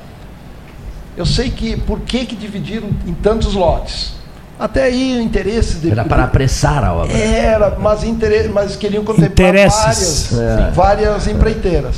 [1.16, 4.14] Eu sei que por que, que dividiram em tantos lotes?
[4.58, 7.12] Até aí o interesse de, Era para apressar a obra.
[7.16, 10.70] Era, mas, intere- mas queriam contemplar várias, É.
[10.74, 11.96] várias empreiteiras.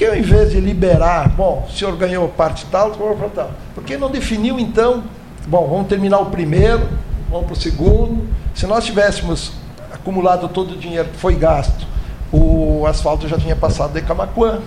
[0.00, 3.50] Por que ao invés de liberar, bom, o senhor ganhou parte tal, vou para tal.
[3.74, 5.04] Por que não definiu então,
[5.46, 6.88] bom, vamos terminar o primeiro,
[7.30, 8.26] vamos para o segundo.
[8.54, 9.52] Se nós tivéssemos
[9.92, 11.86] acumulado todo o dinheiro que foi gasto,
[12.32, 14.60] o asfalto já tinha passado de Camacuã.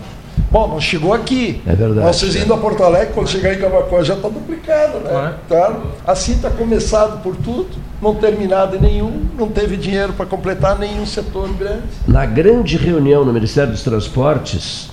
[0.51, 1.63] Bom, não chegou aqui.
[1.65, 2.05] É verdade.
[2.05, 5.33] Vocês indo a Porto Alegre, quando chegar em Camacuã já está duplicado, né?
[5.49, 5.79] Tá?
[6.05, 11.07] Assim está começado por tudo, não terminado em nenhum, não teve dinheiro para completar nenhum
[11.07, 11.81] setor grande.
[12.07, 14.91] Na grande reunião no Ministério dos Transportes,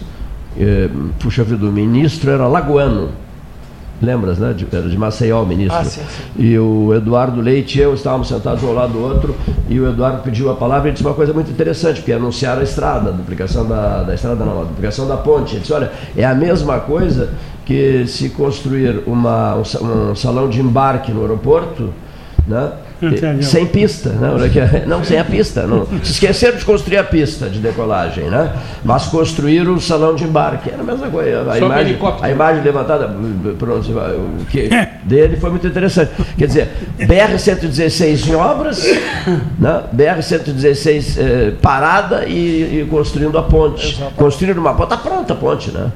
[0.58, 3.10] eh, puxa vida, o ministro era lagoano.
[4.02, 4.54] Lembras, né?
[4.54, 5.76] De, era de Maceió o ministro.
[5.76, 6.22] Ah, sim, sim.
[6.42, 9.36] E o Eduardo Leite e eu estávamos sentados um ao lado do outro,
[9.68, 12.64] e o Eduardo pediu a palavra e disse uma coisa muito interessante, porque anunciaram a
[12.64, 15.52] estrada, a duplicação da, da estrada não, a duplicação da ponte.
[15.52, 17.34] Ele disse, olha, é a mesma coisa
[17.66, 21.90] que se construir uma, um, um salão de embarque no aeroporto,
[22.46, 22.72] né?
[23.42, 24.30] Sem pista, né?
[24.32, 25.66] Olha aqui, Não, sem a pista.
[25.66, 25.86] Não.
[26.02, 28.52] Se esqueceram de construir a pista de decolagem, né?
[28.84, 30.70] Mas construíram o salão de embarque.
[30.70, 31.50] Era a mesma coisa.
[31.50, 33.16] A, imagem, a imagem levantada
[33.58, 34.68] pronto, o que,
[35.04, 36.12] dele foi muito interessante.
[36.36, 36.68] Quer dizer,
[36.98, 38.84] BR-116 em obras,
[39.58, 39.82] né?
[39.94, 44.02] BR-116 eh, parada e, e construindo a ponte.
[44.16, 44.92] Construindo uma ponte.
[44.92, 45.90] Está pronta a ponte, né?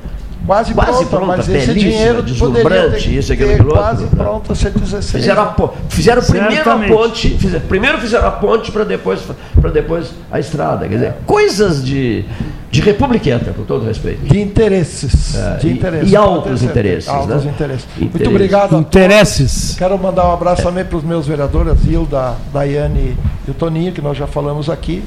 [0.47, 4.11] Quase, Quase pronta, pronta, mas esse dinheiro deslumbrante, isso, aquilo, aquilo quase né?
[4.15, 5.11] pronta a 116.
[5.11, 9.21] Fizeram a, fizeram primeiro a ponte, fizer- primeiro fizeram a ponte para depois,
[9.59, 10.87] para depois a estrada.
[10.87, 12.27] Quer dizer, coisas de,
[12.71, 14.23] de republiqueta, com todo respeito.
[14.23, 15.35] De interesses.
[15.35, 16.09] É, de e- interesses.
[16.13, 16.71] e pode altos ter certeza.
[16.81, 17.51] interesses, Altos né?
[17.51, 17.87] interesses.
[17.97, 18.35] Muito Interesses.
[18.35, 18.77] obrigado.
[18.77, 19.75] Interesses.
[19.79, 23.17] Quero mandar um abraço também para os meus vereadores, a Zilda, Daiane
[23.49, 25.03] e o Toninho, que nós já falamos aqui.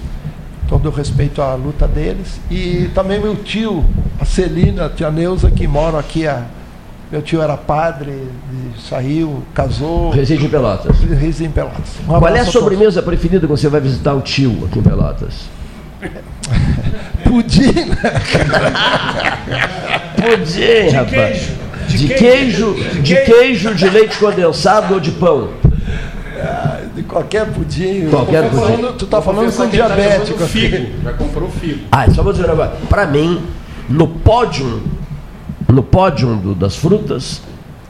[0.67, 2.39] Todo o respeito à luta deles.
[2.51, 3.85] E também meu tio,
[4.19, 6.27] a Celina, a tia Neuza, que moram aqui.
[6.27, 6.43] A,
[7.09, 8.27] meu tio era padre,
[8.89, 10.09] saiu, casou.
[10.09, 10.97] Reside em Pelotas.
[10.99, 11.85] Reside em Pelotas.
[12.03, 12.51] Um Qual é a todos.
[12.51, 15.33] sobremesa preferida quando você vai visitar o tio aqui em Pelotas?
[17.23, 17.97] Pudim, né?
[20.15, 21.09] Pudim, rapaz.
[21.09, 21.51] queijo.
[21.87, 23.01] De, De queijo, queijo.
[23.01, 25.49] de queijo, de leite condensado ou de pão?
[26.97, 28.09] De qualquer pudim.
[28.09, 28.75] Qualquer tu tá pudim.
[28.75, 30.31] falando, tu tá falando com ele tá diabético.
[30.31, 31.79] levando figo, já comprou figo.
[31.91, 32.71] Ah, só vou dizer um negócio.
[32.89, 33.41] Para mim,
[33.87, 34.81] no pódio,
[35.67, 37.41] no pódio do- das frutas,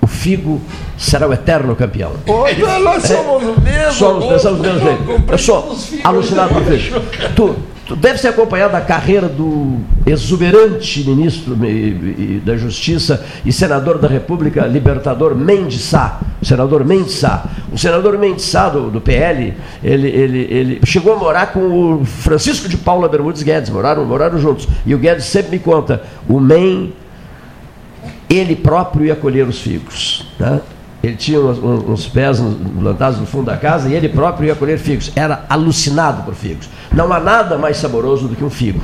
[0.02, 0.62] o figo
[0.98, 2.12] será o eterno campeão.
[2.28, 3.92] Ô, nós- nós somos o mesmo.
[3.94, 5.24] Somos, ô, pensamos do mesmo jeito.
[5.32, 7.00] Eu sou alucinado por figo.
[7.36, 7.56] Tu
[7.96, 11.56] deve ser acompanhado da carreira do exuberante ministro
[12.44, 16.20] da Justiça e senador da República, libertador Mendes Sá.
[16.42, 17.46] Senador Mendes Sá.
[17.72, 19.54] O senador Mendes Sá, do, do PL,
[19.84, 21.60] ele, ele, ele chegou a morar com
[22.00, 24.68] o Francisco de Paula Bermudes Guedes, moraram, moraram juntos.
[24.86, 26.94] E o Guedes sempre me conta, o MEN,
[28.30, 30.28] ele próprio ia colher os figos.
[30.40, 30.60] Né?
[31.04, 32.42] Ele tinha uns, uns- pés
[32.82, 35.12] plantados no fundo da casa e ele próprio ia colher figos.
[35.16, 36.68] Era alucinado por figos.
[36.92, 38.82] Não há nada mais saboroso do que um figo.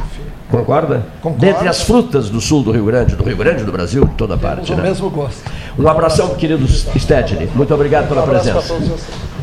[0.50, 1.04] Concorda?
[1.22, 1.44] Concordo.
[1.44, 4.38] Dentre as frutas do sul do Rio Grande, do Rio Grande do Brasil, de toda
[4.38, 4.72] parte.
[4.72, 4.84] o né?
[4.84, 5.42] mesmo gosto.
[5.78, 7.50] Um abração, querido Stedley.
[7.56, 8.62] Muito obrigado pela Um presença.
[8.62, 9.34] todos vocês.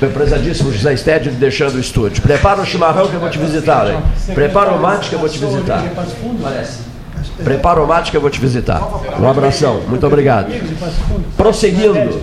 [0.00, 2.22] Meu prezadíssimo José Stedley deixando o estúdio.
[2.22, 3.88] Prepara o chimarrão que eu vou te visitar.
[3.90, 4.00] Hein?
[4.34, 5.82] Prepara o mate que eu vou te visitar.
[7.42, 8.82] Prepara o mate que eu vou te visitar.
[9.18, 9.80] Um abração.
[9.88, 10.52] Muito obrigado.
[11.36, 12.20] Prosseguindo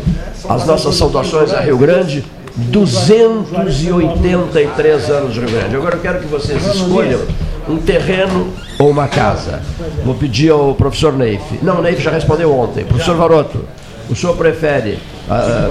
[0.48, 2.24] as nossas saudações a Rio Grande,
[2.56, 5.76] 283 anos de Rio Grande.
[5.76, 7.22] Agora eu quero que vocês escolham
[7.68, 9.62] um terreno ou uma casa.
[10.04, 11.60] Vou pedir ao professor Neif.
[11.62, 12.84] Não, o Neif já respondeu ontem.
[12.86, 13.66] Professor Varoto,
[14.10, 15.00] o senhor prefere,
[15.30, 15.70] ah,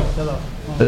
[0.78, 0.84] ah,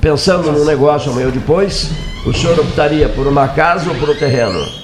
[0.00, 1.90] pensando num negócio amanhã ou depois,
[2.26, 4.81] o senhor optaria por uma casa ou por um terreno?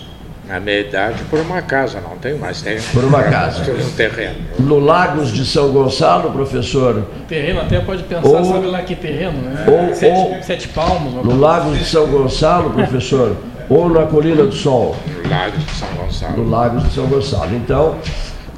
[0.49, 2.83] Na minha idade, por uma casa, não tenho mais tempo.
[2.95, 3.71] Por uma casa.
[3.71, 4.37] Um terreno.
[4.59, 9.43] No Lagos de São Gonçalo, professor, Terreno até pode pensar, Ou- sabe lá que terreno,
[9.43, 9.67] né?
[9.69, 11.13] ou- sete, ou- sete palmos.
[11.13, 13.37] no coisa Lagos de São Gonçalo, professor,
[13.69, 14.97] ou na Colina do Sol?
[15.23, 16.37] No Lago de São Gonçalo.
[16.39, 17.55] No Lagos de São Gonçalo.
[17.55, 17.97] Então,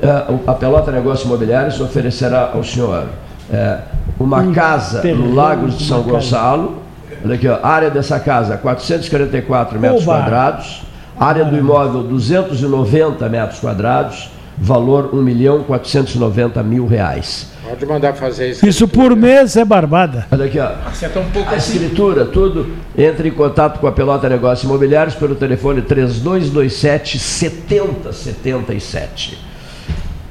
[0.00, 3.06] eh, a Pelota Negócio Imobiliários oferecerá ao senhor
[3.52, 3.78] eh,
[4.20, 6.16] uma casa terreno, no Lagos de São uma casa.
[6.36, 6.82] Gonçalo.
[7.24, 10.18] Olha aqui, ó, área dessa casa, 444 metros Oba!
[10.20, 10.82] quadrados.
[11.20, 14.30] Área do imóvel, 290 metros quadrados.
[14.62, 17.50] Valor, 1 milhão 490 mil reais.
[17.66, 18.66] Pode mandar fazer isso.
[18.66, 20.26] Isso por mês é barbada.
[20.30, 20.72] Olha aqui, ó.
[20.86, 21.72] Acerta um pouco A assim.
[21.76, 22.66] escritura, tudo.
[22.96, 29.38] Entre em contato com a Pelota Negócios Imobiliários pelo telefone 3227 7077.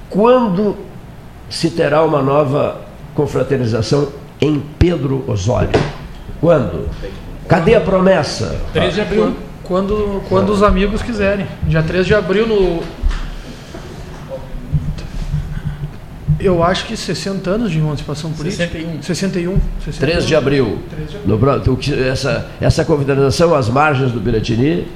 [0.10, 0.76] Quando
[1.50, 2.82] se terá uma nova
[3.16, 4.10] confraternização
[4.42, 5.72] em Pedro Osório?
[6.42, 6.88] Quando?
[7.48, 8.56] Cadê a promessa?
[8.74, 9.36] 3 de abril.
[9.70, 11.46] Quando, quando os amigos quiserem.
[11.68, 12.82] Dia 3 de abril no.
[16.40, 18.64] Eu acho que 60 anos de emancipação política.
[18.66, 19.02] 61.
[19.04, 19.58] 61.
[19.86, 20.00] 61.
[20.00, 20.80] 3 de abril.
[20.90, 21.30] 3 de abril.
[21.30, 24.88] No, pro- o que- essa, essa confraternização às margens do Piratini,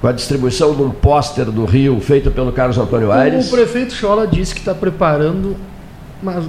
[0.00, 3.48] com a distribuição de um pôster do Rio feito pelo Carlos Antônio Aires.
[3.48, 5.56] O prefeito Chola disse que está preparando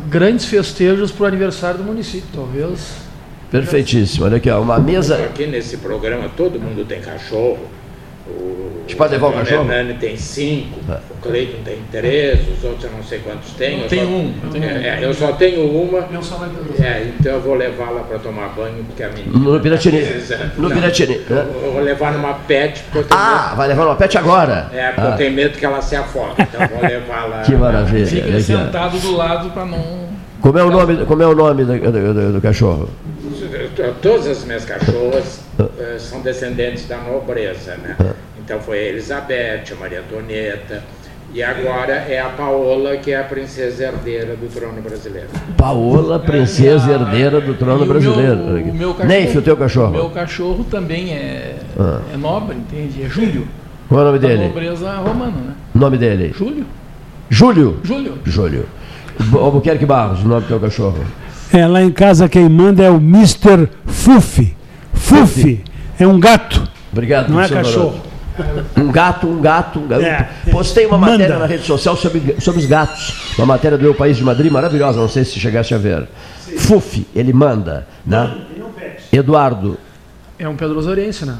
[0.07, 3.08] grandes festejos para o aniversário do município, talvez.
[3.51, 4.25] Perfeitíssimo.
[4.25, 5.15] Olha aqui, ó, uma mesa.
[5.15, 7.57] Aqui nesse programa todo mundo tem cachorro.
[8.27, 9.61] O Te pode levar o cachorro?
[9.71, 10.93] Hernani tem cinco, É.
[11.09, 13.77] o Cleiton tem três, os outros eu não sei quantos tem.
[13.77, 14.77] Eu Eu tenho só- um, eu tenho é, um.
[14.81, 16.01] é, eu só tenho uma.
[16.11, 16.49] Meu só vai
[16.79, 19.31] É, então eu vou levá-la para tomar banho, porque a menina.
[19.35, 20.03] No Piratini.
[20.57, 21.15] No Piratini.
[21.17, 21.23] né?
[21.29, 24.67] Eu eu vou levar numa pet, porque eu tenho Ah, vai levar uma pet agora?
[24.71, 26.33] medo, é, porque Ah, eu tenho medo que ela se afogue.
[26.39, 27.41] Então eu vou levá-la.
[27.41, 28.05] Que maravilha.
[28.05, 30.07] Fica sentado do lado para não.
[30.39, 32.87] Como é o nome, como é o nome do, do- do- do cachorro?
[34.01, 35.41] Todas as minhas cachorras
[35.79, 37.95] eh, são descendentes da nobreza, né?
[38.43, 40.83] Então foi a Elizabeth, a Maria Antonieta,
[41.33, 45.27] e agora é a Paola, que é a princesa herdeira do trono brasileiro.
[45.55, 48.45] Paola, princesa herdeira do trono E o meu- brasileiro.
[48.47, 48.69] Olha aqui.
[48.69, 49.87] O meu cachorro, Neif, o teu cachorro.
[49.89, 52.01] O meu cachorro também é, Ah.
[52.13, 53.03] é nobre, entende?
[53.03, 53.47] É Júlio.
[53.87, 54.43] Qual é o nome Da dele?
[54.47, 55.53] nobreza romana, né?
[55.75, 56.33] Nome dele?
[56.35, 56.65] Júlio.
[57.29, 57.79] Júlio.
[57.83, 58.17] Júlio.
[58.25, 58.65] Júlio.
[59.33, 61.03] Albuquerque Barros, o nome do teu cachorro.
[61.51, 63.67] É, lá em casa quem manda é o Mr.
[63.85, 64.55] Fufi.
[64.93, 65.63] Fufi
[65.99, 66.63] é um gato.
[66.91, 67.99] Obrigado, Não é cachorro.
[68.77, 70.01] Um gato, um gato, um gato.
[70.03, 70.29] É.
[70.49, 71.11] Postei uma Manda.
[71.11, 73.33] matéria na rede social sobre, sobre os gatos.
[73.37, 76.07] Uma matéria do meu país de Madrid, maravilhosa, não sei se chegasse a ver.
[76.59, 77.85] Fufi, ele manda.
[78.05, 78.37] Né?
[79.11, 79.77] Eduardo,
[80.37, 81.35] É um Pedro Osoriense, né?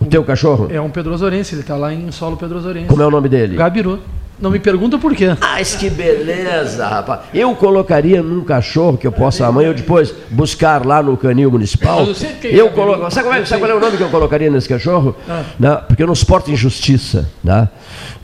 [0.00, 0.68] o teu cachorro?
[0.70, 2.88] É um Pedro Osoriense, ele está lá em solo Pedro Osoriense.
[2.88, 3.56] Como é o nome dele?
[3.56, 4.00] Gabiru.
[4.38, 5.36] Não me pergunta por quê.
[5.40, 7.20] Ah, isso que beleza, rapaz.
[7.32, 12.00] Eu colocaria num cachorro que eu possa amanhã ou depois buscar lá no canil municipal.
[12.00, 12.94] Mas eu sei que é Eu Gabiru.
[12.96, 13.10] colo...
[13.10, 15.14] sabe, qual é, sabe qual é o nome que eu colocaria nesse cachorro?
[15.28, 15.76] Ah.
[15.86, 17.30] Porque eu não suporto injustiça.
[17.42, 17.68] Né?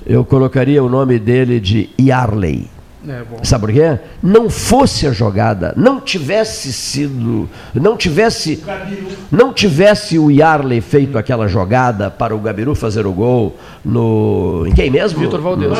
[0.06, 2.68] Eu colocaria o nome dele de Yarley.
[3.08, 3.22] É.
[3.44, 3.98] Sabe por quê?
[4.22, 8.62] Não fosse a jogada, não tivesse sido, não tivesse,
[9.32, 14.72] não tivesse o Yarley feito aquela jogada para o Gabiru fazer o gol no, em
[14.72, 15.18] quem mesmo?
[15.18, 15.70] Vitor Valdez.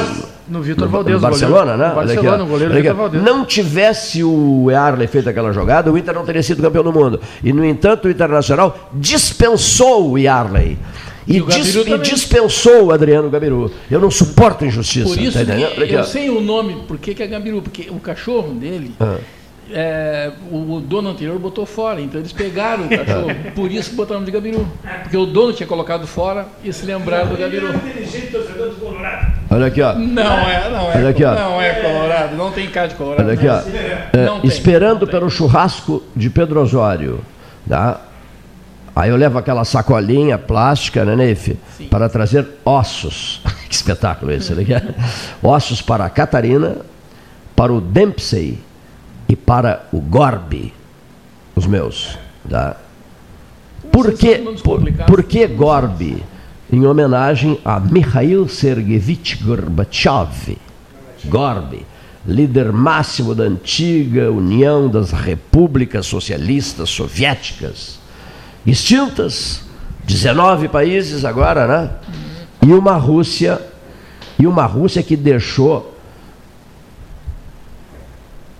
[0.48, 1.78] No, No Vitor no- Valdez, no Barcelona, goleiro.
[1.78, 1.86] né?
[1.88, 2.46] Aqui, Barcelona, ó.
[2.46, 2.96] o goleiro aqui, Vitor.
[2.96, 3.22] Valdez.
[3.22, 7.20] Não tivesse o Yarley feito aquela jogada, o Inter não teria sido campeão do mundo.
[7.44, 10.78] E no entanto, o Internacional dispensou o Yarley.
[11.30, 13.70] E, E o dis- e dispensou o Adriano Gabiru.
[13.88, 15.08] Eu não suporto injustiça.
[15.08, 15.52] Por isso tá?
[15.54, 17.62] Olha aqui, eu sei o nome, por que, que é Gabiru?
[17.62, 19.16] Porque o cachorro dele, Ah.
[19.72, 24.24] é, o, dono anterior botou fora, então eles pegaram o cachorro, por isso que botaram
[24.24, 24.66] de Gabiru.
[25.02, 27.68] Porque o dono tinha colocado fora e se lembraram do Gabiru.
[29.50, 29.94] Olha aqui, ó.
[29.94, 30.96] Não é, não é.
[30.96, 31.34] Olha aqui, ó.
[31.34, 33.22] Não é colorado, não tem cara de colorado.
[33.24, 33.58] Olha aqui, ó.
[34.42, 37.20] É, esperando pelo churrasco de Pedro Osório.
[37.68, 38.00] Tá?
[38.94, 41.56] Aí eu levo aquela sacolinha plástica, né, Neif?
[41.90, 43.40] Para trazer ossos.
[43.70, 44.72] que espetáculo esse, aqui.
[45.40, 46.78] Ossos para a Catarina,
[47.54, 48.58] para o Dempsey
[49.28, 50.74] e para o Gorbi.
[51.54, 52.18] Os meus.
[52.48, 52.76] Tá?
[53.92, 56.22] Por que, por, por que Gorbi?
[56.72, 60.56] Em homenagem a Mikhail Sergeyevich Gorbachev.
[61.26, 61.84] Gorbi,
[62.26, 67.99] líder máximo da antiga União das Repúblicas Socialistas Soviéticas,
[68.66, 69.62] extintas,
[70.04, 71.90] 19 países agora, né?
[72.66, 73.60] E uma Rússia,
[74.38, 75.96] e uma Rússia que deixou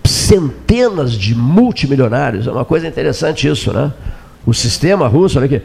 [0.05, 3.93] centenas de multimilionários, é uma coisa interessante isso, né?
[4.47, 5.63] O sistema russo, olha aqui,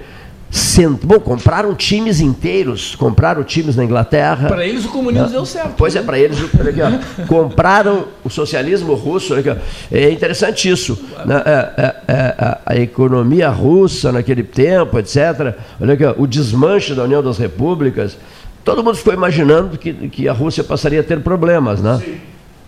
[0.55, 1.03] cent...
[1.03, 4.47] bom, compraram times inteiros, compraram times na Inglaterra.
[4.47, 5.33] Para eles o comunismo né?
[5.33, 5.73] deu certo.
[5.77, 9.33] Pois é, para eles, olha aqui, ó, compraram o socialismo russo.
[9.33, 9.55] Olha aqui, ó.
[9.91, 10.97] É interessante isso.
[11.25, 11.43] né?
[11.45, 15.55] É, é, é, a, a economia russa naquele tempo, etc.
[15.81, 18.17] Olha aqui, ó, o desmanche da União das Repúblicas.
[18.63, 22.01] Todo mundo ficou imaginando que, que a Rússia passaria a ter problemas, né?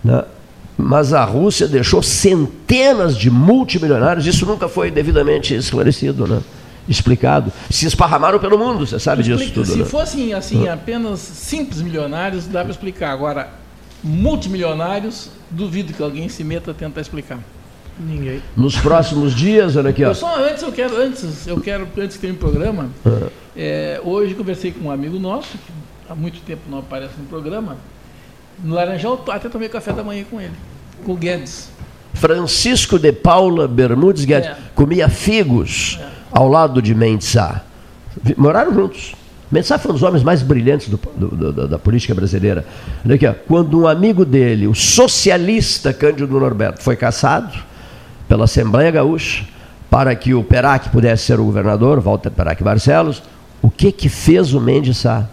[0.04, 0.22] Né?
[0.76, 6.40] Mas a Rússia deixou centenas de multimilionários, isso nunca foi devidamente esclarecido, né?
[6.88, 7.52] Explicado.
[7.70, 9.72] Se esparramaram pelo mundo, você sabe disso Explica, tudo.
[9.72, 9.84] Se né?
[9.84, 13.12] fossem assim, apenas simples milionários, dá para explicar.
[13.12, 13.50] Agora,
[14.02, 17.38] multimilionários, duvido que alguém se meta a tentar explicar.
[18.00, 18.40] Ninguém.
[18.56, 20.08] Nos próximos dias, olha aqui, ó.
[20.08, 22.90] Eu só antes eu quero, antes, eu quero, antes que tenha um programa,
[23.56, 25.72] é, hoje conversei com um amigo nosso, que
[26.08, 27.76] há muito tempo não aparece no programa,
[28.62, 30.54] no Laranjal, até tomei café da manhã com ele,
[31.04, 31.70] com o Guedes.
[32.14, 35.98] Francisco de Paula Bermudes Guedes comia figos
[36.30, 37.62] ao lado de Mendes Sá.
[38.22, 39.14] Vi- Moraram juntos.
[39.50, 42.66] Mendes Sá foi um dos homens mais brilhantes do- do- do- da política brasileira.
[43.04, 43.32] Olha aqui, ó.
[43.46, 47.52] quando um amigo dele, o socialista Cândido Norberto, foi caçado
[48.28, 49.44] pela Assembleia Gaúcha
[49.88, 53.22] para que o Perac pudesse ser o governador, Walter Perac Barcelos,
[53.62, 55.24] o que que fez o Mendes Sá?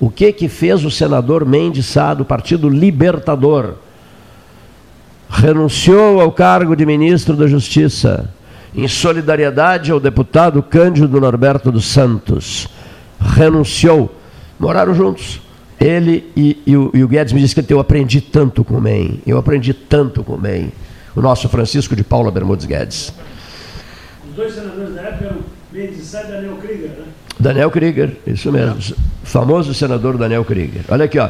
[0.00, 3.74] O que que fez o senador Mendes Sá do Partido Libertador?
[5.30, 8.30] Renunciou ao cargo de ministro da Justiça
[8.74, 12.68] em solidariedade ao deputado Cândido Norberto dos Santos.
[13.20, 14.14] Renunciou.
[14.58, 15.40] Moraram juntos.
[15.80, 18.80] Ele e, e o, e o Guedes me disse que eu aprendi tanto com o
[18.80, 19.20] MEI.
[19.26, 20.72] Eu aprendi tanto com o MEI.
[21.14, 23.12] O nosso Francisco de Paula Bermudes Guedes.
[24.28, 25.38] Os dois senadores da época eram
[25.72, 27.04] Mendes Sá e Daniel Krieger, né?
[27.38, 28.96] Daniel Krieger, isso mesmo.
[29.22, 30.82] Famoso senador Daniel Krieger.
[30.88, 31.28] Olha aqui, ó.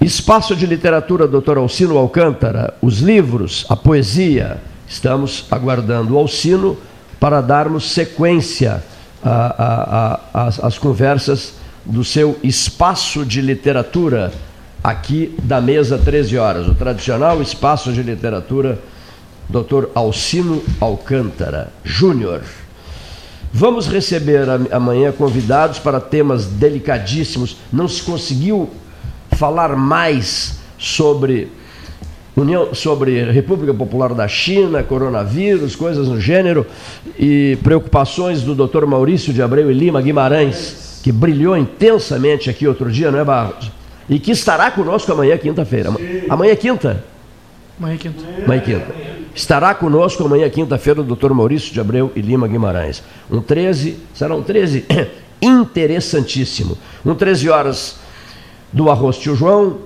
[0.00, 4.58] Espaço de literatura, doutor Alcino Alcântara, os livros, a poesia.
[4.88, 6.78] Estamos aguardando o Alcino
[7.20, 8.82] para darmos sequência
[10.62, 11.54] às conversas
[11.84, 14.32] do seu espaço de literatura
[14.82, 16.68] aqui da mesa 13 horas.
[16.68, 18.78] O tradicional espaço de literatura,
[19.48, 22.42] doutor Alcino Alcântara Júnior.
[23.52, 27.56] Vamos receber am- amanhã convidados para temas delicadíssimos.
[27.72, 28.68] Não se conseguiu
[29.32, 31.50] falar mais sobre
[32.40, 36.66] União, sobre República Popular da China, coronavírus, coisas no gênero
[37.18, 38.84] e preocupações do Dr.
[38.86, 43.70] Maurício de Abreu e Lima Guimarães, que brilhou intensamente aqui outro dia, não é, Barros?
[44.08, 45.88] E que estará conosco amanhã, quinta-feira.
[45.88, 45.98] Ama-
[46.28, 47.04] Amanhã é quinta?
[47.78, 48.24] Amanhã é quinta.
[48.44, 48.86] Amanhã é quinta.
[49.34, 53.02] Estará conosco amanhã, quinta-feira, o doutor Maurício de Abreu e Lima Guimarães.
[53.30, 54.84] Um 13, será um 13
[55.42, 56.76] interessantíssimo.
[57.04, 57.96] Um 13 horas
[58.72, 59.78] do Arroz Tio João,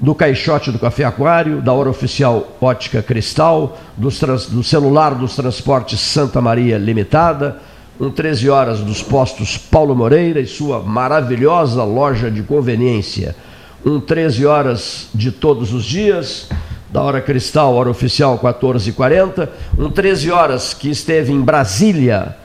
[0.00, 3.78] do Caixote do Café Aquário, da Hora Oficial Ótica Cristal,
[4.18, 7.58] trans- do celular dos transportes Santa Maria Limitada,
[8.00, 13.36] um 13 horas dos postos Paulo Moreira e sua maravilhosa loja de conveniência,
[13.84, 16.48] um 13 horas de todos os dias,
[16.90, 19.48] da Hora Cristal, Hora Oficial 14h40,
[19.78, 22.36] um 13 horas que esteve em Brasília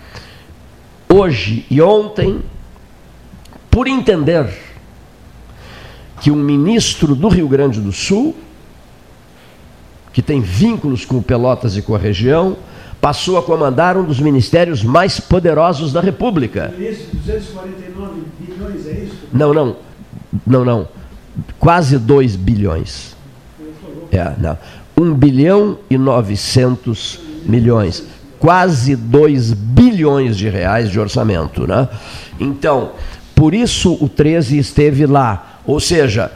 [1.09, 2.41] hoje e ontem,
[3.71, 4.47] por entender
[6.21, 8.35] que um ministro do Rio Grande do Sul,
[10.13, 12.57] que tem vínculos com Pelotas e com a região,
[13.01, 16.73] passou a comandar um dos ministérios mais poderosos da República.
[16.79, 19.15] Isso, 249 bilhões, é isso?
[19.31, 19.75] Não, não,
[20.45, 20.87] não, não.
[21.59, 23.15] Quase 2 bilhões.
[24.11, 24.57] É, não.
[24.97, 28.03] 1 bilhão e 900 milhões.
[28.39, 31.67] Quase 2 bilhões de reais de orçamento.
[31.67, 31.87] Né?
[32.39, 32.91] Então,
[33.35, 35.54] por isso o 13 esteve lá.
[35.65, 36.31] Ou seja,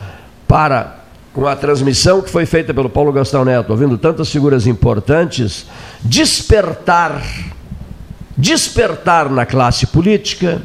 [0.47, 0.99] para
[1.33, 5.67] com a transmissão que foi feita pelo Paulo Gastão Neto, ouvindo tantas figuras importantes,
[6.01, 7.21] despertar,
[8.35, 10.61] despertar na classe política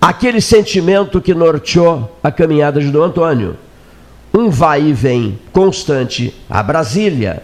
[0.00, 3.56] aquele sentimento que norteou a caminhada de Dom Antônio.
[4.32, 7.42] Um vai e vem constante a Brasília,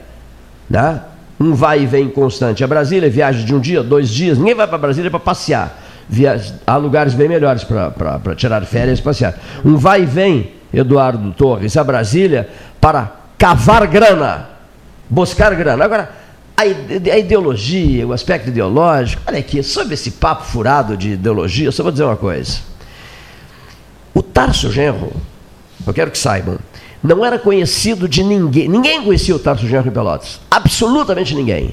[0.69, 1.03] né?
[1.41, 4.67] Um vai e vem constante a Brasília, viagem de um dia, dois dias, ninguém vai
[4.67, 5.82] para Brasília para passear.
[6.67, 9.35] Há lugares bem melhores para tirar férias e passear.
[9.65, 12.49] Um vai e vem, Eduardo Torres, a Brasília
[12.81, 14.49] para cavar grana,
[15.09, 15.85] buscar grana.
[15.85, 16.11] Agora,
[16.57, 21.83] a ideologia, o aspecto ideológico, olha aqui, sobre esse papo furado de ideologia, eu só
[21.83, 22.61] vou dizer uma coisa.
[24.15, 25.13] O Tarso Genro,
[25.87, 26.59] eu quero que saibam,
[27.03, 28.69] não era conhecido de ninguém.
[28.69, 30.41] Ninguém conhecia o Tarso Genro em Pelotas.
[30.51, 31.73] Absolutamente ninguém.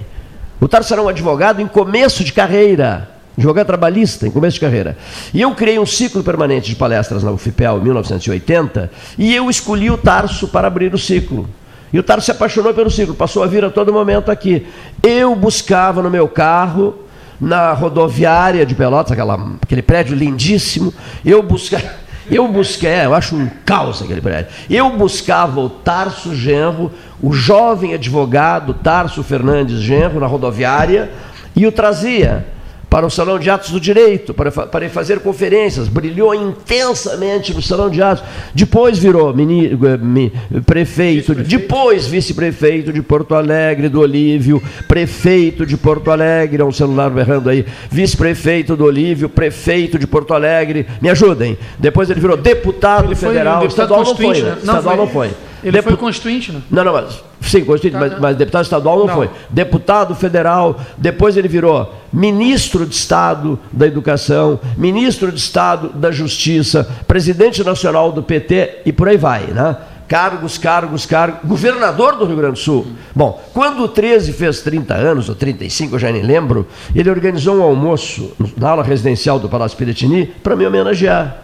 [0.59, 3.18] O Tarso era um advogado em começo de carreira.
[3.39, 4.97] Advogado trabalhista em começo de carreira.
[5.33, 9.89] E eu criei um ciclo permanente de palestras na UFPEL em 1980 e eu escolhi
[9.89, 11.47] o Tarso para abrir o ciclo.
[11.93, 14.67] E o Tarso se apaixonou pelo ciclo, passou a vir a todo momento aqui.
[15.01, 16.99] Eu buscava no meu carro,
[17.39, 20.93] na rodoviária de Pelotas, aquela, aquele prédio lindíssimo,
[21.25, 22.09] eu buscava.
[22.31, 24.51] Eu busquei, é, eu acho um caos aquele prédio.
[24.69, 31.09] Eu buscava o Tarso Genro, o jovem advogado Tarso Fernandes Genro, na rodoviária,
[31.55, 32.45] e o trazia
[32.89, 35.87] para o Salão de Atos do Direito, para, para fazer conferências.
[35.87, 38.23] Brilhou intensamente no Salão de Atos.
[38.53, 45.77] Depois virou mini- eh, prefeito, de- depois vice-prefeito de Porto Alegre, do Olívio, prefeito de
[45.77, 50.87] Porto Alegre, é um celular berrando aí, vice-prefeito do Olívio, prefeito de Porto Alegre.
[51.01, 51.57] Me ajudem.
[51.77, 53.61] Depois ele virou deputado Ele foi federal.
[53.61, 54.49] deputado estadual não foi, né?
[54.49, 54.57] né?
[54.63, 55.29] Não, Estadual foi- não foi.
[55.63, 56.61] Ele foi constituinte, né?
[56.69, 59.15] não, não, mas sim, constituinte, mas, mas deputado estadual não, Não.
[59.15, 59.29] foi.
[59.49, 66.89] Deputado federal, depois ele virou ministro de Estado da Educação, ministro de Estado da Justiça,
[67.07, 69.75] presidente nacional do PT e por aí vai, né?
[70.07, 71.47] Cargos, cargos, cargos.
[71.47, 72.87] Governador do Rio Grande do Sul.
[73.13, 77.57] Bom, quando o 13 fez 30 anos, ou 35, eu já nem lembro, ele organizou
[77.57, 81.37] um almoço na aula residencial do Palácio Piratini para me homenagear.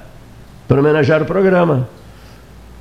[0.68, 1.88] Para homenagear o programa.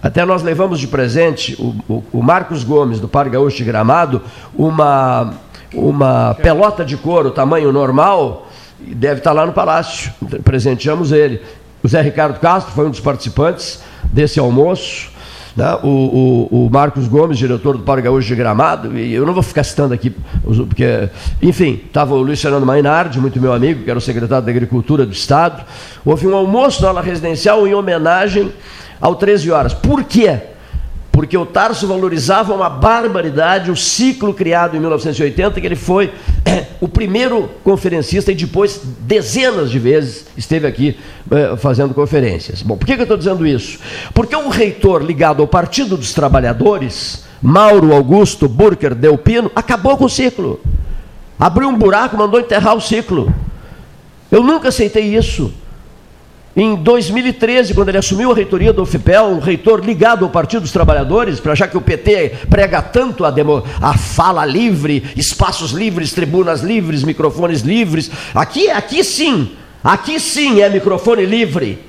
[0.04, 4.20] Até nós levamos de presente o, o, o Marcos Gomes, do Parque Gaúcho de Gramado,
[4.54, 5.32] uma,
[5.72, 8.46] uma pelota de couro tamanho normal,
[8.78, 10.12] deve estar lá no palácio.
[10.44, 11.40] Presenteamos ele.
[11.82, 13.82] O Zé Ricardo Castro foi um dos participantes
[14.12, 15.08] desse almoço.
[15.56, 15.78] Né?
[15.82, 15.88] O,
[16.50, 19.62] o, o, Marcos Gomes, diretor do Parque Gaúcho de Gramado, e eu não vou ficar
[19.62, 20.12] citando aqui,
[20.42, 21.08] porque,
[21.40, 25.06] enfim, estava o Luiz Fernando Mainardi, muito meu amigo, que era o secretário da Agricultura
[25.06, 25.64] do Estado.
[26.04, 28.52] Houve um almoço na aula residencial em homenagem
[29.00, 29.74] ao 13 horas.
[29.74, 30.40] Por quê?
[31.14, 36.12] porque o Tarso valorizava uma barbaridade o ciclo criado em 1980, que ele foi
[36.80, 40.96] o primeiro conferencista e depois dezenas de vezes esteve aqui
[41.30, 42.62] é, fazendo conferências.
[42.62, 43.78] Bom, por que, que eu estou dizendo isso?
[44.12, 50.10] Porque um reitor ligado ao Partido dos Trabalhadores, Mauro Augusto Burker Delpino, acabou com o
[50.10, 50.60] ciclo.
[51.38, 53.32] Abriu um buraco, mandou enterrar o ciclo.
[54.30, 55.52] Eu nunca aceitei isso.
[56.56, 60.70] Em 2013, quando ele assumiu a reitoria do UFPEL, um reitor ligado ao Partido dos
[60.70, 66.12] Trabalhadores, para já que o PT prega tanto a, demo, a fala livre, espaços livres,
[66.12, 69.50] tribunas livres, microfones livres, aqui, aqui sim,
[69.82, 71.80] aqui sim é microfone livre.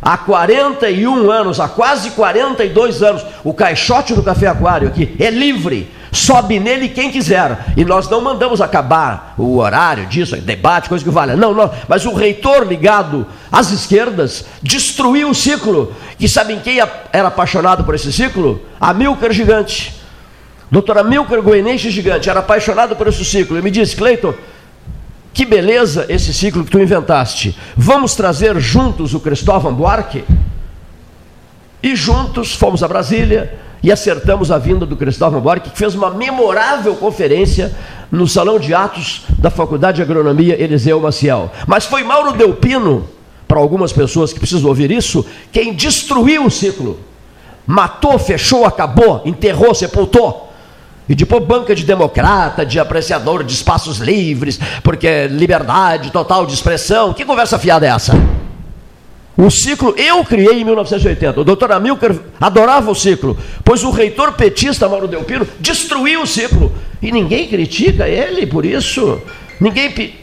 [0.00, 5.90] Há 41 anos, há quase 42 anos, o caixote do Café Aquário aqui é livre
[6.16, 7.72] sobe nele quem quiser.
[7.76, 11.36] E nós não mandamos acabar o horário disso, debate, coisa que vale.
[11.36, 11.70] Não, não.
[11.88, 15.94] Mas o reitor ligado às esquerdas destruiu o ciclo.
[16.18, 16.78] E sabem quem
[17.12, 18.62] era apaixonado por esse ciclo?
[18.80, 19.94] Amilcar Gigante.
[20.70, 23.58] Doutora Amilcar Goenense Gigante era apaixonado por esse ciclo.
[23.58, 24.34] E me disse, Cleiton,
[25.32, 27.56] que beleza esse ciclo que tu inventaste.
[27.76, 30.24] Vamos trazer juntos o Cristóvão Buarque?
[31.82, 36.10] E juntos fomos a Brasília e acertamos a vinda do Cristóvão Buarque, que fez uma
[36.10, 37.72] memorável conferência
[38.10, 41.52] no Salão de Atos da Faculdade de Agronomia Eliseu Maciel.
[41.68, 43.08] Mas foi Mauro Delpino,
[43.46, 46.98] para algumas pessoas que precisam ouvir isso, quem destruiu o ciclo.
[47.64, 50.52] Matou, fechou, acabou, enterrou, sepultou.
[51.08, 57.12] E depois banca de democrata, de apreciador de espaços livres, porque liberdade total de expressão.
[57.12, 58.35] Que conversa fiada é essa?
[59.36, 61.40] O ciclo eu criei em 1980.
[61.40, 66.72] O doutor Amilcar adorava o ciclo, pois o reitor petista Mauro Delpino destruiu o ciclo.
[67.02, 69.20] E ninguém critica ele por isso.
[69.60, 69.90] Ninguém.
[69.90, 70.14] Pe...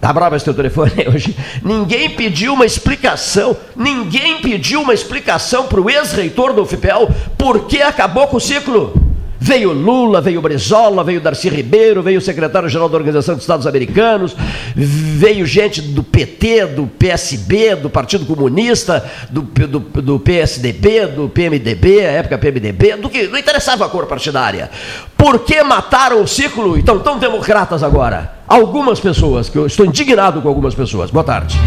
[0.00, 1.36] Tá bravo esse teu telefone hoje?
[1.62, 7.82] Ninguém pediu uma explicação, ninguém pediu uma explicação para o ex-reitor do UFPEL por que
[7.82, 9.05] acabou com o ciclo.
[9.38, 14.34] Veio Lula, veio Brizola, veio Darcy Ribeiro, veio o secretário-geral da Organização dos Estados Americanos,
[14.74, 22.00] veio gente do PT, do PSB, do Partido Comunista, do, do, do PSDB, do PMDB,
[22.00, 24.70] a época PMDB, do que não interessava a cor partidária.
[25.16, 28.36] Por que mataram o ciclo e estão tão democratas agora?
[28.48, 31.10] Algumas pessoas, que eu estou indignado com algumas pessoas.
[31.10, 31.58] Boa tarde.